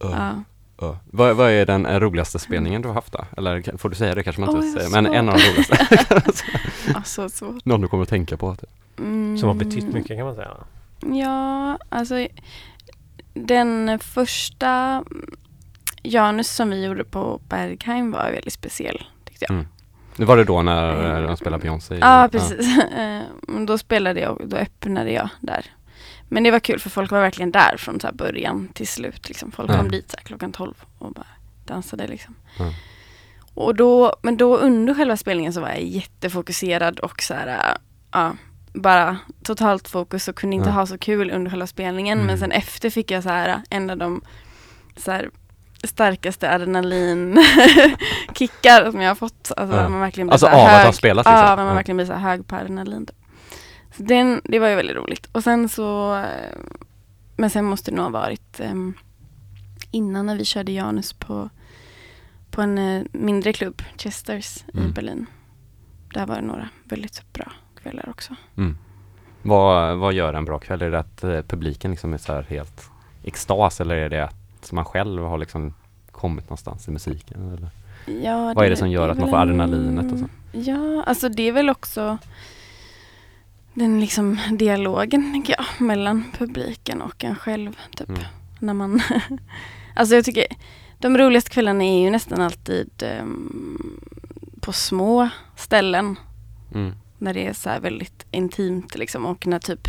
Ja. 0.00 0.42
Ja. 0.80 0.98
Vad, 1.04 1.36
vad 1.36 1.50
är 1.50 1.66
den 1.66 1.86
eh, 1.86 2.00
roligaste 2.00 2.38
spelningen 2.38 2.82
du 2.82 2.88
har 2.88 2.94
haft 2.94 3.12
då? 3.12 3.24
Eller 3.36 3.78
får 3.78 3.88
du 3.88 3.94
säga 3.96 4.14
det 4.14 4.22
kanske 4.22 4.40
man 4.42 4.56
inte 4.56 4.80
säga, 4.80 4.88
vad 4.90 5.02
men 5.02 5.14
en 5.14 5.28
av 5.28 5.34
de 5.34 5.40
roligaste. 5.50 6.22
Alltså 6.94 7.28
så. 7.28 7.58
Någon 7.64 7.80
du 7.80 7.88
kommer 7.88 8.02
att 8.02 8.08
tänka 8.08 8.36
på. 8.36 8.54
Typ. 8.56 8.70
Mm. 8.98 9.38
Som 9.38 9.48
har 9.48 9.54
betytt 9.54 9.92
mycket 9.92 10.16
kan 10.16 10.26
man 10.26 10.34
säga. 10.34 10.50
Ja, 11.00 11.78
alltså 11.88 12.26
den 13.34 13.98
första 13.98 15.04
Janus 16.02 16.48
som 16.50 16.70
vi 16.70 16.84
gjorde 16.84 17.04
på 17.04 17.40
Bergheim 17.48 18.10
var 18.10 18.30
väldigt 18.30 18.52
speciell 18.52 19.02
tyckte 19.24 19.44
jag. 19.48 19.50
Mm. 19.54 19.66
Det 20.16 20.24
var 20.24 20.36
det 20.36 20.44
då 20.44 20.62
när 20.62 21.16
eh, 21.22 21.26
de 21.26 21.36
spelade 21.36 21.62
Beyoncé? 21.62 21.94
i- 21.94 21.98
Ja, 21.98 22.28
precis. 22.32 22.78
Eh, 22.96 23.20
men 23.42 23.66
då 23.66 23.78
spelade 23.78 24.20
jag 24.20 24.40
och 24.40 24.48
då 24.48 24.56
öppnade 24.56 25.10
jag 25.12 25.28
där. 25.40 25.64
Men 26.28 26.42
det 26.42 26.50
var 26.50 26.60
kul 26.60 26.80
för 26.80 26.90
folk 26.90 27.10
var 27.10 27.20
verkligen 27.20 27.50
där 27.52 27.76
från 27.78 28.00
så 28.00 28.08
början 28.12 28.68
till 28.74 28.88
slut. 28.88 29.28
Liksom. 29.28 29.52
Folk 29.52 29.70
Ja. 29.70 29.76
kom 29.76 29.90
dit 29.90 30.10
så 30.10 30.16
klockan 30.16 30.52
12 30.52 30.74
och 30.98 31.12
bara 31.12 31.26
dansade 31.66 32.06
liksom. 32.06 32.34
Ja. 32.58 32.72
Och 33.54 33.74
då, 33.74 34.12
men 34.22 34.36
då 34.36 34.56
under 34.56 34.94
själva 34.94 35.16
spelningen 35.16 35.52
så 35.52 35.60
var 35.60 35.68
jag 35.68 35.82
jättefokuserad 35.82 36.98
och 36.98 37.22
så 37.22 37.34
här, 37.34 37.76
ja, 38.12 38.32
bara 38.72 39.16
totalt 39.42 39.88
fokus 39.88 40.28
och 40.28 40.36
kunde 40.36 40.56
inte 40.56 40.68
Ja. 40.68 40.74
ha 40.74 40.86
så 40.86 40.98
kul 40.98 41.30
under 41.30 41.50
själva 41.50 41.66
spelningen. 41.66 42.18
Mm. 42.18 42.26
Men 42.26 42.38
sen 42.38 42.52
efter 42.52 42.90
fick 42.90 43.10
jag 43.10 43.22
så 43.22 43.28
här 43.28 43.62
en 43.70 43.90
av 43.90 43.96
de 43.96 44.20
så 44.96 45.10
här, 45.12 45.30
starkaste 45.84 46.50
adrenalinkickar 46.50 48.90
som 48.90 49.00
jag 49.00 49.10
har 49.10 49.14
fått. 49.14 49.52
Alltså, 49.56 49.76
Ja. 49.76 49.88
man 49.88 50.00
verkligen 50.00 50.26
blir 50.26 50.32
Alltså 50.32 50.46
av 50.46 50.52
att 50.64 50.70
hög. 50.70 50.86
ha 50.86 50.92
spelat 50.92 51.26
liksom? 51.26 51.34
Ja, 51.46 51.56
man 51.56 51.74
verkligen 51.74 51.96
blir 51.96 52.06
så 52.06 52.12
hög 52.12 52.46
på 52.46 52.56
adrenalin. 52.56 53.06
Typ. 53.06 53.16
Så 53.98 54.02
den, 54.04 54.40
det 54.44 54.58
var 54.58 54.68
ju 54.68 54.74
väldigt 54.74 54.96
roligt. 54.96 55.28
Och 55.32 55.44
sen 55.44 55.68
så, 55.68 56.22
men 57.36 57.50
sen 57.50 57.64
måste 57.64 57.90
det 57.90 57.96
nog 57.96 58.04
ha 58.04 58.10
varit 58.10 58.60
ehm, 58.60 58.94
innan 59.90 60.26
när 60.26 60.36
vi 60.36 60.44
körde 60.44 60.72
Janus 60.72 61.12
på, 61.12 61.48
på 62.50 62.62
en 62.62 62.78
eh, 62.78 63.02
mindre 63.12 63.52
klubb, 63.52 63.82
Chesters 63.96 64.64
Mm. 64.74 64.88
i 64.88 64.92
Berlin. 64.92 65.26
Där 66.14 66.26
var 66.26 66.34
det 66.34 66.42
några 66.42 66.68
väldigt 66.84 67.32
bra 67.32 67.52
kvällar 67.82 68.08
också. 68.08 68.34
Mm. 68.56 68.78
Vad, 69.42 69.98
vad 69.98 70.12
gör 70.12 70.34
en 70.34 70.44
bra 70.44 70.58
kväll? 70.58 70.82
Är 70.82 70.90
det 70.90 70.98
att 70.98 71.24
eh, 71.24 71.40
publiken 71.42 71.90
liksom 71.90 72.14
är 72.14 72.18
så 72.18 72.40
helt 72.40 72.90
extas 73.24 73.80
eller 73.80 73.96
är 73.96 74.08
det 74.08 74.24
att 74.24 74.72
man 74.72 74.84
själv 74.84 75.22
har 75.24 75.38
liksom 75.38 75.74
kommit 76.10 76.44
någonstans 76.44 76.88
i 76.88 76.90
musiken? 76.90 77.52
Eller? 77.56 77.70
Ja, 78.24 78.52
Vad 78.56 78.66
är 78.66 78.70
det 78.70 78.76
som 78.76 78.90
gör 78.90 79.08
att 79.08 79.18
man 79.18 79.28
får 79.30 79.36
en- 79.36 79.42
adrenalinet 79.42 80.12
och 80.12 80.18
så? 80.18 80.26
Ja, 80.52 81.02
alltså 81.06 81.28
det 81.28 81.42
är 81.42 81.52
väl 81.52 81.70
också 81.70 82.18
den 83.78 84.00
liksom 84.00 84.38
dialogen, 84.52 85.32
tänker 85.32 85.54
jag, 85.58 85.86
mellan 85.86 86.24
publiken 86.38 87.02
och 87.02 87.24
en 87.24 87.36
själv. 87.36 87.76
Typ. 87.96 88.08
Mm. 88.08 88.22
När 88.58 88.74
man 88.74 89.00
alltså 89.94 90.14
jag 90.14 90.24
tycker 90.24 90.46
de 90.98 91.18
roligaste 91.18 91.50
kvällarna 91.50 91.84
är 91.84 92.00
ju 92.02 92.10
nästan 92.10 92.40
alltid 92.40 92.90
ehm, 93.02 94.00
på 94.60 94.72
små 94.72 95.28
ställen. 95.56 96.16
Mm. 96.74 96.94
När 97.18 97.34
det 97.34 97.46
är 97.46 97.52
så 97.52 97.70
här 97.70 97.80
väldigt 97.80 98.26
intimt 98.30 98.94
liksom 98.98 99.26
och 99.26 99.46
när 99.46 99.58
typ 99.58 99.88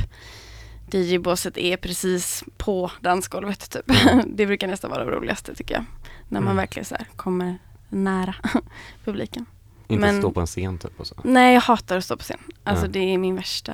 DJ-båset 0.91 1.57
är 1.57 1.77
precis 1.77 2.43
på 2.57 2.91
dansgolvet 3.01 3.69
typ. 3.71 3.85
det 4.25 4.45
brukar 4.45 4.67
nästan 4.67 4.91
vara 4.91 5.05
det 5.05 5.11
roligaste 5.11 5.55
tycker 5.55 5.75
jag. 5.75 5.85
När 6.27 6.39
man 6.39 6.47
Mm. 6.51 6.57
verkligen 6.57 6.85
så 6.85 6.95
kommer 7.15 7.57
nära 7.89 8.35
publiken. 9.05 9.45
Inte 9.89 10.01
Men- 10.01 10.17
stå 10.21 10.31
på 10.31 10.39
en 10.39 10.47
scen 10.47 10.77
typ 10.77 10.99
och 10.99 11.07
så. 11.07 11.15
Nej, 11.23 11.53
jag 11.53 11.61
hatar 11.61 11.97
att 11.97 12.03
stå 12.05 12.17
på 12.17 12.23
scen. 12.23 12.37
Alltså 12.63 12.85
Ja. 12.85 12.91
det 12.91 12.99
är 13.13 13.17
min 13.17 13.35
värsta 13.35 13.71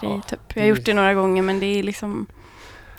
grej 0.00 0.10
Ja, 0.10 0.20
typ. 0.28 0.40
Jag 0.54 0.62
har 0.62 0.68
gjort 0.68 0.84
det 0.84 0.94
några 0.94 1.14
gånger 1.14 1.42
men 1.42 1.60
det 1.60 1.66
är 1.66 1.82
liksom 1.82 2.26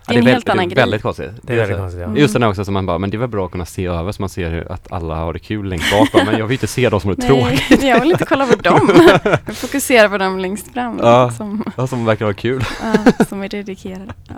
Det 0.08 0.12
är 0.12 0.14
Ja, 0.14 0.20
en 0.20 0.26
väl- 0.26 0.34
helt 0.34 0.50
annan 0.50 0.58
det 0.58 0.64
är 0.72 0.76
grej. 0.76 0.82
väldigt 0.82 1.02
konstigt. 1.02 1.32
Det 1.42 1.54
är 1.54 1.58
väldigt 1.58 1.78
konstigt 1.78 2.00
ja. 2.00 2.06
Mm. 2.06 2.18
Just 2.18 2.34
den 2.34 2.42
där 2.42 2.50
också 2.50 2.66
som 2.66 2.74
man 2.74 2.86
bara, 2.86 2.98
men 2.98 3.10
det 3.10 3.18
är 3.18 3.20
väl 3.20 3.30
bra 3.30 3.46
att 3.46 3.52
kunna 3.52 3.66
se 3.66 3.86
över 3.86 4.12
så 4.12 4.22
man 4.22 4.30
ser 4.30 4.52
hur- 4.52 4.72
att 4.72 4.92
alla 4.92 5.16
har 5.16 5.34
det 5.34 5.40
kul 5.40 5.66
längst 5.70 5.92
bak 5.92 6.10
men 6.26 6.38
jag 6.40 6.46
vill 6.48 6.56
inte 6.56 6.68
se 6.68 6.90
de 6.90 7.00
som 7.00 7.08
har 7.10 7.16
det 7.16 7.22
tråkigt. 7.22 7.64
Nej, 7.82 7.90
jag 7.90 8.00
vill 8.02 8.12
inte 8.12 8.26
kolla 8.26 8.46
på 8.48 8.56
dem. 8.56 8.90
Jag 9.46 9.58
fokuserar 9.58 10.10
på 10.10 10.18
dem 10.18 10.40
längst 10.40 10.74
fram 10.74 11.00
Ja. 11.02 11.32
som, 11.32 11.64
Ja, 11.78 11.88
som 11.88 12.06
verkar 12.06 12.26
ha 12.26 12.34
kul. 12.34 12.64
ja, 12.82 13.26
som 13.26 13.42
är 13.44 13.50
dedikerade. 13.50 14.14
Ja. 14.30 14.36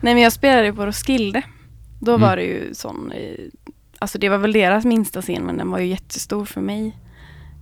Nej 0.00 0.14
men 0.14 0.22
jag 0.22 0.32
spelade 0.32 0.66
ju 0.66 0.74
på 0.74 0.86
Roskilde. 0.86 1.42
Då 2.00 2.14
Mm. 2.14 2.28
var 2.28 2.36
det 2.36 2.42
ju 2.42 2.74
sån, 2.74 3.12
eh, 3.12 3.34
alltså 3.98 4.18
det 4.18 4.28
var 4.28 4.38
väl 4.38 4.52
deras 4.52 4.84
minsta 4.84 5.22
scen 5.22 5.42
men 5.44 5.56
den 5.56 5.70
var 5.70 5.78
ju 5.78 5.86
jättestor 5.86 6.44
för 6.44 6.60
mig. 6.60 6.96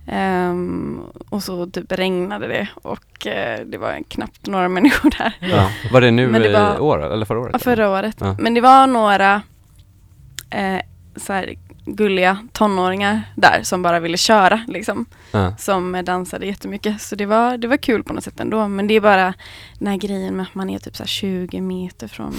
Ehm, 0.07 1.01
och 1.29 1.43
så 1.43 1.65
typ 1.67 1.91
regnade 1.91 2.47
det 2.47 2.67
och 2.73 3.27
eh, 3.27 3.59
det 3.65 3.77
var 3.77 4.03
knappt 4.09 4.47
några 4.47 4.69
människor 4.77 5.11
där. 5.17 5.33
Ja. 5.39 5.69
Var 5.91 6.01
det 6.01 6.11
nu 6.11 6.31
det 6.31 6.49
i 6.49 6.53
var- 6.53 6.79
år 6.79 7.13
eller 7.13 7.25
förra 7.25 7.39
året? 7.39 7.49
Ja, 7.53 7.59
förra 7.59 7.89
året. 7.89 8.15
Ja. 8.19 8.35
Men 8.39 8.53
det 8.53 8.61
var 8.61 8.87
några 8.87 9.41
eh, 10.49 10.81
så 11.15 11.33
här 11.33 11.53
gulliga 11.85 12.37
tonåringar 12.51 13.21
där 13.35 13.59
som 13.63 13.81
bara 13.83 13.99
ville 13.99 14.17
köra 14.17 14.61
liksom. 14.67 15.05
Ja. 15.31 15.55
Som 15.57 16.01
dansade 16.05 16.45
jättemycket. 16.45 17.01
Så 17.01 17.15
det 17.15 17.25
var, 17.25 17.57
det 17.57 17.67
var 17.67 17.77
kul 17.77 18.03
på 18.03 18.13
något 18.13 18.23
sätt 18.23 18.39
ändå. 18.39 18.67
Men 18.67 18.87
det 18.87 18.93
är 18.93 19.01
bara 19.01 19.33
den 19.79 19.87
här 19.87 19.97
grejen 19.97 20.35
med 20.35 20.43
att 20.43 20.55
man 20.55 20.69
är 20.69 20.79
typ 20.79 20.95
så 20.95 21.03
här 21.03 21.07
20 21.07 21.61
meter 21.61 22.07
från 22.07 22.35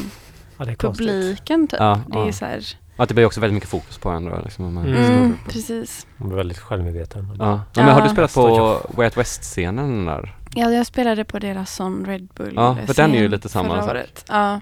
ja 0.59 0.65
det 0.65 0.70
är 0.70 0.74
konstigt. 0.74 1.09
publiken 1.09 1.69
typ. 1.69 1.81
Ja, 1.81 2.01
det 2.07 2.19
är 2.19 2.27
ja. 2.27 2.32
så 2.32 2.45
här, 2.45 2.61
Att 3.01 3.09
det 3.09 3.15
blir 3.15 3.25
också 3.27 3.41
väldigt 3.41 3.55
mycket 3.55 3.69
fokus 3.70 3.99
på 3.99 4.09
en 4.09 4.25
då, 4.25 4.41
liksom, 4.45 4.65
om 4.65 4.75
man 4.75 4.87
Mm. 4.87 5.05
mm, 5.05 5.39
precis. 5.49 6.07
Man 6.16 6.29
blir 6.29 6.37
väldigt 6.37 6.59
självmedveten. 6.59 7.37
Ja. 7.39 7.61
ja. 7.75 7.83
Men 7.85 7.95
har 7.95 8.03
du 8.03 8.09
spelat 8.09 8.35
på 8.35 8.81
Way 8.91 9.05
Out 9.07 9.16
West-scenen 9.16 10.05
där? 10.05 10.37
Ja, 10.55 10.70
jag 10.70 10.87
spelade 10.87 11.25
på 11.25 11.39
deras 11.39 11.75
sån 11.75 12.07
Red 12.07 12.29
Bull 12.37 12.53
Ja, 12.57 12.77
för 12.87 12.95
den 12.95 13.15
är 13.15 13.19
ju 13.19 13.29
lite 13.29 13.49
samma 13.49 13.81
sak. 13.81 13.91
året. 13.91 14.25
Ja, 14.29 14.61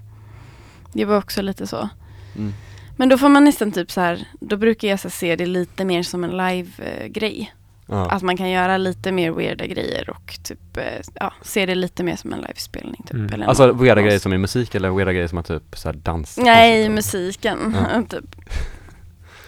det 0.93 1.05
var 1.05 1.19
också 1.19 1.43
lite 1.43 1.67
så. 1.67 1.89
Mm. 2.37 2.53
Men 2.97 3.09
då 3.09 3.19
får 3.19 3.29
man 3.29 3.45
nästan 3.45 3.73
typ 3.73 3.91
så 3.91 4.01
här, 4.01 4.29
då 4.41 4.57
brukar 4.57 4.89
jag 4.89 5.01
så 5.01 5.11
se 5.11 5.37
det 5.37 5.47
lite 5.47 5.85
mer 5.85 6.03
som 6.03 6.25
en 6.25 6.31
live-grej. 6.37 7.53
Ja. 7.89 8.07
Att 8.11 8.23
man 8.23 8.37
kan 8.37 8.51
göra 8.51 8.77
lite 8.77 9.13
mer 9.13 9.31
weirda 9.31 9.67
grejer 9.67 10.11
och 10.11 10.39
typ, 10.43 10.77
eh, 10.77 10.83
ja, 11.15 11.33
se 11.43 11.67
det 11.67 11.75
lite 11.75 12.03
mer 12.03 12.17
som 12.17 12.33
en 12.33 12.41
livespelning 12.41 13.03
typ. 13.03 13.15
Mm. 13.15 13.33
Eller 13.33 13.47
Alltså 13.47 13.67
någon- 13.67 13.79
weirda 13.83 14.03
grejer 14.03 14.19
som 14.19 14.33
i 14.33 14.39
musik 14.39 14.75
eller 14.75 14.91
weirda 14.91 15.13
grejer 15.13 15.29
som 15.29 15.39
att 15.39 15.47
typ 15.47 15.63
så 15.73 15.89
här 15.89 15.97
dans? 15.97 16.37
Nej, 16.39 16.87
konstigt, 16.87 17.15
musiken. 17.15 17.77
Ja. 17.93 18.03
typ. 18.09 18.25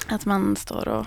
Att 0.09 0.27
man 0.27 0.56
står 0.56 0.89
och 0.89 1.06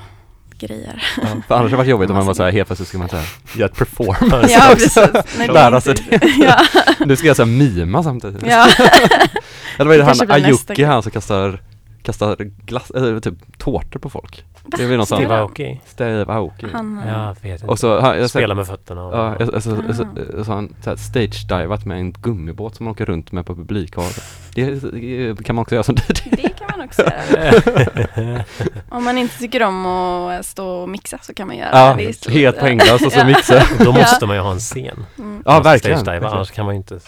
grejer. 0.60 1.04
Ja, 1.18 1.28
för 1.28 1.32
annars 1.32 1.48
hade 1.50 1.70
det 1.70 1.76
varit 1.76 1.90
jobbigt 1.90 2.10
om 2.10 2.16
man 2.16 2.26
var 2.26 2.34
så 2.34 2.44
här 2.44 2.52
helt 2.52 2.68
plötsligt 2.68 2.90
ska 2.90 2.98
man 2.98 3.10
göra 3.56 3.66
ett 3.70 3.76
performance 3.76 4.52
ja, 4.54 4.70
precis. 4.74 4.98
Nej, 5.38 5.48
Lära 5.48 5.82
sig 5.82 5.94
det. 5.94 6.26
ja. 6.38 6.60
Du 7.06 7.16
ska 7.16 7.26
göra 7.28 7.36
så 7.36 7.46
här 7.46 7.52
mima 7.52 8.04
samtidigt. 8.04 8.42
ja. 8.46 8.68
Eller 9.78 9.86
vad 9.86 9.94
är 9.96 9.98
det 9.98 10.04
han, 10.04 10.68
grej. 10.76 10.86
han 10.86 11.04
som 11.04 11.12
kastar, 11.12 11.62
kastar 12.04 12.36
glass, 12.66 12.92
eller 12.92 13.20
typ 13.20 13.58
tårtor 13.58 14.00
på 14.00 14.10
folk? 14.10 14.46
Det 14.66 14.84
är 14.84 14.88
väl 14.88 14.98
någon 14.98 15.06
sån, 15.06 15.18
Steve 15.18 15.34
Ja. 15.34 15.40
Aoki. 15.40 15.82
Steve 15.86 16.34
Aoki. 16.34 16.68
Han, 16.74 17.00
eh, 17.00 17.08
Ja, 17.14 17.36
vet 17.42 17.52
inte. 17.62 17.66
Och 17.68 17.80
så, 17.80 18.00
han, 18.00 18.18
jag, 18.18 18.30
Spela 18.30 18.56
med 18.56 18.68
fötterna. 18.68 19.04
Och, 19.06 19.18
Ja, 19.18 19.36
jag, 19.40 19.56
alltså, 19.56 19.76
alltså, 19.88 20.04
Ah. 20.04 20.38
alltså, 20.38 20.52
han 20.54 20.76
så 20.84 20.98
stage-divat 20.98 21.86
med 21.86 21.98
en 21.98 22.12
gummibåt 22.12 22.76
som 22.76 22.84
man 22.84 22.92
åker 22.92 23.06
runt 23.06 23.32
med 23.32 23.46
på 23.46 23.56
publikhavet. 23.56 24.24
Det, 24.56 25.46
kan 25.46 25.56
man 25.56 25.62
också 25.62 25.76
göra 25.76 25.84
som 25.84 25.96
DJ. 25.96 26.30
det 26.32 26.50
kan 26.60 26.68
man 26.78 26.86
också 26.88 27.02
göra. 27.02 28.44
Om 28.90 29.04
man 29.04 29.18
inte 29.18 29.38
tycker 29.40 29.64
om 29.64 29.86
att 29.86 30.46
stå 30.46 30.68
och 30.68 30.90
mixa 30.90 31.18
så 31.22 31.34
kan 31.34 31.48
man 31.48 31.58
göra 31.58 31.70
Ja, 31.74 31.94
det. 31.98 32.04
istället. 32.04 32.38
helt 32.38 32.60
poänglöst 32.60 33.06
och 33.06 33.12
så 33.12 33.20
Ja. 33.20 33.26
mixa. 33.26 33.64
Då 33.84 33.92
måste 33.92 34.26
man 34.26 34.36
ju 34.36 34.42
ha 34.42 34.52
en 34.52 34.60
scen. 34.60 35.06
Mm. 35.18 35.44
Ja, 35.46 35.60
verkligen. 35.62 36.00
stagediva. 36.00 36.30
Annars 36.30 36.52
kan 36.52 36.66
man 36.66 36.74
ju 36.76 36.78
inte 36.78 37.00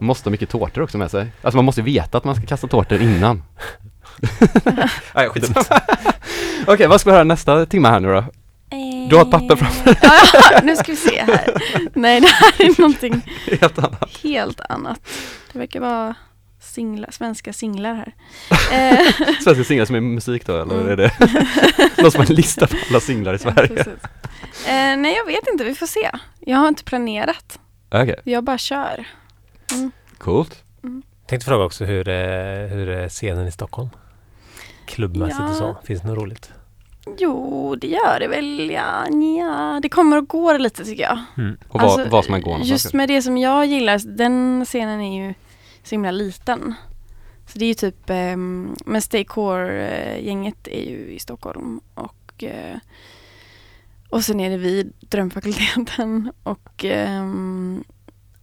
måste 0.00 0.28
ha 0.28 0.30
mycket 0.30 0.48
tårtor 0.48 0.82
också 0.82 0.98
med 0.98 1.10
sig. 1.10 1.26
Alltså 1.42 1.56
man 1.56 1.64
måste 1.64 1.82
veta 1.82 2.18
att 2.18 2.24
man 2.24 2.34
ska 2.36 2.46
kasta 2.46 2.66
tårtor 2.66 3.00
innan. 3.02 3.42
Nej, 5.14 5.28
skitsamma. 5.28 5.80
Okej, 6.66 6.86
vad 6.86 7.00
ska 7.00 7.10
vi 7.10 7.14
höra 7.14 7.24
nästa 7.24 7.66
timme 7.66 7.88
här 7.88 8.00
nu 8.00 8.08
då? 8.12 8.24
Du 9.10 9.16
har 9.16 9.22
ett 9.24 9.30
papper 9.30 9.56
framför 9.56 9.96
Ja, 10.52 10.60
nu 10.62 10.76
ska 10.76 10.92
vi 10.92 10.96
se 10.96 11.22
här. 11.22 11.54
Nej, 11.94 12.20
det 12.20 12.26
här 12.26 12.52
är 12.58 12.80
någonting 12.80 13.20
Helt 13.60 13.78
annat. 13.78 14.18
helt 14.22 14.60
annat. 14.68 15.00
Det 15.52 15.58
verkar 15.58 15.80
vara 15.80 16.14
singlar, 16.60 17.10
svenska 17.10 17.52
singlar 17.52 17.94
här. 17.94 18.14
Eh, 18.72 19.12
Svenska 19.44 19.64
singlar 19.64 19.86
som 19.86 19.96
är 19.96 20.00
musik 20.00 20.46
då, 20.46 20.62
eller 20.62 20.74
Mm. 20.74 20.88
är 20.88 20.96
det 20.96 21.10
någon 22.02 22.10
som 22.12 22.20
har 22.20 22.30
en 22.30 22.34
lista 22.34 22.66
på 22.66 22.76
alla 22.90 23.00
singlar 23.00 23.34
i 23.34 23.38
ja, 23.44 23.52
Sverige? 23.52 23.68
precis. 23.68 23.92
eh, 24.66 24.96
nej, 24.96 25.14
jag 25.16 25.24
vet 25.26 25.48
inte. 25.52 25.64
Vi 25.64 25.74
får 25.74 25.86
se. 25.86 26.10
Jag 26.40 26.56
har 26.58 26.68
inte 26.68 26.84
planerat. 26.84 27.58
Okej, 27.90 28.20
Jag 28.24 28.44
bara 28.44 28.58
kör. 28.58 29.04
coolt. 30.18 30.62
Tänkte 31.32 31.46
fråga 31.46 31.64
också 31.64 31.84
hur, 31.84 32.08
eh, 32.08 32.14
hur 32.68 32.88
är 32.88 33.08
scenen 33.08 33.46
i 33.46 33.52
Stockholm? 33.52 33.88
Klubbmässigt 34.86 35.38
Ja. 35.40 35.48
och 35.50 35.54
så. 35.56 35.76
Finns 35.84 36.02
det 36.02 36.08
något 36.08 36.18
roligt? 36.18 36.52
Jo, 37.18 37.74
det 37.74 37.86
gör 37.86 38.20
det 38.20 38.28
väl. 38.28 38.70
Ja, 38.70 39.06
ja. 39.38 39.80
Det 39.82 39.88
kommer 39.88 40.16
och 40.16 40.28
går 40.28 40.58
lite 40.58 40.84
tycker 40.84 41.02
jag. 41.02 41.18
Och 41.68 41.80
vad, 41.80 41.82
Alltså, 41.82 42.08
vad 42.10 42.24
som 42.24 42.32
man 42.32 42.40
går. 42.42 42.58
Just 42.62 42.92
med 42.92 43.08
det 43.08 43.22
som 43.22 43.38
jag 43.38 43.66
gillar, 43.66 44.16
den 44.16 44.64
scenen 44.64 45.00
är 45.00 45.26
ju 45.26 45.34
så 45.82 45.90
himla 45.90 46.10
liten. 46.10 46.74
Så 47.46 47.58
det 47.58 47.64
är 47.64 47.68
ju 47.68 47.74
typ, 47.74 48.10
um, 48.10 48.76
men 48.86 49.02
Stay 49.02 49.24
Core-gänget 49.24 50.68
är 50.68 50.90
ju 50.90 51.12
i 51.12 51.18
Stockholm 51.18 51.80
och 51.94 52.44
eh, 52.44 52.76
och 54.08 54.24
sen 54.24 54.40
är 54.40 54.50
det 54.50 54.56
vi, 54.56 54.90
Drömfakulteten 55.00 56.32
och 56.42 56.84
ehm, 56.84 57.84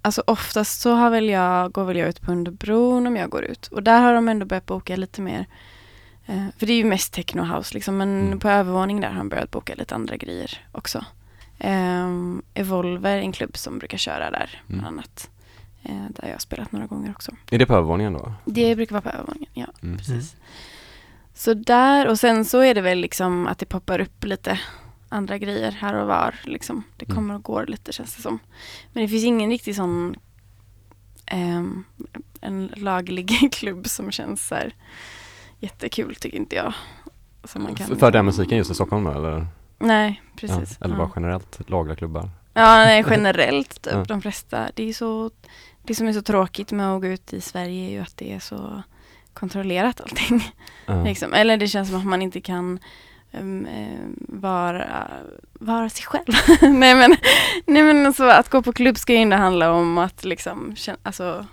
alltså 0.01 0.23
oftast 0.27 0.81
så 0.81 0.93
har 0.93 1.09
väl 1.09 1.29
jag, 1.29 1.71
går 1.71 1.83
väl 1.85 1.97
jag 1.97 2.09
ut 2.09 2.21
på 2.21 2.31
Underbron 2.31 3.07
om 3.07 3.15
jag 3.15 3.29
går 3.29 3.43
ut 3.43 3.67
och 3.67 3.83
där 3.83 4.01
har 4.01 4.13
de 4.13 4.29
ändå 4.29 4.45
börjat 4.45 4.65
boka 4.65 4.95
lite 4.95 5.21
mer 5.21 5.45
eh, 6.25 6.45
för 6.57 6.65
det 6.65 6.73
är 6.73 6.77
ju 6.77 6.83
mest 6.83 7.13
techno 7.13 7.41
house 7.55 7.73
liksom 7.73 7.97
men 7.97 8.19
Mm. 8.27 8.39
på 8.39 8.49
övervåning 8.49 9.01
där 9.01 9.09
har 9.09 9.17
de 9.17 9.29
börjat 9.29 9.51
boka 9.51 9.75
lite 9.75 9.95
andra 9.95 10.17
grejer 10.17 10.65
också. 10.71 11.05
Um, 11.63 12.41
Evolver, 12.53 13.17
en 13.17 13.31
klubb 13.31 13.57
som 13.57 13.79
brukar 13.79 13.97
köra 13.97 14.31
där 14.31 14.61
bland 14.67 14.81
Mm. 14.81 14.93
annat. 14.93 15.29
Eh, 15.83 16.05
där 16.09 16.27
jag 16.27 16.31
har 16.33 16.39
spelat 16.39 16.71
några 16.71 16.85
gånger 16.87 17.11
också. 17.11 17.31
Är 17.51 17.59
det 17.59 17.65
på 17.65 17.73
övervåningen 17.73 18.13
då? 18.13 18.33
Det 18.45 18.75
brukar 18.75 18.93
vara 18.93 19.01
på 19.01 19.09
övervåningen, 19.09 19.49
ja. 19.53 19.65
Mm. 19.83 19.97
Precis. 19.97 20.35
Så 21.33 21.53
där, 21.53 22.07
och 22.07 22.19
sen 22.19 22.45
så 22.45 22.59
är 22.59 22.73
det 22.75 22.81
väl 22.81 22.97
liksom 22.97 23.47
att 23.47 23.57
det 23.59 23.65
poppar 23.65 23.99
upp 24.01 24.23
lite 24.23 24.59
andra 25.09 25.37
grejer 25.37 25.71
här 25.71 25.93
och 25.93 26.07
var. 26.07 26.35
Liksom. 26.43 26.83
Det 26.97 27.05
Mm. 27.05 27.15
kommer 27.15 27.35
och 27.35 27.43
går 27.43 27.65
lite 27.65 27.91
känns 27.91 28.15
det 28.15 28.21
som. 28.21 28.39
Men 28.93 29.03
det 29.03 29.09
finns 29.09 29.23
ingen 29.23 29.49
riktig 29.49 29.75
sån 29.75 30.15
ehm, 31.25 31.83
en 32.41 32.71
laglig 32.75 33.49
klubb 33.53 33.87
som 33.87 34.11
känns 34.11 34.47
så 34.47 34.55
här 34.55 34.73
jättekul 35.59 36.15
tycker 36.15 36.37
inte 36.37 36.55
jag. 36.55 36.73
Kan, 37.75 37.97
För 37.99 38.11
den 38.11 38.25
musiken 38.25 38.57
just 38.57 38.71
i 38.71 38.75
Stockholm 38.75 39.07
eller? 39.07 39.47
Nej, 39.79 40.21
Ja, 40.25 40.31
precis. 40.35 40.77
eller 40.81 40.93
ja. 40.95 40.97
bara 40.97 41.11
generellt, 41.15 41.69
lagliga 41.69 41.95
klubbar? 41.95 42.29
Ja, 42.53 42.75
nej, 42.75 43.05
generellt 43.09 43.81
typ, 43.81 43.93
Ja. 43.93 44.03
de 44.07 44.21
flesta. 44.21 44.69
Det 44.75 44.83
är 44.89 44.93
så, 44.93 45.31
det 45.83 45.95
som 45.95 46.07
är 46.07 46.13
så 46.13 46.21
tråkigt 46.21 46.71
med 46.71 46.89
att 46.95 47.01
gå 47.01 47.07
ut 47.07 47.33
i 47.33 47.41
Sverige 47.41 47.85
är 47.87 47.91
ju 47.91 47.99
att 47.99 48.17
det 48.17 48.33
är 48.33 48.39
så 48.39 48.83
kontrollerat 49.33 50.01
allting. 50.01 50.43
Ja. 50.85 51.03
Liksom. 51.05 51.33
Eller 51.33 51.57
det 51.57 51.67
känns 51.67 51.89
som 51.89 51.97
att 51.99 52.05
man 52.05 52.21
inte 52.21 52.41
kan 52.41 52.79
um, 53.31 53.65
um, 53.65 54.15
vara, 54.27 55.07
vara 55.53 55.89
sig 55.89 56.05
själv. 56.05 56.33
nej 56.61 56.95
men, 56.95 57.15
nej 57.67 57.83
men 57.83 58.05
alltså, 58.05 58.23
att 58.23 58.49
gå 58.49 58.61
på 58.61 58.73
klubb 58.73 58.97
ska 58.97 59.13
ju 59.13 59.19
ändå 59.19 59.35
handla 59.35 59.71
om 59.71 59.97
att 59.97 60.25
liksom, 60.25 60.75
känna, 60.75 60.97
alltså, 61.03 61.45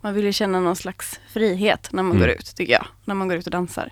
man 0.00 0.14
vill 0.14 0.24
ju 0.24 0.32
känna 0.32 0.60
någon 0.60 0.76
slags 0.76 1.20
frihet 1.28 1.88
när 1.92 2.02
man 2.02 2.12
Mm. 2.16 2.20
går 2.28 2.36
ut, 2.36 2.56
tycker 2.56 2.72
jag. 2.72 2.86
När 3.04 3.14
man 3.14 3.28
går 3.28 3.36
ut 3.36 3.46
och 3.46 3.50
dansar. 3.52 3.90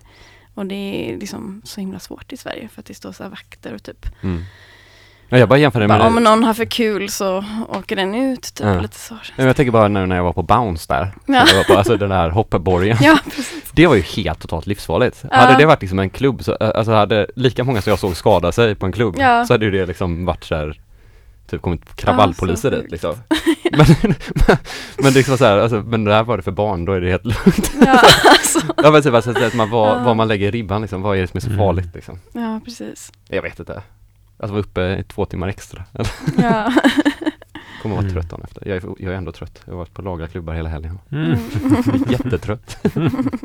Och 0.53 0.65
det 0.65 0.75
är 0.75 1.17
liksom 1.17 1.61
så 1.65 1.79
himla 1.79 1.99
svårt 1.99 2.33
i 2.33 2.37
Sverige 2.37 2.67
för 2.67 2.79
att 2.79 2.85
det 2.85 2.93
står 2.93 3.11
så 3.11 3.29
vakter 3.29 3.73
och 3.73 3.83
typ 3.83 4.05
Mm. 4.23 4.43
Ja, 5.33 5.37
jag 5.37 5.49
bara 5.49 5.59
jämför 5.59 5.79
det 5.79 5.87
med 5.87 5.99
Bara, 5.99 6.09
det. 6.09 6.17
om 6.17 6.23
någon 6.23 6.43
har 6.43 6.53
för 6.53 6.65
kul 6.65 7.09
så 7.09 7.43
åker 7.69 7.95
den 7.95 8.15
ut, 8.15 8.41
typ 8.41 8.65
Ja. 8.67 8.79
lite 8.81 8.95
så. 8.99 9.15
Men 9.35 9.47
jag 9.47 9.55
tänker 9.55 9.71
bara 9.71 9.87
när, 9.87 10.05
när 10.05 10.15
jag 10.15 10.23
var 10.23 10.33
på 10.33 10.43
Bounce 10.43 10.85
där. 10.93 11.11
Ja. 11.25 11.43
Jag 11.47 11.55
var 11.57 11.63
på, 11.63 11.73
alltså 11.77 11.97
den 11.97 12.09
där 12.09 12.29
hoppborgen. 12.29 12.97
Ja, 13.01 13.17
precis. 13.35 13.71
Det 13.71 13.87
var 13.87 13.95
ju 13.95 14.01
helt 14.01 14.39
totalt 14.39 14.65
livsfarligt. 14.67 15.23
Ja. 15.31 15.37
Hade 15.37 15.57
det 15.57 15.65
varit 15.65 15.81
liksom 15.81 15.99
en 15.99 16.09
klubb, 16.09 16.43
så, 16.43 16.55
alltså 16.55 16.91
hade 16.91 17.27
lika 17.35 17.63
många 17.63 17.81
som 17.81 17.89
jag 17.89 17.99
såg 17.99 18.15
skada 18.15 18.51
sig 18.51 18.75
på 18.75 18.85
en 18.85 18.91
klubb, 18.91 19.15
Ja. 19.19 19.45
så 19.45 19.53
hade 19.53 19.65
ju 19.65 19.71
det 19.71 19.85
liksom 19.85 20.25
varit 20.25 20.43
så 20.43 20.55
här 20.55 20.79
typ 21.49 21.61
kommit 21.61 21.95
kravallpoliser 21.95 22.71
Ja, 22.71 22.77
dit 22.77 22.91
liksom. 22.91 23.13
men, 23.71 23.85
men 24.97 25.03
det 25.05 25.11
liksom 25.11 25.37
så 25.37 25.45
här, 25.45 25.57
alltså, 25.57 25.75
men 25.85 26.03
det 26.03 26.13
här 26.13 26.23
var 26.23 26.37
det 26.37 26.43
för 26.43 26.51
barn, 26.51 26.85
då 26.85 26.93
är 26.93 27.01
det 27.01 27.09
helt 27.11 27.25
lugnt. 27.25 27.71
Ja, 27.85 27.99
alltså. 28.29 28.59
ja 28.83 28.91
men 28.91 29.01
typ 29.01 29.13
alltså, 29.13 29.31
att 29.45 29.53
man, 29.53 29.69
var, 29.69 29.87
Ja. 29.87 30.03
var 30.03 30.13
man 30.15 30.27
lägger 30.27 30.51
ribban 30.51 30.81
liksom, 30.81 31.01
vad 31.01 31.17
är 31.17 31.21
det 31.21 31.27
som 31.27 31.37
är 31.37 31.41
så 31.41 31.47
Mm. 31.47 31.57
farligt 31.59 31.95
liksom? 31.95 32.19
ja 32.33 32.59
precis. 32.65 33.11
Jag 33.29 33.41
vet 33.41 33.59
inte. 33.59 33.81
Alltså 34.41 34.51
vara 34.53 34.61
uppe 34.61 34.81
i 34.81 35.03
två 35.03 35.25
timmar 35.25 35.47
extra. 35.47 35.83
Ja. 36.37 36.73
Kommer 37.81 37.95
vara 37.95 38.05
Mm. 38.05 38.13
trött 38.13 38.29
dagen 38.29 38.41
efter. 38.43 38.67
Jag 38.67 38.77
är, 38.77 38.83
jag 38.99 39.13
är 39.13 39.17
ändå 39.17 39.31
trött. 39.31 39.61
Jag 39.65 39.73
har 39.73 39.77
varit 39.77 39.93
på 39.93 40.01
lagliga 40.01 40.27
klubbar 40.27 40.53
hela 40.53 40.69
helgen. 40.69 40.99
Mm. 41.11 41.39
Jättetrött. 42.09 42.77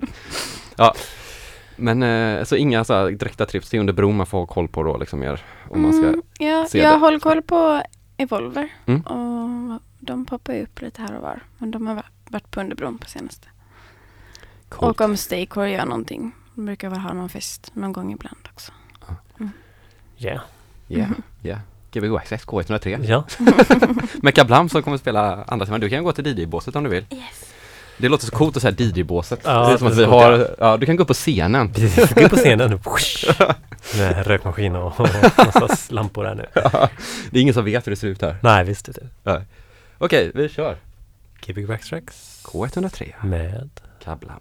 ja. 0.76 0.94
Men 1.76 2.02
eh, 2.02 2.44
så 2.44 2.56
inga 2.56 2.84
så 2.84 2.94
här 2.94 3.10
direkta 3.10 3.46
trips 3.46 3.70
till 3.70 3.80
under 3.80 3.92
bron 3.92 4.16
man 4.16 4.26
får 4.26 4.38
ha 4.38 4.46
koll 4.46 4.68
på 4.68 4.82
då 4.82 4.96
liksom 4.96 5.20
mer 5.20 5.40
om 5.70 5.82
man 5.82 5.92
ska 5.92 6.06
Mm, 6.08 6.22
ja, 6.38 6.66
se 6.68 6.78
jag 6.78 6.94
det. 6.94 6.98
håller 6.98 7.18
koll 7.18 7.42
på 7.42 7.82
Evolver 8.16 8.68
Mm. 8.86 9.00
och 9.00 9.80
de 10.00 10.26
poppar 10.26 10.52
ju 10.54 10.62
upp 10.62 10.80
lite 10.80 11.02
här 11.02 11.16
och 11.16 11.22
var. 11.22 11.40
Men 11.58 11.70
de 11.70 11.86
har 11.86 11.94
va- 11.94 12.02
varit 12.28 12.50
på 12.50 12.60
Underbron 12.60 12.98
på 12.98 13.06
senaste. 13.08 13.48
Coolt. 14.68 15.00
Och 15.00 15.06
om 15.06 15.16
Staycore 15.16 15.70
gör 15.70 15.84
någonting. 15.86 16.32
De 16.54 16.64
brukar 16.66 16.90
väl 16.90 16.98
ha 16.98 17.12
någon 17.12 17.28
fest 17.28 17.70
någon 17.74 17.92
gång 17.92 18.12
ibland 18.12 18.48
också. 18.52 18.72
Yeah. 20.18 20.40
Yeah, 20.88 21.10
yeah. 21.42 21.58
Gbg 21.90 22.16
Access 22.16 22.44
K103. 22.44 23.04
Ja. 23.04 23.24
Med 24.22 24.34
Kablam 24.34 24.68
som 24.68 24.82
kommer 24.82 24.96
spela 24.96 25.44
andra 25.44 25.66
sidan. 25.66 25.80
Du 25.80 25.88
kan 25.88 26.04
gå 26.04 26.12
till 26.12 26.26
DJ-båset 26.26 26.76
om 26.76 26.84
du 26.84 26.90
vill. 26.90 27.04
Yes. 27.10 27.52
Det 27.98 28.08
låter 28.08 28.26
så 28.26 28.32
coolt 28.36 28.56
att 28.56 28.62
säga 28.62 28.74
DJ-båset. 28.78 29.40
Ja, 29.44 29.66
det 29.66 29.72
är 29.72 29.76
som 29.76 29.86
att 29.86 29.96
vi 29.96 30.04
har, 30.04 30.54
ja 30.58 30.76
du 30.76 30.86
kan 30.86 30.96
gå 30.96 31.02
upp 31.02 31.08
på 31.08 31.14
scenen. 31.14 31.72
Precis, 31.72 32.14
gå 32.14 32.24
upp 32.24 32.30
på 32.30 32.36
scenen 32.36 32.70
med 33.98 34.26
rökmaskin 34.26 34.76
och, 34.76 35.00
och 35.00 35.08
massa 35.36 35.94
lampor 35.94 36.24
där 36.24 36.34
nu. 36.34 36.46
Det 37.30 37.38
är 37.38 37.42
ingen 37.42 37.54
som 37.54 37.64
vet 37.64 37.86
hur 37.86 37.90
det 37.92 37.96
ser 37.96 38.08
ut 38.08 38.22
här. 38.22 38.36
Nej, 38.42 38.64
visst 38.64 38.88
det. 39.24 39.46
Okej, 39.98 40.30
vi 40.34 40.48
kör. 40.48 40.76
Gbg 41.46 41.66
Backtracks 41.68 42.42
K103. 42.44 43.12
med 43.26 43.70
Kablam. 44.04 44.40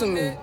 than 0.00 0.16
sesame. 0.16 0.36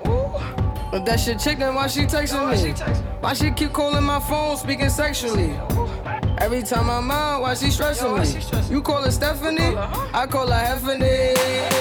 But 0.90 1.06
that 1.06 1.20
shit 1.20 1.40
chick, 1.40 1.60
then 1.60 1.76
why 1.76 1.88
she 1.88 2.02
texting 2.02 2.64
me? 2.64 2.72
Why 3.20 3.34
she 3.34 3.52
keep 3.52 3.74
calling 3.74 4.04
my 4.04 4.20
phone, 4.20 4.58
speaking 4.58 4.90
sexually? 4.90 5.52
Every 6.40 6.62
time 6.62 6.90
I'm 6.90 7.12
out, 7.12 7.42
why 7.42 7.56
she 7.56 7.72
stressing 7.72 8.14
me? 8.14 8.74
You 8.74 8.82
call 8.82 9.04
her 9.04 9.12
Stephanie, 9.12 9.76
I 10.14 10.28
call 10.28 10.48
her 10.48 10.54
Heffany. 10.54 11.77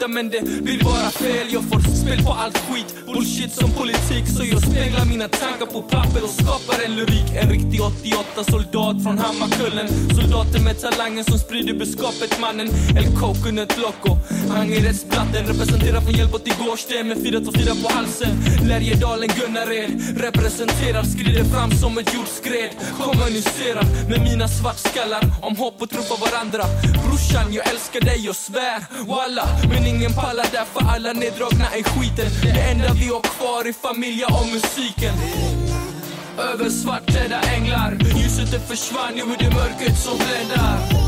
Göra 0.00 0.08
men 0.08 0.30
det 0.30 0.62
blir 0.62 0.84
bara 0.84 1.10
fel. 1.10 1.46
Jag 1.52 1.64
får 1.64 1.80
spel 1.80 2.24
på 2.24 2.32
allt 2.32 2.58
skit, 2.58 2.94
bullshit 3.06 3.52
som 3.52 3.70
politik 3.70 4.24
Så 4.36 4.44
jag 4.44 4.62
speglar 4.62 5.04
mina 5.04 5.28
tankar 5.28 5.66
på 5.66 5.82
papper 5.82 6.22
och 6.24 6.30
skapar 6.30 6.84
en 6.86 6.96
lyrik. 6.96 7.28
En 7.42 7.50
riktig 7.50 7.80
88 7.82 8.44
soldat 8.50 9.02
från 9.04 9.18
Hammarkullen. 9.18 9.88
Soldaten 10.16 10.64
med 10.64 10.80
talangen 10.80 11.24
som 11.24 11.38
sprider 11.38 11.74
budskapet 11.74 12.40
mannen. 12.40 12.68
El 12.98 13.06
Coconut 13.20 13.72
Loco. 13.82 14.18
Angereds 14.50 15.04
blatten 15.04 15.46
representerar 15.46 16.00
från 16.00 16.14
Hjällbo 16.14 16.38
till 16.38 16.54
Gårdsten 16.64 17.08
med 17.08 17.16
424 17.22 17.72
på 17.82 17.94
halsen. 17.94 18.30
Lärjedalen 18.68 19.28
Gunnared 19.28 20.18
representerar 20.18 21.02
skrider 21.02 21.44
fram 21.44 21.70
som 21.70 21.98
ett 21.98 22.14
jordskred. 22.14 22.70
Kommunicerar 23.00 23.84
med 24.10 24.20
mina 24.20 24.48
svartskallar 24.48 25.22
om 25.42 25.56
hopp 25.56 25.82
och 25.82 25.90
tro 25.90 26.02
på 26.02 26.16
varandra. 26.24 26.62
Brorsan 27.04 27.52
jag 27.52 27.68
älskar 27.70 28.00
dig 28.00 28.28
och 28.28 28.36
svär. 28.36 28.80
Walla 29.08 29.46
men 29.70 29.86
ingen 29.86 30.12
pallar 30.12 30.46
därför 30.52 30.80
alla 30.94 31.12
neddragna 31.12 31.68
i 31.76 31.82
skiten. 31.82 32.28
Det 32.42 32.60
enda 32.70 32.92
vi 33.02 33.08
har 33.08 33.20
kvar 33.20 33.64
är 33.68 33.72
familja 33.72 34.26
och 34.26 34.46
musiken. 34.54 35.14
Över 36.52 36.70
svartklädda 36.70 37.40
änglar 37.40 37.96
Ljuset 38.16 38.50
det 38.52 38.60
försvann, 38.60 39.14
nu 39.14 39.20
är 39.20 39.38
det 39.38 39.54
mörkret 39.54 39.98
som 39.98 40.18
bländar 40.18 41.07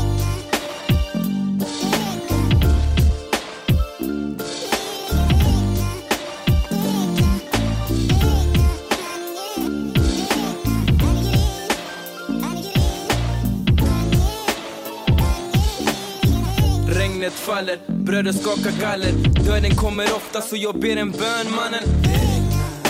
Faller, 17.61 17.79
bröder 17.87 18.31
skakar 18.31 18.81
galler 18.81 19.11
Döden 19.45 19.75
kommer 19.75 20.03
ofta 20.03 20.41
så 20.41 20.55
jag 20.55 20.79
ber 20.79 20.97
en 20.97 21.11
bön 21.11 21.47
mannen. 21.55 21.83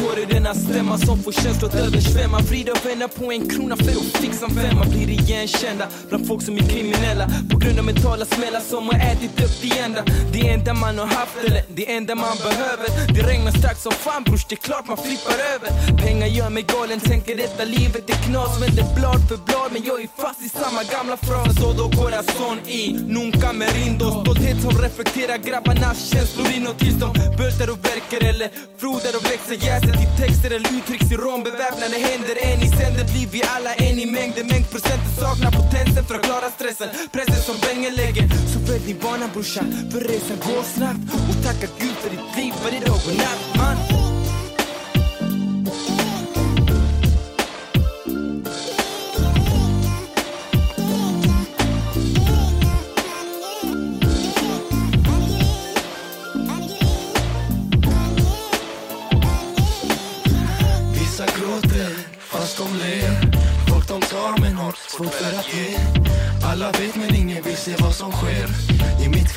Går 0.02 0.20
i 0.20 0.26
denna 0.26 0.54
stämma 0.54 0.98
som 0.98 1.24
får 1.24 1.32
känslor 1.32 1.70
att 1.70 1.76
översvämma. 1.76 2.40
Vrida 2.40 2.72
och 2.72 2.86
vända 2.86 3.08
på 3.08 3.32
en 3.32 3.50
krona 3.50 3.76
för 3.76 3.92
att 3.92 4.18
fixa 4.22 4.46
en 4.46 4.52
femma. 4.52 4.86
Blir 4.86 5.10
igenkända 5.10 5.88
bland 6.10 6.28
folk 6.28 6.42
som 6.44 6.58
är 6.58 6.62
kriminella. 6.62 7.26
På 7.52 7.58
grund 7.58 7.80
av 7.80 7.86
mentala 7.86 8.26
smällar 8.26 8.60
som 8.60 8.84
har 8.90 9.00
ätit 9.12 9.44
upp 9.46 9.56
det 9.62 9.80
enda. 9.80 10.04
Det 10.34 10.50
enda 10.50 10.74
man 10.74 11.00
har 11.00 11.06
haft 11.06 11.38
eller 11.46 11.64
det 11.76 11.92
enda 11.96 12.16
man 12.16 12.38
behöver. 12.38 12.88
Det 13.16 13.22
regnar 13.22 13.52
starkt 13.52 13.82
som 13.82 13.92
fan 13.92 14.24
brors, 14.24 14.46
det 14.46 14.56
är 14.56 14.64
klart 14.70 14.88
man 14.88 14.98
flippar 14.98 15.38
över. 15.54 15.70
Pengar 16.04 16.28
gör 16.28 16.50
mig 16.50 16.64
galen, 16.64 17.00
tänker 17.00 17.38
detta 17.38 17.64
livet 17.64 18.10
är 18.10 18.20
knas. 18.26 18.62
Vänder 18.62 18.86
blad 18.96 19.22
för 19.30 19.38
blad 19.48 19.70
men 19.74 19.84
jag 19.84 20.02
är 20.02 20.08
fan 20.22 20.31
samma 20.62 20.84
gamla 20.84 21.18
fras 21.18 21.56
Todo 21.56 21.90
corazón 21.90 22.60
y 22.68 22.94
nunca 22.94 23.52
me 23.54 23.66
i 23.66 23.74
Merindo 23.74 24.22
Stolthet 24.22 24.62
som 24.62 24.72
reflekterar 24.78 25.38
grabbarnas 25.38 25.98
känslor 26.12 26.52
inåt 26.52 26.80
tills 26.80 27.00
de 27.00 27.14
bultar 27.38 27.70
och 27.74 27.86
verkar 27.86 28.22
eller 28.30 28.50
frodar 28.78 29.14
och 29.18 29.26
växer. 29.32 29.58
Jäser 29.68 29.94
till 30.00 30.12
texter 30.22 30.52
eller 30.56 30.70
uttrycks 30.78 31.12
i 31.12 31.16
rom. 31.16 31.44
Beväpnade 31.44 31.98
händer, 32.08 32.36
en 32.50 32.60
i 32.68 32.70
sänder. 32.78 33.06
Blir 33.14 33.28
vi 33.32 33.42
alla 33.56 33.74
en 33.74 34.00
i 34.00 34.06
mängden 34.06 34.48
Mängd 34.48 34.68
procenten 34.72 35.12
saknar 35.24 35.52
potensen 35.52 36.04
för 36.08 36.16
att 36.16 36.26
klara 36.30 36.50
stressen. 36.58 36.90
Pressen 37.14 37.42
som 37.50 37.56
bängen 37.68 37.94
lägger. 37.96 38.26
Så 38.54 38.58
följ 38.66 38.84
din 38.88 39.00
bana 39.06 39.28
brorsan, 39.34 39.68
för 39.92 40.02
resan 40.12 40.38
går 40.48 40.64
snabbt. 40.76 41.04
Och 41.30 41.38
tacka 41.46 41.68
Gud 41.80 41.96
för 42.02 42.10
ditt 42.16 42.30
liv. 42.38 42.54
Varje 42.64 42.80
dag 42.80 43.02
och 43.08 43.16
natt 43.22 43.42
man. 43.58 43.91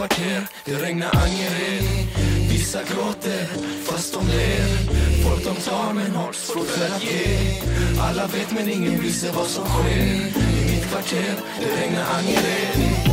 Kvarter, 0.08 0.46
det 0.64 0.82
regnar 0.82 1.10
Angered. 1.14 1.84
Vissa 2.50 2.78
gråter 2.82 3.46
fast 3.84 4.14
de 4.14 4.26
ler. 4.26 4.66
Folk 5.24 5.44
de 5.44 5.54
tar 5.70 5.92
men 5.92 6.14
har 6.14 6.32
svårt 6.32 6.66
för 6.66 6.94
att 6.96 7.04
ge. 7.04 7.38
Alla 8.00 8.26
vet 8.26 8.52
men 8.52 8.68
ingen 8.68 9.00
visste 9.00 9.32
vad 9.32 9.46
som 9.46 9.64
sker. 9.64 9.96
I 9.96 10.70
mitt 10.70 10.90
kvarter, 10.90 11.34
det 11.60 11.82
regnar 11.82 12.04
Angered. 12.18 13.03